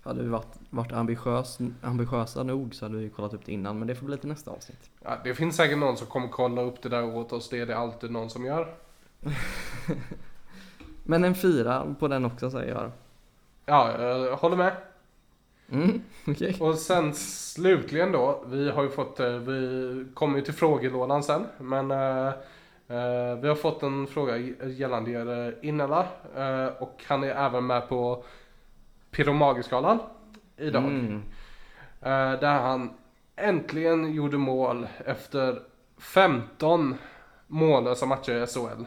Hade 0.00 0.22
vi 0.22 0.28
varit, 0.28 0.56
varit 0.70 0.92
ambitiös, 0.92 1.58
ambitiösa 1.82 2.42
nog 2.42 2.74
så 2.74 2.84
hade 2.84 2.96
vi 2.98 3.08
kollat 3.10 3.34
upp 3.34 3.46
det 3.46 3.52
innan, 3.52 3.78
men 3.78 3.88
det 3.88 3.94
får 3.94 4.06
bli 4.06 4.18
till 4.18 4.28
nästa 4.28 4.50
avsnitt. 4.50 4.90
Ja, 5.04 5.18
det 5.24 5.34
finns 5.34 5.56
säkert 5.56 5.78
någon 5.78 5.96
som 5.96 6.06
kommer 6.06 6.28
kolla 6.28 6.62
upp 6.62 6.82
det 6.82 6.88
där 6.88 7.16
åt 7.16 7.32
oss. 7.32 7.48
Det 7.48 7.60
är 7.60 7.66
det 7.66 7.76
alltid 7.76 8.10
någon 8.10 8.30
som 8.30 8.44
gör. 8.44 8.74
Men 11.02 11.24
en 11.24 11.34
fyra 11.34 11.94
på 12.00 12.08
den 12.08 12.24
också 12.24 12.50
säger 12.50 12.74
jag. 12.74 12.90
Ja, 13.66 14.02
jag 14.02 14.36
håller 14.36 14.56
med. 14.56 14.72
Mm, 15.70 16.02
okej. 16.26 16.56
Och 16.60 16.78
sen 16.78 17.14
slutligen 17.14 18.12
då. 18.12 18.44
Vi 18.46 18.70
har 18.70 18.82
ju 18.82 18.88
fått, 18.88 19.20
eh, 19.20 19.28
vi 19.28 20.06
kommer 20.14 20.38
ju 20.38 20.44
till 20.44 20.54
frågelådan 20.54 21.22
sen. 21.22 21.46
Men 21.58 21.90
eh, 21.90 22.26
eh, 22.88 23.38
vi 23.40 23.48
har 23.48 23.54
fått 23.54 23.82
en 23.82 24.06
fråga 24.06 24.36
gällande 24.66 25.10
eh, 25.12 25.68
Innala. 25.68 26.06
Eh, 26.36 26.66
och 26.66 27.04
han 27.06 27.24
är 27.24 27.46
även 27.46 27.66
med 27.66 27.88
på 27.88 28.24
Pyromagiskalan 29.10 29.98
idag. 30.56 30.84
Mm. 30.84 31.22
Eh, 32.00 32.40
där 32.40 32.60
han 32.60 32.90
äntligen 33.36 34.14
gjorde 34.14 34.38
mål 34.38 34.88
efter 35.06 35.62
15 35.98 36.94
mållösa 37.46 38.06
matcher 38.06 38.32
i 38.32 38.46
SHL. 38.46 38.84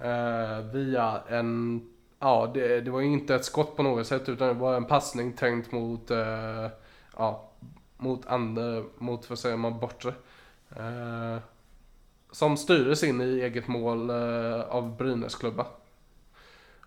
Uh, 0.00 0.10
eh, 0.10 0.60
via 0.60 1.20
en, 1.28 1.82
ja 2.18 2.50
det, 2.54 2.80
det 2.80 2.90
var 2.90 3.00
ju 3.00 3.06
inte 3.06 3.34
ett 3.34 3.44
skott 3.44 3.76
på 3.76 3.82
något 3.82 4.06
sätt 4.06 4.28
utan 4.28 4.48
det 4.48 4.54
var 4.54 4.76
en 4.76 4.84
passning 4.84 5.32
tänkt 5.32 5.72
mot, 5.72 6.10
uh, 6.10 6.66
ja, 7.16 7.50
mot 7.96 8.26
ande, 8.26 8.84
mot 8.98 9.30
vad 9.30 9.38
säger 9.38 9.56
man, 9.56 9.80
bortre. 9.80 10.14
Uh, 10.80 11.38
som 12.30 12.56
styrdes 12.56 13.04
in 13.04 13.20
i 13.20 13.40
eget 13.40 13.68
mål 13.68 14.10
av 14.68 14.96
Brynäs-klubba. 14.96 15.66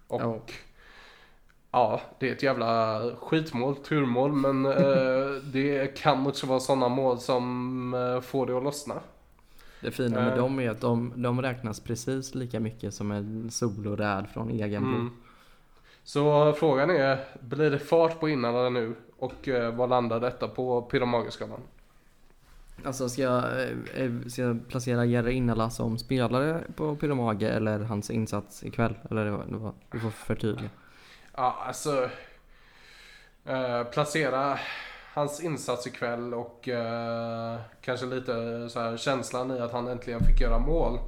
Och 0.08 0.22
Ja. 0.22 0.42
Ja, 1.72 2.02
det 2.20 2.30
är 2.30 2.34
ett 2.34 2.44
jävla 2.44 3.02
skitmål, 3.22 3.76
turmål, 3.76 4.32
men 4.32 4.66
eh, 4.66 5.42
det 5.54 5.98
kan 5.98 6.28
också 6.28 6.48
vara 6.48 6.60
sådana 6.60 6.90
mål 6.90 7.20
som 7.20 7.94
eh, 7.94 8.22
får 8.22 8.46
det 8.48 8.58
att 8.58 8.64
lossna. 8.64 8.96
Det 9.82 9.92
fina 9.92 10.20
med 10.20 10.32
Eh. 10.32 10.38
dem 10.38 10.60
är 10.60 10.70
att 10.70 10.82
de, 10.82 11.14
de 11.16 11.42
räknas 11.42 11.80
precis 11.80 12.36
lika 12.36 12.60
mycket 12.60 12.94
som 12.94 13.12
en 13.12 13.52
soloräd 13.52 14.28
från 14.34 14.50
egen 14.50 14.84
blod. 14.84 15.00
Mm. 15.00 15.12
Så 16.04 16.54
frågan 16.54 16.90
är, 16.90 17.20
blir 17.40 17.72
det 17.72 17.80
fart 17.80 18.20
på 18.20 18.30
innan 18.30 18.74
nu? 18.74 18.96
Och 19.18 19.48
eh, 19.48 19.76
vad 19.76 19.90
landar 19.90 20.20
detta 20.20 20.48
på 20.48 20.82
Pyromagiskalan? 20.82 21.60
Alltså 22.84 23.10
ska 23.10 23.22
jag, 23.22 23.44
eh, 23.44 23.70
eh, 23.96 24.12
ska 24.28 24.42
jag 24.42 24.68
placera 24.68 25.06
Jerry 25.06 25.32
Innala 25.32 25.70
som 25.70 25.98
spelare 25.98 26.64
på 26.76 26.96
Pyromage 26.96 27.44
eller 27.44 27.80
hans 27.80 28.10
insats 28.10 28.64
ikväll? 28.64 28.94
Eller 29.10 29.30
var, 29.30 29.74
du 29.92 30.00
får 30.00 30.10
förtydliga. 30.10 30.70
Ja, 31.36 31.64
alltså. 31.68 32.10
Eh, 33.46 33.84
placera 33.84 34.60
hans 35.14 35.44
insats 35.44 35.88
ikväll 35.88 36.34
och 36.34 36.70
eh, 36.70 37.60
kanske 37.82 38.06
lite 38.06 38.70
så 38.70 38.80
här 38.80 38.98
känslan 38.98 39.52
i 39.52 39.60
att 39.60 39.72
han 39.72 39.88
äntligen 39.88 40.20
fick 40.26 40.42
göra 40.42 40.60
mål. 40.60 41.00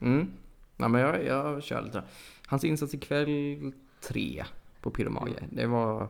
Mm. 0.00 0.32
Ja, 0.76 0.88
men 0.88 1.00
jag, 1.00 1.24
jag 1.24 1.62
kör 1.62 1.82
lite. 1.82 2.02
Hans 2.46 2.64
insats 2.64 2.94
ikväll, 2.94 3.72
tre 4.00 4.44
på 4.80 4.90
Pyromage. 4.90 5.28
Mm. 5.28 5.50
Det 5.50 5.66
var 5.66 6.08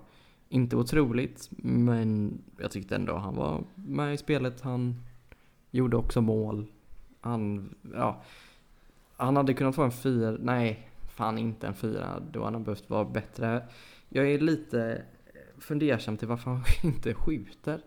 inte 0.48 0.76
otroligt, 0.76 1.48
men 1.50 2.38
jag 2.58 2.70
tyckte 2.70 2.96
ändå 2.96 3.16
han 3.16 3.36
var 3.36 3.64
med 3.74 4.14
i 4.14 4.16
spelet. 4.16 4.60
Han 4.60 5.02
gjorde 5.70 5.96
också 5.96 6.20
mål. 6.20 6.66
Han, 7.20 7.74
ja. 7.94 8.22
Han 9.16 9.36
hade 9.36 9.54
kunnat 9.54 9.74
få 9.74 9.82
en 9.82 9.92
fyra, 9.92 10.36
nej, 10.40 10.88
fan 11.18 11.38
inte 11.38 11.66
en 11.66 11.74
fyra. 11.74 12.22
Då 12.32 12.44
hade 12.44 12.56
han 12.56 12.64
behövt 12.64 12.90
vara 12.90 13.04
bättre. 13.04 13.62
Jag 14.08 14.30
är 14.30 14.38
lite 14.38 15.02
fundersam 15.58 16.16
till 16.16 16.28
varför 16.28 16.50
han 16.50 16.62
inte 16.82 17.14
skjuter. 17.14 17.80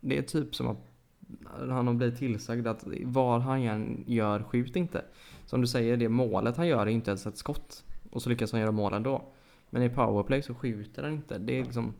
Det 0.00 0.18
är 0.18 0.22
typ 0.22 0.54
som 0.54 0.68
att 0.68 0.90
han 1.58 1.86
har 1.86 1.94
blivit 1.94 2.18
tillsagd 2.18 2.66
att 2.66 2.84
var 3.04 3.38
han 3.38 3.62
än 3.62 4.04
gör, 4.06 4.42
skjut 4.42 4.76
inte. 4.76 5.04
Som 5.46 5.60
du 5.60 5.66
säger, 5.66 5.96
det 5.96 6.08
målet 6.08 6.56
han 6.56 6.66
gör 6.68 6.86
är 6.86 6.90
inte 6.90 7.10
ens 7.10 7.26
ett 7.26 7.36
skott. 7.36 7.84
Och 8.10 8.22
så 8.22 8.28
lyckas 8.28 8.52
han 8.52 8.60
göra 8.60 8.72
mål 8.72 8.92
ändå. 8.92 9.22
Men 9.70 9.82
i 9.82 9.88
powerplay 9.90 10.42
så 10.42 10.54
skjuter 10.54 11.02
han 11.02 11.12
inte. 11.12 11.38
Det 11.38 11.58
är 11.58 11.64
liksom... 11.64 11.94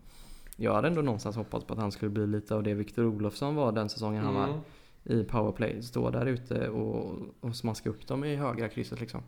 Jag 0.57 0.74
hade 0.74 0.89
ändå 0.89 1.03
någonstans 1.03 1.37
hoppats 1.37 1.64
på 1.64 1.72
att 1.72 1.81
han 1.81 1.93
skulle 1.93 2.11
bli 2.11 2.27
lite 2.27 2.55
av 2.55 2.62
det 2.62 2.74
Victor 2.74 3.05
Olofsson 3.05 3.55
var 3.55 3.72
den 3.72 3.89
säsongen 3.89 4.24
han 4.24 4.35
var 4.35 4.49
Mm. 4.49 4.61
i 5.05 5.24
powerplay. 5.24 5.83
Stå 5.83 6.11
där 6.11 6.27
ute 6.27 6.68
och, 6.68 7.18
och 7.41 7.57
smaska 7.57 7.91
upp 7.91 8.07
dem 8.07 8.24
i 8.24 8.37
högra 8.37 8.68
krysset 8.68 9.01
liksom. 9.01 9.22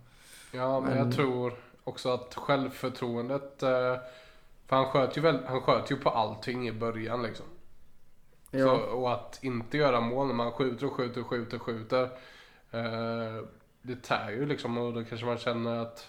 Ja, 0.53 0.81
men, 0.81 0.89
Men- 0.91 0.99
jag 0.99 1.15
tror 1.15 1.53
också 1.85 2.11
att 2.13 2.35
självförtroendet... 2.35 3.63
eh, 3.63 3.97
För 4.67 4.77
han 4.77 4.87
sköt 4.87 5.17
ju, 5.17 5.21
väl, 5.21 5.45
han 5.47 5.61
sköt 5.61 5.91
ju 5.91 5.97
på 5.97 6.11
allting 6.11 6.69
i 6.69 6.73
början 6.73 7.23
liksom. 7.23 7.47
Så, 8.53 8.77
och 8.77 9.13
att 9.13 9.39
inte 9.43 9.77
göra 9.77 10.01
mål 10.01 10.27
när 10.27 10.35
man 10.35 10.53
skjuter 10.53 10.87
och 10.87 10.93
skjuter 10.93 11.21
och 11.21 11.27
skjuter 11.27 11.57
och 11.57 11.63
skjuter. 11.63 12.03
Eh, 12.71 13.45
det 13.83 14.03
tär 14.03 14.31
ju 14.31 14.47
liksom 14.47 14.79
och 14.79 14.93
då 14.93 15.05
kanske 15.05 15.27
man 15.27 15.39
känner 15.39 15.77
att... 15.83 16.07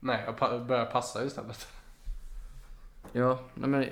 Nej, 0.00 0.24
jag 0.40 0.66
börjar 0.66 0.86
passa 0.86 1.24
istället. 1.24 1.68
Ja, 3.12 3.38
nej 3.54 3.68
men 3.70 3.86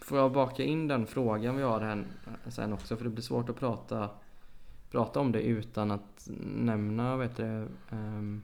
får 0.00 0.18
jag 0.18 0.32
baka 0.32 0.62
in 0.62 0.88
den 0.88 1.06
frågan 1.06 1.56
vi 1.56 1.62
har 1.62 1.80
här 1.80 2.06
sen 2.48 2.72
också? 2.72 2.96
För 2.96 3.04
det 3.04 3.10
blir 3.10 3.22
svårt 3.22 3.48
att 3.48 3.56
prata, 3.56 4.08
prata 4.90 5.20
om 5.20 5.32
det 5.32 5.42
utan 5.42 5.90
att 5.90 6.28
nämna, 6.54 7.16
vet 7.16 7.36
du, 7.36 7.68
um, 7.90 8.42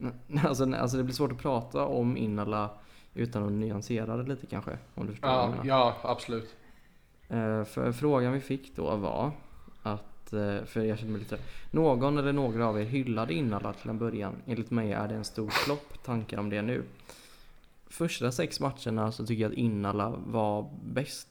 alltså, 0.44 0.74
alltså 0.74 0.96
det 0.96 1.04
blir 1.04 1.14
svårt 1.14 1.32
att 1.32 1.38
prata 1.38 1.84
om 1.84 2.16
Innala 2.16 2.70
utan 3.14 3.46
att 3.46 3.52
nyansera 3.52 4.16
det 4.16 4.22
lite 4.22 4.46
kanske. 4.46 4.78
Om 4.94 5.06
du 5.06 5.12
förstår 5.12 5.30
Ja, 5.30 5.54
ja, 5.64 5.96
absolut. 6.02 6.56
Eh, 7.28 7.64
för 7.64 7.92
frågan 7.92 8.32
vi 8.32 8.40
fick 8.40 8.76
då 8.76 8.96
var 8.96 9.32
att, 9.82 10.32
eh, 10.32 10.64
för 10.64 10.80
jag 10.80 10.98
kände 10.98 11.12
mig 11.12 11.20
lite 11.20 11.38
Någon 11.70 12.18
eller 12.18 12.32
några 12.32 12.66
av 12.66 12.80
er 12.80 12.84
hyllade 12.84 13.34
Innala 13.34 13.72
till 13.72 13.90
en 13.90 13.98
början. 13.98 14.36
Enligt 14.46 14.70
mig 14.70 14.92
är 14.92 15.08
det 15.08 15.14
en 15.14 15.24
stor 15.24 15.50
flopp. 15.50 16.02
Tankar 16.04 16.38
om 16.38 16.50
det 16.50 16.62
nu? 16.62 16.82
Första 17.86 18.32
sex 18.32 18.60
matcherna 18.60 19.12
så 19.12 19.26
tycker 19.26 19.42
jag 19.42 19.52
att 19.52 19.58
Innala 19.58 20.08
var 20.26 20.70
bäst 20.84 21.28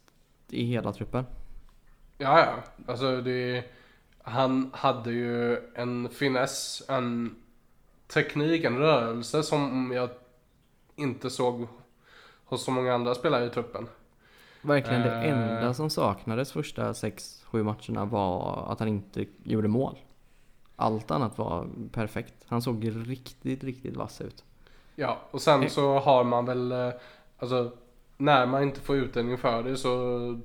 i 0.49 0.65
hela 0.65 0.93
truppen. 0.93 1.25
Ja, 2.17 2.39
ja. 2.39 2.63
Alltså 2.87 3.21
det... 3.21 3.63
Han 4.23 4.69
hade 4.73 5.11
ju 5.11 5.57
en 5.75 6.09
finess, 6.09 6.83
en 6.89 7.35
teknik, 8.13 8.63
en 8.63 8.77
rörelse 8.77 9.43
som 9.43 9.91
jag 9.95 10.09
inte 10.95 11.29
såg 11.29 11.67
hos 12.45 12.63
så 12.63 12.71
många 12.71 12.93
andra 12.93 13.15
spelare 13.15 13.45
i 13.45 13.49
truppen. 13.49 13.87
Verkligen 14.61 15.01
det 15.01 15.11
Eh. 15.15 15.31
enda 15.31 15.73
som 15.73 15.89
saknades 15.89 16.51
första 16.51 16.93
sex, 16.93 17.43
sju 17.45 17.63
matcherna 17.63 18.05
var 18.05 18.65
att 18.71 18.79
han 18.79 18.87
inte 18.87 19.25
gjorde 19.43 19.67
mål. 19.67 19.97
Allt 20.75 21.11
annat 21.11 21.37
var 21.37 21.67
perfekt. 21.91 22.33
Han 22.47 22.61
såg 22.61 22.91
riktigt, 23.09 23.63
riktigt 23.63 23.95
vass 23.97 24.21
ut. 24.21 24.43
Ja, 24.95 25.17
och 25.31 25.41
sen 25.41 25.63
Eh. 25.63 25.69
så 25.69 25.99
har 25.99 26.23
man 26.23 26.45
väl, 26.45 26.71
eh, 26.71 26.89
alltså 27.39 27.71
när 28.17 28.45
man 28.45 28.63
inte 28.63 28.79
får 28.79 28.95
utdelning 28.95 29.37
för 29.37 29.63
det 29.63 29.77
så, 29.77 30.39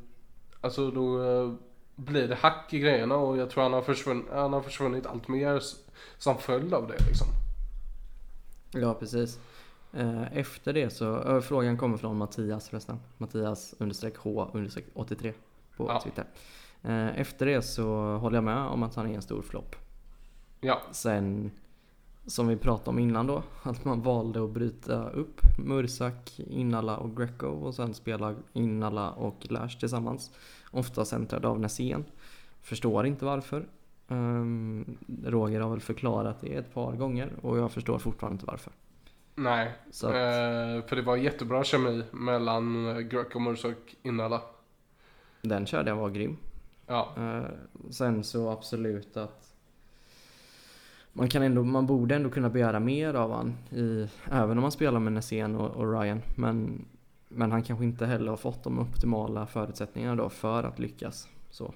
alltså 0.60 0.90
då 0.90 1.18
blir 1.96 2.28
det 2.28 2.34
hack 2.34 2.74
i 2.74 2.78
grejerna 2.78 3.16
och 3.16 3.36
jag 3.36 3.50
tror 3.50 3.62
han 3.62 3.72
har 3.72 3.82
försvunnit, 3.82 4.26
han 4.32 4.52
har 4.52 4.60
försvunnit 4.60 5.06
allt 5.06 5.28
mer 5.28 5.62
som 6.18 6.38
följd 6.38 6.74
av 6.74 6.86
det 6.88 7.04
liksom. 7.08 7.26
Ja, 8.80 8.94
precis. 8.94 9.40
Eh, 9.92 10.38
Efter 10.38 10.72
det 10.72 10.90
så, 10.90 11.04
ö, 11.16 11.40
frågan 11.40 11.78
kommer 11.78 11.96
från 11.96 12.16
Mattias 12.18 12.68
förresten. 12.68 12.98
Mattias 13.18 13.74
understreck 13.78 14.16
H 14.16 14.50
understreck 14.52 14.84
83 14.94 15.32
på 15.76 15.84
Ja. 15.88 16.00
Twitter. 16.00 16.24
Eh, 16.82 17.20
Efter 17.20 17.46
det 17.46 17.62
så 17.62 18.16
håller 18.16 18.36
jag 18.36 18.44
med 18.44 18.58
om 18.58 18.82
att 18.82 18.94
han 18.94 19.10
är 19.10 19.14
en 19.14 19.22
stor 19.22 19.42
flopp. 19.42 19.76
Ja, 20.60 20.80
Sen, 20.92 21.50
som 22.26 22.48
vi 22.48 22.56
pratade 22.56 22.90
om 22.90 22.98
innan 22.98 23.26
då, 23.26 23.42
att 23.62 23.84
man 23.84 24.02
valde 24.02 24.44
att 24.44 24.50
bryta 24.50 25.08
upp 25.10 25.40
Mursak, 25.58 26.38
Innala 26.38 26.96
och 26.96 27.16
Greco 27.16 27.46
och 27.46 27.74
sen 27.74 27.94
spela 27.94 28.34
Innala 28.52 29.10
och 29.10 29.46
Lash 29.50 29.78
tillsammans. 29.78 30.30
Ofta 30.70 31.04
centrad 31.04 31.44
av 31.44 31.60
Nässén. 31.60 32.04
Förstår 32.62 33.06
inte 33.06 33.24
varför. 33.24 33.66
Um, 34.08 34.96
Roger 35.24 35.60
har 35.60 35.70
väl 35.70 35.80
förklarat 35.80 36.40
det 36.40 36.54
ett 36.54 36.74
par 36.74 36.92
gånger 36.92 37.32
och 37.42 37.58
jag 37.58 37.72
förstår 37.72 37.98
fortfarande 37.98 38.34
inte 38.34 38.46
varför. 38.46 38.72
nej. 39.34 39.74
Att, 39.88 40.02
Eh, 40.02 40.86
för 40.88 40.96
det 40.96 41.02
var 41.02 41.16
jättebra 41.16 41.64
kemi 41.64 42.04
mellan 42.12 42.86
eh, 42.88 42.98
Greco, 43.00 43.38
Murs 43.38 43.64
och 43.64 43.94
Innala. 44.02 44.40
den 45.42 45.66
körde 45.66 45.90
jag 45.90 45.96
var 45.96 46.10
grym. 46.10 46.36
Ja, 46.86 47.12
Eh, 47.16 47.44
sen 47.90 48.24
så 48.24 48.50
absolut 48.50 49.16
att 49.16 49.54
man, 51.12 51.28
kan 51.28 51.42
ändå, 51.42 51.62
man 51.62 51.86
borde 51.86 52.14
ändå 52.14 52.30
kunna 52.30 52.50
begära 52.50 52.80
mer 52.80 53.14
av 53.14 53.32
han 53.32 53.56
i, 53.70 54.08
även 54.30 54.58
om 54.58 54.62
man 54.62 54.72
spelar 54.72 55.00
med 55.00 55.12
Nässén 55.12 55.56
och, 55.56 55.70
och 55.70 56.00
Ryan. 56.00 56.22
Men, 56.36 56.84
men 57.28 57.52
han 57.52 57.62
kanske 57.62 57.84
inte 57.84 58.06
heller 58.06 58.30
har 58.30 58.36
fått 58.36 58.64
de 58.64 58.78
optimala 58.78 59.46
förutsättningarna 59.46 60.16
då 60.22 60.28
för 60.28 60.62
att 60.64 60.78
lyckas. 60.78 61.28
Så, 61.50 61.74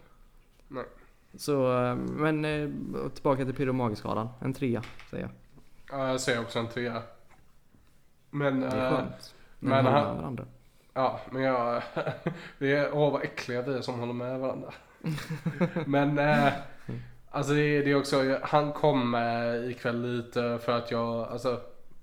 nej. 0.68 0.84
Så 1.36 1.82
eh, 1.84 1.94
men 1.94 2.44
eh, 2.44 2.68
tillbaka 3.14 3.44
till 3.44 3.54
Pyro 3.54 3.72
Magiskalan. 3.72 4.28
En 4.40 4.52
trea 4.54 4.82
säger 5.10 5.22
jag. 5.24 5.30
Ja, 5.98 6.08
jag 6.08 6.20
säger 6.20 6.40
också 6.40 6.58
en 6.58 6.68
trea. 6.68 7.02
Men, 8.30 8.60
Det 8.60 8.66
är 8.66 8.90
eh, 8.92 8.96
skönt. 8.96 9.34
När 9.58 9.82
men 9.82 9.92
han- 9.92 10.04
med 10.06 10.16
varandra. 10.16 10.44
Ja, 10.94 11.20
men 11.30 11.42
jag... 11.42 11.82
Det 12.58 12.72
är, 12.76 12.94
åh 12.94 13.12
vad 13.12 13.22
äckliga 13.22 13.62
vi 13.62 13.74
är 13.74 13.80
som 13.80 14.00
håller 14.00 14.12
med 14.12 14.40
varandra. 14.40 14.72
men, 15.86 16.18
eh, 16.18 16.52
alltså 17.30 17.52
det, 17.52 17.82
det 17.82 17.90
är 17.90 17.94
också, 17.94 18.38
han 18.42 18.72
kom 18.72 19.14
eh, 19.14 19.70
ikväll 19.70 20.16
lite 20.16 20.58
för 20.58 20.72
att 20.78 20.90
jag, 20.90 21.28
alltså, 21.28 21.60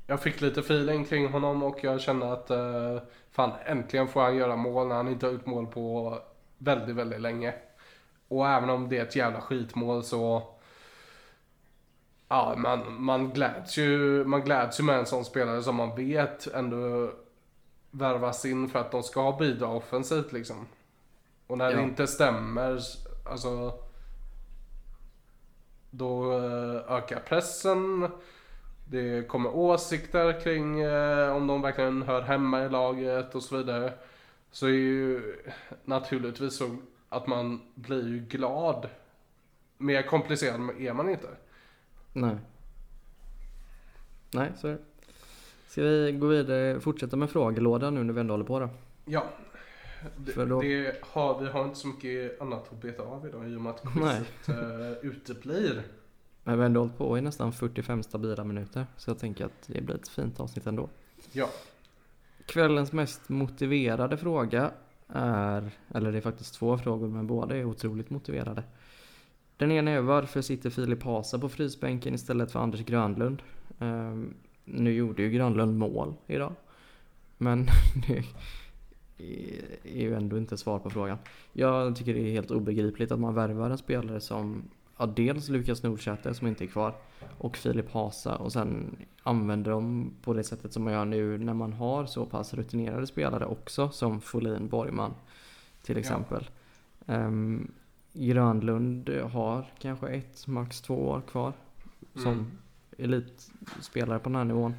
jag 0.07 0.19
fick 0.21 0.41
lite 0.41 0.59
feeling 0.59 1.05
kring 1.05 1.27
honom 1.27 1.63
och 1.63 1.83
jag 1.83 2.01
kände 2.01 2.31
att, 2.33 2.49
eh, 2.49 2.97
fan 3.31 3.51
äntligen 3.65 4.07
får 4.07 4.21
han 4.21 4.35
göra 4.35 4.55
mål 4.55 4.87
när 4.87 4.95
han 4.95 5.07
inte 5.07 5.25
har 5.25 5.33
gjort 5.33 5.45
mål 5.45 5.67
på 5.67 6.17
väldigt, 6.57 6.95
väldigt 6.95 7.21
länge. 7.21 7.53
Och 8.27 8.47
även 8.49 8.69
om 8.69 8.89
det 8.89 8.97
är 8.97 9.03
ett 9.03 9.15
jävla 9.15 9.41
skitmål 9.41 10.03
så, 10.03 10.43
ja 12.27 12.55
man, 12.57 13.01
man 13.03 13.29
gläds 13.29 13.77
ju, 13.77 14.23
man 14.25 14.41
gläds 14.41 14.79
ju 14.79 14.83
med 14.83 14.99
en 14.99 15.05
sån 15.05 15.25
spelare 15.25 15.63
som 15.63 15.75
man 15.75 15.95
vet 15.95 16.47
ändå 16.47 17.11
värvas 17.91 18.45
in 18.45 18.69
för 18.69 18.79
att 18.79 18.91
de 18.91 19.03
ska 19.03 19.31
bidra 19.39 19.67
offensivt 19.67 20.31
liksom. 20.31 20.67
Och 21.47 21.57
när 21.57 21.65
det 21.69 21.77
Ja. 21.77 21.81
inte 21.83 22.07
stämmer, 22.07 22.79
alltså 23.29 23.73
då 25.89 26.31
eh, 26.37 26.91
ökar 26.97 27.19
pressen. 27.19 28.09
Det 28.89 29.27
kommer 29.27 29.55
åsikter 29.55 30.41
kring 30.41 30.79
eh, 30.79 31.35
om 31.35 31.47
de 31.47 31.61
verkligen 31.61 32.01
hör 32.03 32.21
hemma 32.21 32.65
i 32.65 32.69
laget 32.69 33.35
och 33.35 33.43
så 33.43 33.57
vidare. 33.57 33.93
Så 34.51 34.65
är 34.65 34.69
ju 34.71 35.35
naturligtvis 35.83 36.57
så 36.57 36.75
att 37.15 37.27
man 37.27 37.61
blir 37.75 38.07
ju 38.07 38.19
glad. 38.19 38.89
Mer 39.77 40.01
komplicerad 40.01 40.69
är 40.79 40.93
man 40.93 41.09
inte. 41.09 41.27
Nej. 42.13 42.35
Nej, 44.31 44.51
så 44.57 44.67
är 44.67 44.71
det. 44.71 44.79
Ska 45.67 45.81
vi 45.83 46.11
gå 46.11 46.27
vidare, 46.27 46.79
fortsätta 46.79 47.15
med 47.17 47.29
frågelådan 47.29 47.95
nu 47.95 48.03
när 48.03 48.13
vi 48.13 48.19
ändå 48.19 48.33
håller 48.33 48.45
på 48.45 48.59
då? 48.59 48.69
Ja. 49.05 49.23
Det, 50.17 50.45
då- 50.45 50.61
det 50.61 50.95
har, 51.01 51.39
vi 51.39 51.47
har 51.49 51.63
inte 51.63 51.75
så 51.75 51.87
mycket 51.87 52.41
annat 52.41 52.73
att 52.73 52.81
beta 52.81 53.03
av 53.03 53.27
idag 53.27 53.49
i 53.49 53.55
och 53.55 53.61
med 53.61 53.69
att 53.69 53.81
quizet 53.93 54.49
uh, 54.49 54.91
uteblir. 55.11 55.83
Men 56.43 56.53
vi 56.55 56.59
har 56.59 56.65
ändå 56.65 56.79
hållit 56.79 56.97
på 56.97 57.17
i 57.17 57.21
nästan 57.21 57.53
45 57.53 58.03
stabila 58.03 58.43
minuter. 58.43 58.85
Så 58.97 59.09
jag 59.09 59.19
tänker 59.19 59.45
att 59.45 59.67
det 59.67 59.81
blir 59.81 59.95
ett 59.95 60.07
fint 60.07 60.39
avsnitt 60.39 60.67
ändå. 60.67 60.89
Ja. 61.31 61.49
Kvällens 62.45 62.91
mest 62.91 63.29
motiverade 63.29 64.17
fråga 64.17 64.71
är, 65.07 65.71
eller 65.93 66.11
det 66.11 66.17
är 66.17 66.21
faktiskt 66.21 66.53
två 66.53 66.77
frågor 66.77 67.07
men 67.07 67.27
båda 67.27 67.57
är 67.57 67.65
otroligt 67.65 68.09
motiverade. 68.09 68.63
Den 69.57 69.71
ena 69.71 69.91
är 69.91 70.01
varför 70.01 70.41
sitter 70.41 70.69
Filip 70.69 71.03
Hasa 71.03 71.39
på 71.39 71.49
frysbänken 71.49 72.13
istället 72.13 72.51
för 72.51 72.59
Anders 72.59 72.85
Grönlund? 72.85 73.41
Ehm, 73.79 74.33
nu 74.65 74.93
gjorde 74.93 75.23
ju 75.23 75.29
Grönlund 75.29 75.77
mål 75.77 76.13
idag. 76.27 76.53
Men 77.37 77.65
det 78.07 78.23
är 79.83 80.01
ju 80.01 80.15
ändå 80.15 80.37
inte 80.37 80.57
svar 80.57 80.79
på 80.79 80.89
frågan. 80.89 81.17
Jag 81.53 81.95
tycker 81.95 82.13
det 82.13 82.19
är 82.19 82.31
helt 82.31 82.51
obegripligt 82.51 83.11
att 83.11 83.19
man 83.19 83.35
värvar 83.35 83.69
en 83.69 83.77
spelare 83.77 84.21
som 84.21 84.63
ja, 84.97 85.05
dels 85.05 85.49
Lukas 85.49 85.83
Nordsäter 85.83 86.33
som 86.33 86.47
inte 86.47 86.63
är 86.63 86.67
kvar 86.67 86.95
och 87.37 87.57
Filip 87.57 87.91
Hasa 87.91 88.35
och 88.35 88.51
sen 88.53 88.95
använder 89.23 89.71
dem 89.71 90.13
på 90.21 90.33
det 90.33 90.43
sättet 90.43 90.73
som 90.73 90.83
man 90.83 90.93
gör 90.93 91.05
nu 91.05 91.37
när 91.37 91.53
man 91.53 91.73
har 91.73 92.05
så 92.05 92.25
pass 92.25 92.53
rutinerade 92.53 93.07
spelare 93.07 93.45
också 93.45 93.89
som 93.89 94.21
Folin 94.21 94.67
Borgman 94.67 95.13
till 95.81 95.95
Ja. 95.95 95.99
exempel. 95.99 96.49
Ehm, 97.05 97.71
Grönlund 98.13 99.09
har 99.09 99.65
kanske 99.79 100.07
ett, 100.07 100.47
max 100.47 100.81
två 100.81 101.07
år 101.07 101.21
kvar 101.21 101.53
som 102.13 102.31
Mm. 102.31 102.51
elitspelare 102.97 104.19
på 104.19 104.29
den 104.29 104.35
här 104.35 104.43
nivån. 104.43 104.73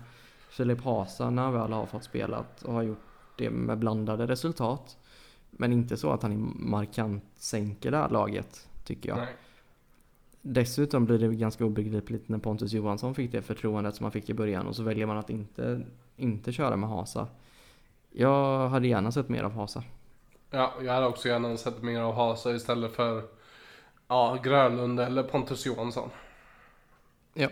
Filip 0.51 0.81
Hasa 0.85 1.31
när 1.31 1.43
han 1.43 1.53
väl 1.53 1.73
har 1.73 1.87
fått 1.87 2.05
spelat 2.05 2.62
och 2.62 2.73
har 2.75 2.83
gjort 2.83 3.03
det 3.39 3.51
med 3.51 3.79
blandade 3.79 4.27
resultat. 4.27 4.97
Men 5.51 5.73
inte 5.73 5.97
så 5.97 6.11
att 6.11 6.23
han 6.23 6.57
markant 6.59 7.25
sänker 7.37 7.91
det 7.91 7.97
här 7.97 8.09
laget, 8.11 8.69
tycker 8.85 9.09
jag. 9.09 9.19
Nej. 9.19 9.29
Dessutom 10.49 11.05
blir 11.05 11.18
det 11.18 11.34
ganska 11.34 11.64
obegripligt 11.64 12.28
när 12.28 12.38
Pontus 12.38 12.72
Johansson 12.72 13.14
fick 13.14 13.32
det 13.32 13.42
förtroendet 13.42 13.94
som 13.94 14.05
han 14.05 14.12
fick 14.12 14.30
i 14.30 14.34
början 14.34 14.66
och 14.66 14.76
så 14.76 14.82
väljer 14.82 15.07
man 15.07 15.18
att 15.18 15.30
inte, 15.30 15.80
inte 16.16 16.53
köra 16.53 16.76
med 16.76 16.88
Hasa. 16.88 17.26
Jag 18.12 18.68
hade 18.68 18.88
gärna 18.88 19.12
sett 19.12 19.28
mer 19.28 19.42
av 19.42 19.53
Hasa. 19.53 19.82
Ja, 20.51 20.72
jag 20.82 20.92
hade 20.92 21.07
också 21.07 21.28
gärna 21.28 21.57
sett 21.57 21.82
mer 21.82 22.01
av 22.01 22.14
Hasa 22.14 22.53
istället 22.53 22.92
för 22.92 23.22
ja, 24.09 24.38
Grönlund 24.42 25.01
eller 25.01 25.22
Pontus 25.22 25.66
Johansson. 25.66 26.11
Ja. 27.34 27.49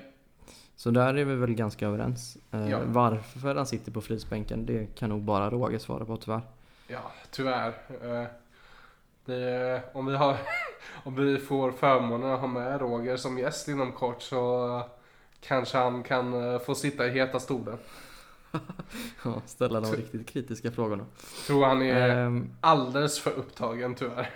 Så 0.76 0.90
där 0.90 1.14
är 1.14 1.24
vi 1.24 1.34
väl 1.34 1.54
ganska 1.54 1.86
överens. 1.86 2.38
Eh, 2.50 2.70
Ja. 2.70 2.78
Varför 2.86 3.54
han 3.54 3.66
sitter 3.66 3.92
på 3.92 4.00
frysbänken, 4.00 4.66
det 4.66 4.86
kan 4.98 5.08
nog 5.08 5.22
bara 5.22 5.50
Roger 5.50 5.78
svara 5.78 6.04
på 6.04 6.16
tyvärr. 6.16 6.40
Ja, 6.88 7.12
tyvärr. 7.30 7.68
Eh, 8.02 8.26
Det, 9.24 9.82
om, 9.92 10.06
vi 10.06 10.16
har, 10.16 10.36
om 11.04 11.14
vi 11.14 11.38
får 11.38 11.72
förmånen 11.72 12.30
att 12.30 12.40
ha 12.40 12.46
med 12.46 12.80
Roger 12.80 13.16
som 13.16 13.38
gäst 13.38 13.68
inom 13.68 13.92
kort 13.92 14.22
så 14.22 14.82
kanske 15.40 15.78
han 15.78 16.02
kan 16.02 16.52
eh, 16.52 16.58
få 16.58 16.74
sitta 16.74 17.06
i 17.06 17.10
heta 17.10 17.40
stolen. 17.40 17.78
Ja, 19.24 19.42
ställa 19.46 19.80
de 19.80 19.92
riktigt 19.92 20.28
kritiska 20.28 20.70
frågorna. 20.70 21.04
Tror 21.46 21.64
han 21.64 21.82
är 21.82 22.08
Ehm, 22.26 22.50
alldeles 22.60 23.18
för 23.20 23.30
upptagen 23.30 23.94
tyvärr. 23.94 24.30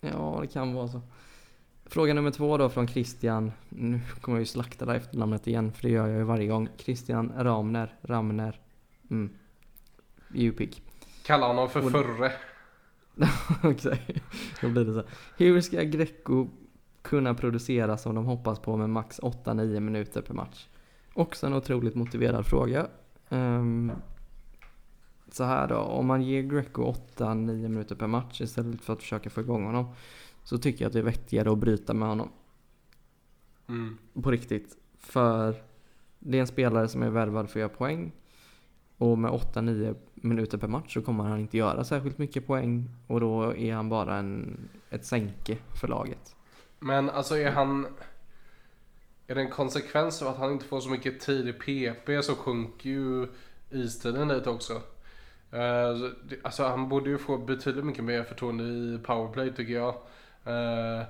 Ja, 0.00 0.38
det 0.40 0.46
kan 0.46 0.74
vara 0.74 0.88
så. 0.88 1.00
Fråga 1.86 2.14
nummer 2.14 2.30
två 2.30 2.56
då 2.56 2.68
från 2.68 2.88
Christian. 2.88 3.52
Nu 3.68 4.00
kommer 4.20 4.38
jag 4.38 4.42
ju 4.42 4.46
slakta 4.46 4.84
det 4.84 4.94
efternamnet 4.96 5.46
igen, 5.46 5.72
för 5.72 5.82
det 5.82 5.88
gör 5.88 6.06
jag 6.08 6.16
ju 6.18 6.24
varje 6.24 6.46
gång. 6.46 6.68
Christian 6.76 7.32
Ramner. 7.36 7.94
Ramner. 8.02 8.60
Mm. 9.10 9.30
Upik. 10.34 10.82
Kalla 11.26 11.46
honom 11.46 11.68
för 11.70 11.84
Och- 11.84 11.90
förre. 11.92 12.32
Okej, 13.62 14.22
då 14.60 14.68
blir 14.68 14.84
det 14.84 14.94
så. 14.94 15.02
Hur 15.36 15.60
ska 15.60 15.82
Greco 15.82 16.48
kunna 17.02 17.34
producera 17.34 17.96
som 17.98 18.14
de 18.14 18.24
hoppas 18.24 18.58
på 18.58 18.76
med 18.76 18.90
max 18.90 19.20
8-9 19.20 19.80
minuter 19.80 20.22
per 20.22 20.34
match? 20.34 20.66
Också 21.14 21.46
en 21.46 21.54
otroligt 21.54 21.94
motiverad 21.94 22.46
fråga. 22.46 22.86
Ehm, 23.28 23.92
så 25.30 25.44
här 25.44 25.68
då, 25.68 25.76
om 25.76 26.06
man 26.06 26.22
ger 26.22 26.42
Greco 26.42 26.92
8-9 27.16 27.68
minuter 27.68 27.94
per 27.94 28.06
match 28.06 28.40
istället 28.40 28.80
för 28.80 28.92
att 28.92 29.02
försöka 29.02 29.30
få 29.30 29.40
igång 29.40 29.64
honom 29.64 29.94
så 30.44 30.58
tycker 30.58 30.84
jag 30.84 30.86
att 30.86 30.92
det 30.92 30.98
är 30.98 31.02
vettigare 31.02 31.52
att 31.52 31.58
bryta 31.58 31.94
med 31.94 32.08
honom 32.08 32.28
Mm. 33.68 33.98
på 34.22 34.30
riktigt. 34.30 34.76
För 34.98 35.54
det 36.18 36.36
är 36.36 36.40
en 36.40 36.46
spelare 36.46 36.88
som 36.88 37.02
är 37.02 37.10
värvad 37.10 37.50
för 37.50 37.58
att 37.58 37.60
göra 37.60 37.68
poäng. 37.76 38.12
Och 38.98 39.18
med 39.18 39.30
8-9 39.30 39.94
minuter 40.22 40.58
per 40.58 40.68
match 40.68 40.94
så 40.94 41.02
kommer 41.02 41.24
han 41.24 41.40
inte 41.40 41.58
göra 41.58 41.84
särskilt 41.84 42.18
mycket 42.18 42.46
poäng. 42.46 42.90
Och 43.06 43.20
då 43.20 43.56
är 43.56 43.74
han 43.74 43.88
bara 43.88 44.16
en, 44.16 44.58
ett 44.90 45.04
sänke 45.04 45.56
för 45.80 45.88
laget. 45.88 46.36
Men 46.78 47.10
alltså 47.10 47.36
är 47.36 47.50
han... 47.50 47.86
Är 49.26 49.34
det 49.34 49.40
en 49.40 49.50
konsekvens 49.50 50.22
av 50.22 50.28
att 50.28 50.38
han 50.38 50.52
inte 50.52 50.64
får 50.64 50.80
så 50.80 50.90
mycket 50.90 51.20
tid 51.20 51.48
i 51.48 51.52
PP 51.52 52.22
så 52.22 52.34
sjunker 52.34 52.90
ju 52.90 53.28
istiden 53.70 54.28
lite 54.28 54.50
också. 54.50 54.82
Eh, 55.52 56.10
alltså 56.42 56.64
han 56.64 56.88
borde 56.88 57.10
ju 57.10 57.18
få 57.18 57.38
betydligt 57.38 57.84
mycket 57.84 58.04
mer 58.04 58.22
förtroende 58.22 58.64
i 58.64 58.98
powerplay 59.04 59.54
tycker 59.54 59.72
jag. 59.72 59.94
Eh, 60.44 61.06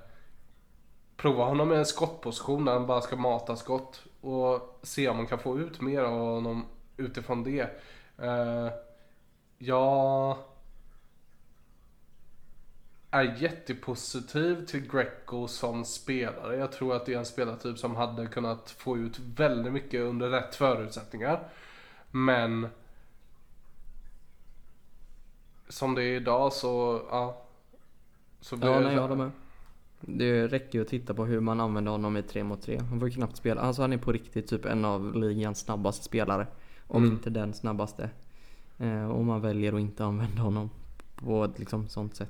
prova 1.16 1.44
honom 1.44 1.72
i 1.72 1.76
en 1.76 1.86
skottposition 1.86 2.64
där 2.64 2.72
han 2.72 2.86
bara 2.86 3.00
ska 3.00 3.16
mata 3.16 3.56
skott 3.56 4.02
och 4.20 4.80
se 4.82 5.08
om 5.08 5.16
man 5.16 5.26
kan 5.26 5.38
få 5.38 5.58
ut 5.58 5.80
mer 5.80 6.00
av 6.00 6.18
honom 6.18 6.66
utifrån 6.96 7.44
det. 7.44 7.60
Eh, 8.18 8.68
jag 9.58 10.36
är 13.10 13.36
jättepositiv 13.42 14.66
till 14.66 14.90
Greco 14.90 15.48
som 15.48 15.84
spelare. 15.84 16.56
Jag 16.56 16.72
tror 16.72 16.96
att 16.96 17.06
det 17.06 17.14
är 17.14 17.18
en 17.18 17.24
spelartyp 17.24 17.78
som 17.78 17.96
hade 17.96 18.26
kunnat 18.26 18.70
få 18.70 18.98
ut 18.98 19.18
väldigt 19.18 19.72
mycket 19.72 20.00
under 20.00 20.28
rätt 20.30 20.54
förutsättningar. 20.54 21.48
Men 22.10 22.68
som 25.68 25.94
det 25.94 26.02
är 26.02 26.16
idag 26.16 26.52
så, 26.52 27.02
ja. 27.10 27.42
Så 28.40 28.56
blir 28.56 28.70
Ja, 28.70 28.80
nej, 28.80 28.94
jag 28.94 29.02
håller 29.02 29.16
med. 29.16 29.30
Det 30.00 30.46
räcker 30.46 30.78
ju 30.78 30.82
att 30.82 30.88
titta 30.88 31.14
på 31.14 31.24
hur 31.24 31.40
man 31.40 31.60
använder 31.60 31.92
honom 31.92 32.16
i 32.16 32.22
3 32.22 32.44
mot 32.44 32.62
3. 32.62 32.78
Han 32.78 32.98
får 33.00 33.08
ju 33.08 33.14
knappt 33.14 33.36
spela. 33.36 33.60
Alltså 33.60 33.82
han 33.82 33.92
är 33.92 33.98
på 33.98 34.12
riktigt 34.12 34.48
typ 34.48 34.64
en 34.64 34.84
av 34.84 35.14
ligans 35.16 35.58
snabbaste 35.58 36.04
spelare. 36.04 36.46
Om 36.86 37.02
Mm. 37.02 37.14
inte 37.16 37.30
den 37.30 37.54
snabbaste. 37.54 38.10
Eh, 38.78 39.10
och 39.10 39.24
man 39.24 39.40
väljer 39.40 39.72
att 39.72 39.80
inte 39.80 40.04
använda 40.04 40.42
honom 40.42 40.70
på 41.16 41.44
ett 41.44 41.58
liksom 41.58 41.88
sånt 41.88 42.16
sätt. 42.16 42.28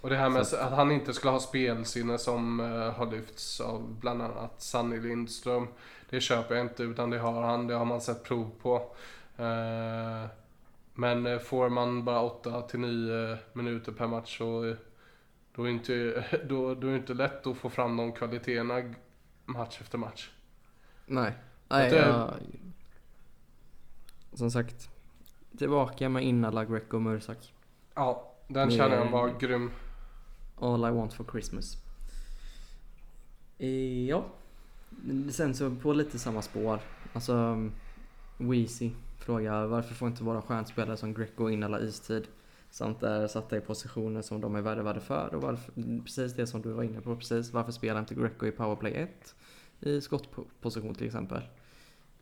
Och 0.00 0.10
det 0.10 0.16
här 0.16 0.28
med 0.28 0.46
Så 0.46 0.56
att 0.56 0.72
han 0.72 0.90
inte 0.90 1.14
skulle 1.14 1.30
ha 1.32 1.40
spelsinne 1.40 2.18
som 2.18 2.60
eh, 2.60 2.92
har 2.92 3.10
lyfts 3.10 3.60
av 3.60 3.96
bland 4.00 4.22
annat 4.22 4.62
Sanny 4.62 5.00
Lindström. 5.00 5.66
Det 6.10 6.20
köper 6.20 6.54
jag 6.54 6.64
inte 6.64 6.82
utan 6.82 7.10
det 7.10 7.18
har 7.18 7.42
han, 7.42 7.66
det 7.66 7.74
har 7.74 7.84
man 7.84 8.00
sett 8.00 8.24
prov 8.24 8.50
på. 8.62 8.74
Eh, 9.36 10.26
men 10.94 11.40
får 11.40 11.68
man 11.68 12.04
bara 12.04 12.20
8 12.20 12.62
till 12.62 12.80
9 12.80 13.38
minuter 13.52 13.92
per 13.92 14.06
match 14.06 14.38
så 14.38 14.76
då 15.54 15.64
är, 15.64 15.68
inte, 15.68 16.24
då, 16.48 16.74
då 16.74 16.86
är 16.86 16.90
det 16.90 16.96
inte 16.96 17.14
lätt 17.14 17.46
att 17.46 17.56
få 17.56 17.70
fram 17.70 17.96
de 17.96 18.12
kvaliteterna 18.12 18.94
match 19.44 19.78
efter 19.80 19.98
match. 19.98 20.30
Nej. 21.06 21.32
Nej, 21.68 21.94
jag... 21.94 22.34
Som 24.34 24.50
sagt. 24.50 24.88
Tillbaka 25.58 26.08
med 26.08 26.24
Innala, 26.24 26.64
Greco 26.64 26.96
och 26.96 27.02
Mursak. 27.02 27.54
Ja, 27.94 28.32
den 28.48 28.68
Det- 28.68 28.74
känner 28.74 28.96
jag 28.96 29.10
var 29.10 29.38
grym. 29.40 29.70
All 30.60 30.88
I 30.88 30.90
want 30.90 31.12
for 31.14 31.24
Christmas. 31.24 31.76
Eh, 33.58 34.04
ja. 34.08 34.24
Sen 35.30 35.54
så 35.54 35.70
på 35.74 35.92
lite 35.92 36.18
samma 36.18 36.42
spår. 36.42 36.78
Alltså 37.12 37.68
Weezy 38.38 38.90
frågar 39.18 39.66
varför 39.66 39.94
får 39.94 40.08
inte 40.08 40.24
våra 40.24 40.42
stjärnspelare 40.42 40.96
som 40.96 41.14
Greco 41.14 41.48
in 41.50 41.62
alla 41.62 41.80
istid? 41.80 42.26
Samt 42.70 43.02
är 43.02 43.26
satta 43.26 43.56
i 43.56 43.60
positioner 43.60 44.22
som 44.22 44.40
de 44.40 44.54
är 44.56 44.60
värvade 44.60 45.00
för. 45.00 45.34
Och 45.34 45.42
varför, 45.42 45.72
precis 46.04 46.32
det 46.34 46.46
som 46.46 46.62
du 46.62 46.72
var 46.72 46.82
inne 46.82 47.00
på 47.00 47.16
precis. 47.16 47.52
Varför 47.52 47.72
spelar 47.72 48.00
inte 48.00 48.14
Greco 48.14 48.46
i 48.46 48.50
powerplay 48.50 48.92
1? 48.92 49.34
I 49.80 50.00
skottposition 50.00 50.94
till 50.94 51.06
exempel. 51.06 51.42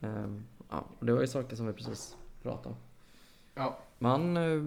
Ehm, 0.01 0.43
ja, 0.69 0.85
och 0.99 1.05
det 1.05 1.13
var 1.13 1.21
ju 1.21 1.27
saker 1.27 1.55
som 1.55 1.67
vi 1.67 1.73
precis 1.73 2.17
pratade 2.43 2.69
om. 2.69 2.75
Ja, 3.55 3.77
Man, 3.99 4.37
eh, 4.37 4.61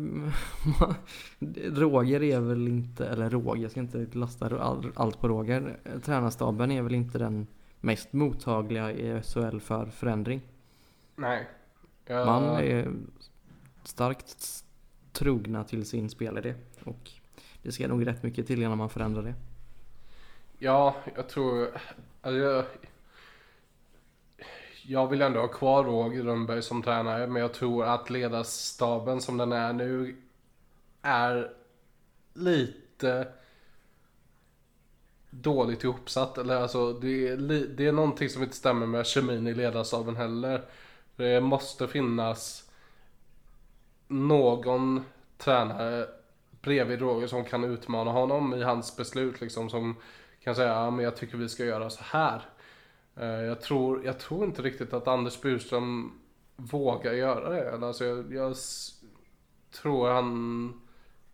Roger 1.73 2.23
är 2.23 2.41
väl 2.41 2.69
inte, 2.69 3.07
eller 3.09 3.31
Roger, 3.31 3.63
jag 3.63 3.71
ska 3.71 3.81
inte 3.81 4.07
lasta 4.13 4.59
all- 4.63 4.93
allt 4.95 5.21
på 5.21 5.29
Roger. 5.29 5.77
Tränarstaben 6.05 6.71
är 6.71 6.83
väl 6.83 6.95
inte 6.95 7.19
den 7.19 7.47
mest 7.81 8.13
mottagliga 8.13 8.93
i 8.93 9.23
SHL 9.23 9.59
för 9.61 9.87
förändring. 9.87 10.41
nej. 11.17 11.49
Jag, 12.07 12.27
Man 12.27 12.43
är 12.45 12.93
starkt 13.85 14.65
trogna 15.13 15.65
till 15.65 15.85
sin 15.87 16.11
spelidé 16.11 16.55
och 16.85 17.11
det 17.63 17.73
ska 17.73 17.89
nog 17.89 18.07
rätt 18.07 18.23
mycket 18.23 18.47
till 18.47 18.63
innan 18.63 18.79
man 18.79 18.91
förändrar 18.91 19.23
det. 19.23 19.35
Ja, 20.59 20.97
jag 21.17 21.29
tror... 21.29 21.69
Alltså 22.23 22.39
jag, 22.39 22.65
jag 24.87 25.07
vill 25.09 25.23
ändå 25.23 25.41
ha 25.41 25.49
kvar 25.49 25.85
Roger 25.85 26.23
Rönnberg 26.23 26.63
som 26.63 26.83
tränare, 26.83 27.27
men 27.27 27.43
jag 27.43 27.53
tror 27.55 27.85
att 27.85 28.11
ledarstaben 28.11 29.21
som 29.21 29.37
den 29.37 29.53
är 29.53 29.73
nu 29.73 30.17
är 31.03 31.51
lite 32.35 33.29
dåligt 35.31 35.85
ihopsatt. 35.85 36.39
Eller 36.39 36.57
alltså, 36.57 36.93
det 36.93 37.29
är, 37.29 37.37
li- 37.37 37.67
det 37.77 37.87
är 37.87 37.93
någonting 37.93 38.29
som 38.29 38.43
inte 38.43 38.57
stämmer 38.57 38.87
med 38.87 39.07
kemin 39.07 39.47
i 39.47 39.55
ledarstaben 39.55 40.17
heller. 40.17 40.63
Det 41.17 41.41
måste 41.41 41.89
finnas 41.89 42.71
någon 44.09 45.05
tränare 45.39 46.07
bredvid 46.61 47.01
Roger 47.01 47.27
som 47.27 47.45
kan 47.45 47.65
utmana 47.65 48.11
honom 48.11 48.55
i 48.55 48.63
hans 48.63 48.97
beslut 48.97 49.41
liksom 49.41 49.71
som 49.71 49.97
kan 50.45 50.55
säga 50.55 50.69
ja, 50.75 50.91
men 50.91 51.05
jag 51.05 51.17
tycker 51.17 51.37
vi 51.39 51.49
ska 51.49 51.65
göra 51.65 51.91
så 51.91 52.03
här. 52.05 52.43
Eh, 53.17 53.27
jag 53.27 53.61
tror, 53.61 54.05
jag 54.05 54.19
tror 54.19 54.45
inte 54.45 54.63
riktigt 54.63 54.93
att 54.93 55.09
Anders 55.09 55.41
Burström 55.41 56.13
vågar 56.57 57.13
göra 57.13 57.51
det. 57.51 57.87
Alltså 57.87 58.05
jag, 58.05 58.33
jag 58.33 58.57
tror 59.71 60.09
han 60.09 60.81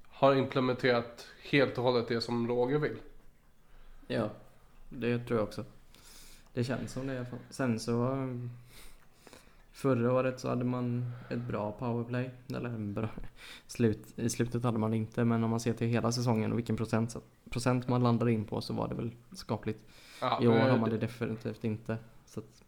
har 0.09 0.35
implementerat 0.35 1.27
helt 1.43 1.79
och 1.79 1.85
hållet 1.85 2.09
det 2.09 2.21
som 2.21 2.49
Roger 2.49 2.79
vill. 2.79 2.97
Ja, 4.07 4.31
det 4.89 5.19
tror 5.19 5.39
jag 5.39 5.49
också. 5.49 5.65
Det 6.53 6.65
känns 6.65 6.93
som 6.93 7.07
det 7.07 7.15
i 7.15 7.17
alla 7.17 7.27
fall. 7.27 7.39
Sen 7.51 7.81
så 7.81 8.27
Förra 9.81 10.13
året 10.13 10.41
så 10.41 10.49
hade 10.49 10.65
man 10.65 11.13
ett 11.29 11.39
bra 11.39 11.73
powerplay. 11.73 12.31
Eller 12.49 12.79
bra, 12.79 13.09
slut, 13.67 14.19
i 14.19 14.31
slutet 14.31 14.63
hade 14.65 14.79
man 14.79 14.95
inte 14.95 15.25
men 15.25 15.45
om 15.45 15.51
man 15.51 15.61
ser 15.61 15.73
till 15.73 15.87
hela 15.87 16.13
säsongen 16.13 16.53
och 16.53 16.59
vilken 16.59 16.77
procent, 16.77 17.17
procent 17.51 17.89
man 17.89 18.03
landade 18.03 18.33
in 18.33 18.45
på 18.45 18.61
så 18.61 18.75
var 18.75 18.89
det 18.89 18.95
väl 18.95 19.11
skapligt. 19.33 19.85
Ja, 20.21 20.39
I 20.43 20.49
år 20.49 20.59
har 20.59 20.79
man 20.79 20.91
det 20.91 20.99
definitivt 20.99 21.65
inte. 21.65 21.99
Så 22.27 22.41
att, 22.41 22.63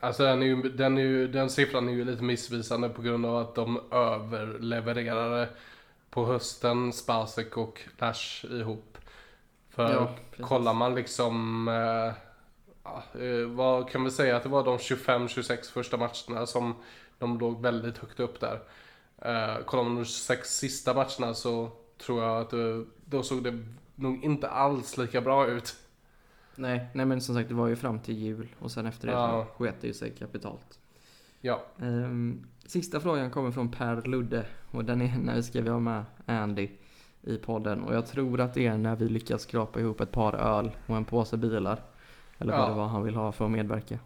Alltså 0.00 0.22
den, 0.24 0.42
är 0.42 0.46
ju, 0.46 0.62
den, 0.62 0.98
är 0.98 1.02
ju, 1.02 1.28
den 1.28 1.50
siffran 1.50 1.88
är 1.88 1.92
ju 1.92 2.04
lite 2.04 2.22
missvisande 2.22 2.88
på 2.88 3.02
grund 3.02 3.26
av 3.26 3.36
att 3.36 3.54
de 3.54 3.80
överlevererade 3.90 5.48
på 6.10 6.26
hösten 6.26 6.92
Spasek 6.92 7.56
och 7.56 7.80
Lash 7.98 8.44
ihop. 8.50 8.98
För 9.70 9.92
Ja, 9.92 10.10
kollar 10.40 10.74
man 10.74 10.94
liksom, 10.94 11.68
eh, 11.68 12.12
ja, 12.84 13.02
eh, 13.20 13.46
vad 13.48 13.90
kan 13.90 14.04
vi 14.04 14.10
säga 14.10 14.36
att 14.36 14.42
det 14.42 14.48
var 14.48 14.64
de 14.64 14.78
25-26 14.78 15.72
första 15.72 15.96
matcherna 15.96 16.46
som 16.46 16.74
de 17.18 17.38
låg 17.38 17.62
väldigt 17.62 17.98
högt 17.98 18.20
upp 18.20 18.40
där. 18.40 18.60
Eh, 19.18 19.64
kollar 19.64 19.84
man 19.84 19.96
de 19.96 20.04
26 20.04 20.56
sista 20.58 20.94
matcherna 20.94 21.34
så 21.34 21.70
tror 21.98 22.22
jag 22.22 22.40
att 22.40 22.50
det, 22.50 22.84
då 23.04 23.22
såg 23.22 23.44
det 23.44 23.64
nog 23.94 24.24
inte 24.24 24.48
alls 24.48 24.96
lika 24.96 25.20
bra 25.20 25.46
ut. 25.46 25.76
Nej, 26.58 26.86
nej 26.92 27.06
men 27.06 27.20
som 27.20 27.34
sagt 27.34 27.48
det 27.48 27.54
var 27.54 27.66
ju 27.68 27.76
fram 27.76 27.98
till 28.00 28.14
jul 28.18 28.48
och 28.58 28.70
sen 28.70 28.86
efter 28.86 29.06
det 29.06 29.12
Ja. 29.12 29.46
så 29.58 29.64
sket 29.64 29.74
det 29.80 29.86
ju 29.86 29.92
sig 29.94 30.10
kapitalt. 30.10 30.78
Ja, 31.40 31.62
Ehm, 31.82 32.46
sista 32.66 33.00
frågan 33.00 33.30
kommer 33.30 33.50
från 33.50 33.70
Per 33.70 34.02
Ludde 34.02 34.46
och 34.70 34.84
den 34.84 35.02
är 35.02 35.18
när 35.18 35.42
ska 35.42 35.60
vi 35.62 35.70
ha 35.70 35.80
med 35.80 36.04
Andy 36.26 36.68
i 37.22 37.36
podden 37.36 37.82
och 37.82 37.94
jag 37.94 38.06
tror 38.06 38.40
att 38.40 38.54
det 38.54 38.66
är 38.66 38.78
när 38.78 38.96
vi 38.96 39.08
lyckas 39.08 39.42
skrapa 39.42 39.80
ihop 39.80 40.00
ett 40.00 40.12
par 40.12 40.32
öl 40.34 40.70
och 40.86 40.96
en 40.96 41.04
påse 41.04 41.36
bilar. 41.36 41.82
Eller 42.38 42.52
vad 42.52 42.62
Ja. 42.62 42.68
det 42.68 42.74
var 42.74 42.86
han 42.86 43.02
vill 43.04 43.14
ha 43.14 43.32
för 43.32 43.44
att 43.44 43.50
medverka. 43.50 43.98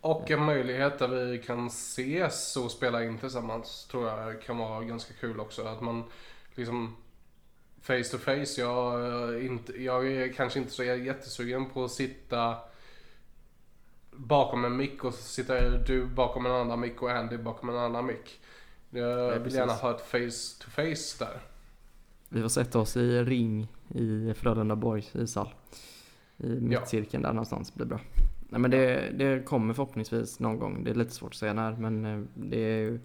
och 0.00 0.30
en 0.30 0.44
möjlighet 0.44 0.98
där 0.98 1.08
vi 1.08 1.38
kan 1.38 1.66
ses 1.66 2.56
och 2.56 2.70
spela 2.70 3.04
in 3.04 3.18
tillsammans 3.18 3.86
tror 3.90 4.08
jag 4.08 4.42
kan 4.42 4.58
vara 4.58 4.84
ganska 4.84 5.14
kul 5.14 5.40
också. 5.40 5.62
Att 5.66 5.80
man 5.80 6.04
liksom 6.54 6.96
face 7.80 8.04
to 8.04 8.18
face. 8.18 8.60
Jag, 8.60 9.04
är 9.04 9.46
inte, 9.46 9.82
jag 9.82 10.12
är 10.12 10.32
kanske 10.32 10.58
inte 10.58 10.72
så 10.72 10.84
jättesugen 10.84 11.70
på 11.70 11.84
att 11.84 11.90
sitta 11.90 12.56
bakom 14.10 14.64
en 14.64 14.76
mick 14.76 15.04
och 15.04 15.14
så 15.14 15.22
sitter 15.22 15.84
du 15.86 16.06
bakom 16.06 16.46
en 16.46 16.52
annan 16.52 16.80
mick 16.80 17.02
och 17.02 17.10
Andy 17.10 17.36
bakom 17.36 17.68
en 17.68 17.76
annan 17.76 18.06
mick. 18.06 18.40
Jag 18.90 19.40
vill 19.40 19.54
gärna 19.54 19.72
ha 19.72 19.90
ett 19.90 20.00
face 20.00 20.64
to 20.64 20.70
face 20.70 21.24
där. 21.24 21.40
Vi 22.28 22.42
får 22.42 22.48
sätta 22.48 22.78
oss 22.78 22.96
i 22.96 23.22
ring 23.22 23.68
i 23.88 24.34
Frölunda 24.34 24.76
Borgs 24.76 25.16
ishall. 25.16 25.54
I 26.36 26.46
mittcirkeln 26.46 27.22
där 27.22 27.32
någonstans 27.32 27.74
blir 27.74 27.86
bra. 27.86 28.00
Nej 28.48 28.60
men 28.60 28.70
det, 28.70 29.10
det 29.10 29.46
kommer 29.46 29.74
förhoppningsvis 29.74 30.40
någon 30.40 30.58
gång. 30.58 30.84
Det 30.84 30.90
är 30.90 30.94
lite 30.94 31.14
svårt 31.14 31.30
att 31.30 31.38
säga 31.38 31.52
när 31.52 31.72
men 31.72 32.04
eh, 32.04 32.24
det 32.34 32.58
är 32.58 32.78
ju 32.78 33.00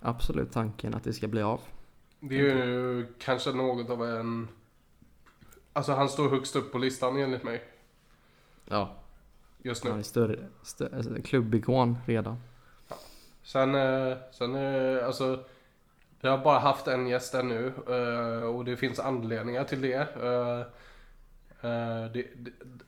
absolut 0.00 0.52
tanken 0.52 0.94
att 0.94 1.04
det 1.04 1.12
ska 1.12 1.28
bli 1.28 1.42
av. 1.42 1.60
Det 2.28 2.50
är 2.50 2.66
ju 2.66 3.06
kanske 3.18 3.52
något 3.52 3.90
av 3.90 4.04
en... 4.04 4.48
Alltså 5.72 5.92
han 5.92 6.08
står 6.08 6.28
högst 6.28 6.56
upp 6.56 6.72
på 6.72 6.78
listan 6.78 7.16
enligt 7.16 7.42
mig 7.42 7.62
Ja, 8.64 8.94
just 9.62 9.84
han 9.84 9.92
nu. 9.92 9.98
är 9.98 10.02
större, 10.02 10.38
större 10.62 10.96
alltså, 10.96 11.14
klubbikon 11.24 11.96
redan. 12.06 12.36
Sen, 13.42 13.74
eh, 13.74 14.16
sen 14.32 14.54
eh, 14.54 15.06
alltså... 15.06 15.44
Vi 16.20 16.28
har 16.28 16.38
bara 16.38 16.58
haft 16.58 16.88
en 16.88 17.06
gäst 17.06 17.34
ännu 17.34 17.72
eh, 17.88 18.48
och 18.48 18.64
det 18.64 18.76
finns 18.76 18.98
anledningar 18.98 19.64
till 19.64 19.80
det. 19.80 20.08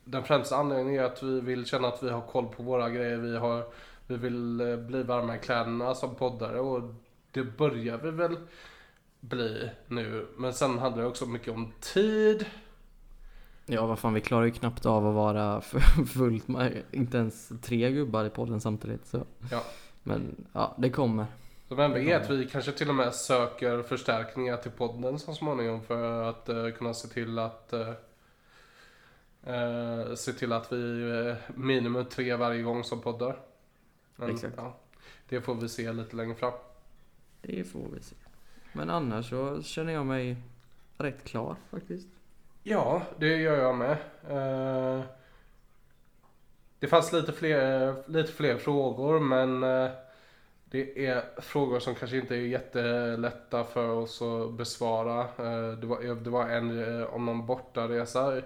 Den 0.03 0.23
främsta 0.23 0.55
anledningen 0.55 1.03
är 1.03 1.07
att 1.07 1.23
vi 1.23 1.41
vill 1.41 1.65
känna 1.65 1.87
att 1.87 2.03
vi 2.03 2.09
har 2.09 2.21
koll 2.21 2.47
på 2.47 2.63
våra 2.63 2.89
grejer. 2.89 3.17
Vi, 3.17 3.37
har, 3.37 3.63
vi 4.07 4.17
vill 4.17 4.77
bli 4.87 5.03
varma 5.03 5.35
i 5.35 5.39
kläderna 5.39 5.95
som 5.95 6.15
poddare 6.15 6.59
och 6.59 6.81
det 7.31 7.43
börjar 7.43 7.97
vi 7.97 8.11
väl 8.11 8.37
bli 9.19 9.69
nu. 9.87 10.27
Men 10.37 10.53
sen 10.53 10.79
handlar 10.79 11.01
det 11.03 11.09
också 11.09 11.25
mycket 11.25 11.53
om 11.53 11.71
tid. 11.79 12.45
Ja 13.65 13.85
vad 13.85 13.99
fan 13.99 14.13
vi 14.13 14.21
klarar 14.21 14.45
ju 14.45 14.51
knappt 14.51 14.85
av 14.85 15.07
att 15.07 15.15
vara 15.15 15.61
fullt 16.13 16.47
med, 16.47 16.83
inte 16.91 17.17
ens 17.17 17.51
tre 17.61 17.91
gubbar 17.91 18.25
i 18.25 18.29
podden 18.29 18.61
samtidigt 18.61 19.07
så. 19.07 19.25
Ja. 19.51 19.63
Men 20.03 20.45
ja, 20.53 20.75
det 20.77 20.89
kommer. 20.89 21.25
Så 21.67 21.75
vem 21.75 21.93
vet, 21.93 22.29
vi 22.29 22.47
kanske 22.47 22.71
till 22.71 22.89
och 22.89 22.95
med 22.95 23.13
söker 23.13 23.83
förstärkningar 23.83 24.57
till 24.57 24.71
podden 24.71 25.19
så 25.19 25.33
småningom 25.33 25.83
för 25.83 26.23
att 26.23 26.49
eh, 26.49 26.69
kunna 26.69 26.93
se 26.93 27.07
till 27.07 27.39
att 27.39 27.73
eh, 27.73 27.89
eh, 29.43 30.15
se 30.15 30.33
till 30.33 30.53
att 30.53 30.71
vi 30.71 31.01
eh, 31.27 31.55
minimum 31.55 32.05
tre 32.05 32.35
varje 32.35 32.61
gång 32.61 32.83
som 32.83 33.01
poddar. 33.01 33.39
Men, 34.15 34.29
Exakt. 34.29 34.53
Ja, 34.57 34.77
det 35.29 35.41
får 35.41 35.55
vi 35.55 35.69
se 35.69 35.93
lite 35.93 36.15
längre 36.15 36.35
fram. 36.35 36.53
Det 37.41 37.63
får 37.63 37.87
vi 37.93 38.01
se. 38.01 38.15
Men 38.73 38.89
annars 38.89 39.29
så 39.29 39.63
känner 39.63 39.93
jag 39.93 40.05
mig 40.05 40.37
rätt 40.97 41.23
klar 41.23 41.55
faktiskt. 41.71 42.07
Ja, 42.63 43.01
det 43.17 43.37
gör 43.37 43.57
jag 43.57 43.75
med. 43.75 43.97
Eh, 44.29 45.03
det 46.79 46.87
fanns 46.87 47.13
lite 47.13 47.31
fler, 47.31 47.95
lite 48.09 48.31
fler 48.31 48.57
frågor 48.57 49.19
men 49.19 49.63
eh, 49.63 49.91
det 50.65 51.05
är 51.05 51.41
frågor 51.41 51.79
som 51.79 51.95
kanske 51.95 52.17
inte 52.17 52.35
är 52.35 52.39
jättelätta 52.39 53.63
för 53.63 53.89
oss 53.89 54.21
att 54.21 54.53
besvara. 54.53 55.21
Eh, 55.21 55.71
det, 55.71 55.87
var, 55.87 56.15
det 56.15 56.29
var 56.29 56.49
en 56.49 57.03
om 57.07 57.25
någon 57.25 57.45
bortaresa. 57.45 58.41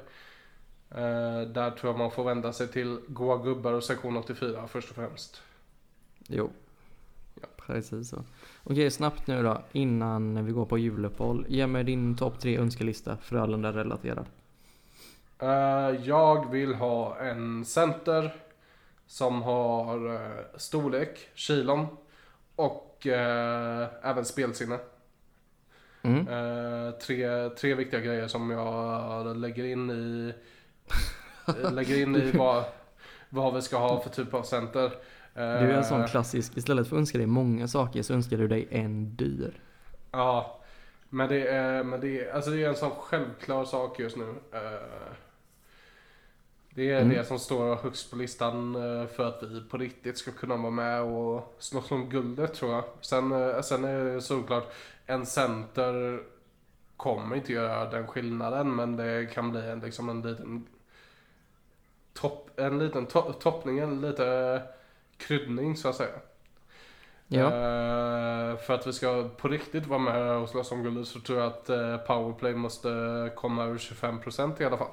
Där 1.47 1.71
tror 1.71 1.91
jag 1.91 1.97
man 1.97 2.11
får 2.11 2.23
vända 2.23 2.53
sig 2.53 2.67
till 2.67 2.99
Goa 3.07 3.37
Gubbar 3.37 3.73
och 3.73 3.83
sektion 3.83 4.17
84 4.17 4.67
först 4.67 4.89
och 4.89 4.95
främst. 4.95 5.41
Jo. 6.27 6.49
Ja, 7.41 7.47
precis 7.57 8.09
så. 8.09 8.23
Okej, 8.63 8.91
snabbt 8.91 9.27
nu 9.27 9.43
då 9.43 9.61
innan 9.71 10.45
vi 10.45 10.51
går 10.51 10.65
på 10.65 10.77
juluppehåll. 10.77 11.45
Ge 11.49 11.67
mig 11.67 11.83
din 11.83 12.17
topp 12.17 12.39
tre 12.39 12.57
önskelista 12.57 13.17
Frölunda-relaterad. 13.21 14.25
Eh, 15.39 16.01
jag 16.03 16.51
vill 16.51 16.75
ha 16.75 17.17
en 17.19 17.65
center 17.65 18.35
som 19.05 19.41
har 19.41 20.13
eh, 20.13 20.57
storlek, 20.57 21.29
kilon 21.33 21.87
och 22.55 23.07
eh, 23.07 23.87
även 24.01 24.25
spelsinne. 24.25 24.79
Mm. 26.01 26.25
Tre, 27.01 27.49
tre 27.49 27.73
viktiga 27.75 27.99
grejer 27.99 28.27
som 28.27 28.49
jag 28.49 29.37
lägger 29.37 29.63
in 29.63 29.89
i 29.91 30.33
lägger 31.71 32.01
in 32.01 32.15
i 32.15 32.31
vad, 32.31 32.63
vad 33.29 33.53
vi 33.53 33.61
ska 33.61 33.77
ha 33.77 34.01
för 34.01 34.09
typ 34.09 34.33
av 34.33 34.43
center. 34.43 34.91
Du 35.55 35.71
är 35.71 35.77
en 35.77 35.83
sån 35.83 36.03
Eh, 36.03 36.05
klassisk, 36.05 36.57
istället 36.57 36.87
för 36.87 36.95
att 36.95 36.99
önska 36.99 37.17
dig 37.17 37.27
många 37.27 37.67
saker 37.67 38.01
så 38.01 38.13
önskar 38.13 38.37
du 38.37 38.47
dig 38.47 38.67
en 38.71 39.15
dyr. 39.15 39.61
Ja, 40.11 40.59
men 41.09 41.29
det 41.29 41.47
är, 41.47 41.83
men 41.83 41.99
det 42.01 42.19
är, 42.19 42.33
alltså 42.33 42.51
det 42.51 42.63
är 42.63 42.69
en 42.69 42.75
sån 42.75 42.91
självklar 42.91 43.65
sak 43.65 43.99
just 43.99 44.17
nu. 44.17 44.35
Eh, 44.51 45.13
Det 46.75 46.91
är 46.91 47.01
Mm. 47.01 47.09
det 47.09 47.25
som 47.25 47.39
står 47.39 47.75
högst 47.75 48.09
på 48.11 48.15
listan 48.15 48.75
eh, 48.75 49.07
för 49.07 49.25
att 49.27 49.43
vi 49.43 49.61
på 49.69 49.77
riktigt 49.77 50.17
ska 50.17 50.31
kunna 50.31 50.57
vara 50.57 50.71
med 50.71 51.01
och 51.01 51.55
slåss 51.59 51.91
om 51.91 52.09
guldet 52.09 52.53
tror 52.53 52.71
jag. 52.71 52.83
Sen, 53.01 53.63
sen 53.63 53.83
är 53.83 54.05
det 54.05 54.21
såklart, 54.21 54.73
en 55.05 55.25
center 55.25 56.23
kommer 56.97 57.35
inte 57.35 57.53
göra 57.53 57.89
den 57.89 58.07
skillnaden 58.07 58.75
men 58.75 58.95
det 58.95 59.33
kan 59.33 59.51
bli 59.51 59.61
en, 59.69 59.79
liksom 59.79 60.09
en 60.09 60.21
liten 60.21 60.67
topp, 62.13 62.59
en 62.59 62.79
liten 62.79 63.07
to- 63.07 63.33
toppning, 63.33 63.79
en 63.79 64.01
liten 64.01 64.59
kryddning 65.17 65.77
så 65.77 65.89
att 65.89 65.95
säga. 65.95 66.09
Ja, 67.27 67.45
Eh, 67.45 68.57
för 68.57 68.73
att 68.73 68.87
vi 68.87 68.93
ska 68.93 69.29
på 69.37 69.47
riktigt 69.47 69.85
vara 69.87 69.99
med 69.99 70.31
och 70.31 70.49
slåss 70.49 70.71
om 70.71 70.83
guldet 70.83 71.07
så 71.07 71.19
tror 71.19 71.39
jag 71.39 71.47
att 71.47 71.69
eh, 71.69 71.97
powerplay 71.97 72.55
måste 72.55 72.89
komma 73.35 73.63
över 73.63 73.77
25% 73.77 74.61
i 74.61 74.65
alla 74.65 74.77
fall. 74.77 74.91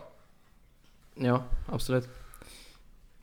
ja 1.14 1.42
absolut. 1.66 2.08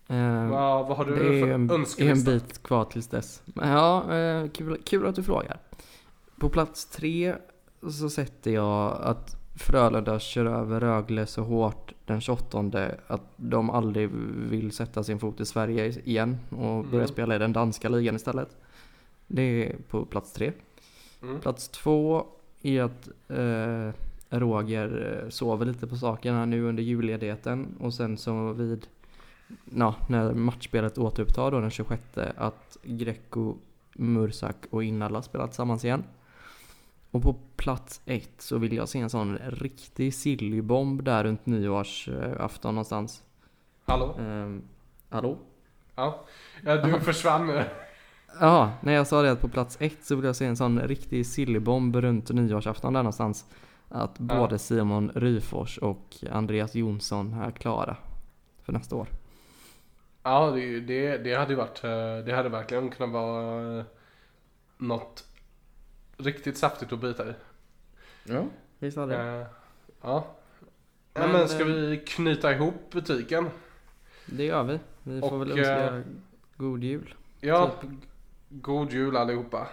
Eh, 0.07 0.49
Vad, 0.49 0.87
vad 0.87 0.97
har 0.97 1.05
du 1.05 1.15
det 1.15 1.27
är 1.27 1.31
ju 1.33 1.39
för 1.41 1.47
en, 1.51 1.69
är 1.69 1.73
en 1.75 1.79
önskelista? 1.81 2.31
bit 2.31 2.63
kvar 2.63 2.85
tills 2.85 3.07
dess. 3.07 3.41
Ja, 3.55 4.03
kul, 4.53 4.81
kul 4.85 5.05
att 5.07 5.15
du 5.15 5.23
frågar. 5.23 5.59
På 6.39 6.49
plats 6.49 6.85
tre 6.85 7.35
så 7.99 8.09
sätter 8.09 8.51
jag 8.51 8.97
att 9.01 9.35
Frölunda 9.55 10.19
kör 10.19 10.45
över 10.45 10.79
Rögle 10.79 11.25
så 11.25 11.41
hårt 11.41 11.93
den 12.07 12.21
28 12.21 12.91
att 13.07 13.21
de 13.35 13.69
aldrig 13.69 14.09
vill 14.49 14.71
sätta 14.71 15.03
sin 15.03 15.19
fot 15.19 15.39
i 15.39 15.45
Sverige 15.45 15.85
igen 16.05 16.37
och 16.49 16.83
börja 16.85 16.95
Mm. 17.03 17.07
spela 17.07 17.35
i 17.35 17.39
den 17.39 17.53
danska 17.53 17.89
ligan 17.89 18.15
istället. 18.15 18.57
Det 19.27 19.41
är 19.41 19.75
på 19.89 20.05
plats 20.05 20.33
tre. 20.33 20.51
Mm. 21.21 21.39
Plats 21.39 21.69
två 21.69 22.25
är 22.61 22.81
att 22.81 23.09
eh, 23.27 23.91
Roger 24.39 25.21
eh, 25.23 25.29
sover 25.29 25.65
lite 25.65 25.87
på 25.87 25.95
sakerna 25.95 26.45
nu 26.45 26.63
under 26.63 26.83
julledigheten 26.83 27.75
och 27.79 27.93
sen 27.93 28.17
så 28.17 28.53
vid 28.53 28.87
ja, 29.75 29.95
när 30.09 30.33
matchspelet 30.33 30.97
återupptar 30.97 31.51
då 31.51 31.59
den 31.59 31.69
26 31.71 32.01
att 32.37 32.77
Greco, 32.83 33.55
Mursak 33.93 34.55
och 34.69 34.83
Innala 34.83 35.21
spelar 35.21 35.47
tillsammans 35.47 35.85
igen. 35.85 36.03
Och 37.17 37.23
på 37.23 37.35
plats 37.55 38.01
ett 38.05 38.41
så 38.41 38.57
vill 38.57 38.73
jag 38.73 38.89
se 38.89 38.99
en 38.99 39.09
sån 39.09 39.37
riktig 39.37 40.13
sillybomb 40.13 41.03
där 41.03 41.23
runt 41.23 41.45
nyårsafton 41.45 42.75
någonstans. 42.75 43.23
Hallå? 43.85 44.15
Ehm, 44.19 44.61
hallå? 45.09 45.37
Ja. 45.95 46.25
ja, 46.63 46.75
du 46.77 46.99
försvann 46.99 47.47
nu. 47.47 47.63
Ja, 48.39 48.71
när 48.81 48.93
jag 48.93 49.07
sa 49.07 49.21
det 49.21 49.31
att 49.31 49.41
på 49.41 49.47
plats 49.49 49.77
ett 49.81 50.05
så 50.05 50.15
vill 50.15 50.25
jag 50.25 50.35
se 50.35 50.45
en 50.45 50.57
sån 50.57 50.79
riktig 50.79 51.25
sillybomb 51.25 51.95
runt 51.95 52.29
nyårsafton 52.29 52.93
där 52.93 52.99
någonstans. 53.03 53.45
Att 53.89 54.15
Ja. 54.19 54.25
både 54.39 54.59
Simon 54.59 55.11
Ryfors 55.15 55.77
och 55.77 56.15
Andreas 56.31 56.75
Jonsson 56.75 57.33
är 57.33 57.51
klara 57.51 57.97
för 58.63 58.73
nästa 58.73 58.95
år. 58.95 59.07
Ja, 60.23 60.51
det, 60.51 60.79
det, 60.79 61.17
det 61.17 61.33
hade 61.35 61.49
ju 61.51 61.57
varit, 61.57 61.83
eh, 61.83 62.25
det 62.25 62.33
hade 62.35 62.49
verkligen 62.49 62.89
kunnat 62.89 63.13
vara 63.13 63.77
eh, 63.79 63.85
något 64.77 65.26
riktigt 66.17 66.57
saftigt 66.57 66.93
att 66.93 66.99
bita 66.99 67.29
i. 67.29 67.33
Ja, 68.23 68.45
visst 68.79 68.97
hade 68.97 69.17
det. 69.17 69.41
Eh, 69.41 69.47
Ja. 70.01 70.27
Men, 71.13 71.31
Men, 71.31 71.49
ska 71.49 71.59
eh, 71.59 71.65
vi 71.65 71.97
knyta 72.07 72.51
ihop 72.53 72.91
butiken? 72.91 73.49
Det 74.25 74.45
gör 74.45 74.63
vi. 74.63 74.79
Vi 75.03 75.21
får 75.21 75.33
Och, 75.33 75.41
väl 75.41 75.51
önska 75.51 75.95
eh, 75.95 76.01
god 76.57 76.83
jul. 76.83 77.15
Ja, 77.41 77.71
god 78.49 78.93
jul 78.93 79.17
allihopa. 79.17 79.67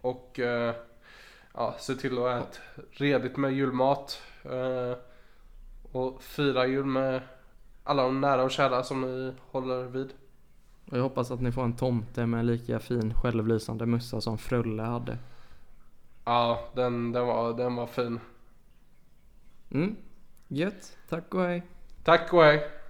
Och 0.00 0.40
eh, 0.40 0.74
ja, 1.54 1.76
se 1.78 1.94
till 1.94 2.18
att 2.18 2.42
äta 2.42 2.58
redigt 2.90 3.36
med 3.36 3.52
julmat. 3.52 4.22
Och 5.92 6.22
fira 6.22 6.66
jul 6.66 6.84
med 6.84 7.22
alla 7.84 8.02
de 8.02 8.20
nära 8.20 8.42
och 8.42 8.50
kära 8.50 8.82
som 8.82 9.00
ni 9.00 9.34
håller 9.50 9.82
vid. 9.82 10.12
Och 10.90 10.98
jag 10.98 11.02
hoppas 11.02 11.30
att 11.30 11.40
ni 11.40 11.52
får 11.52 11.64
en 11.64 11.76
tomte 11.76 12.26
med 12.26 12.44
lika 12.44 12.80
fin 12.80 13.14
självlysande 13.14 13.86
mössa 13.86 14.20
som 14.20 14.38
Frulle 14.38 14.82
hade. 14.82 15.18
Ja, 16.24 16.70
den, 16.74 17.12
den, 17.12 17.26
var, 17.26 17.52
den 17.52 17.76
var 17.76 17.86
fin. 17.86 18.20
Mm. 19.70 19.96
Gött. 20.48 20.96
Tack 21.08 21.34
och 21.34 21.42
hej. 21.42 21.62
Tack 22.04 22.32
och 22.32 22.42
hej! 22.42 22.81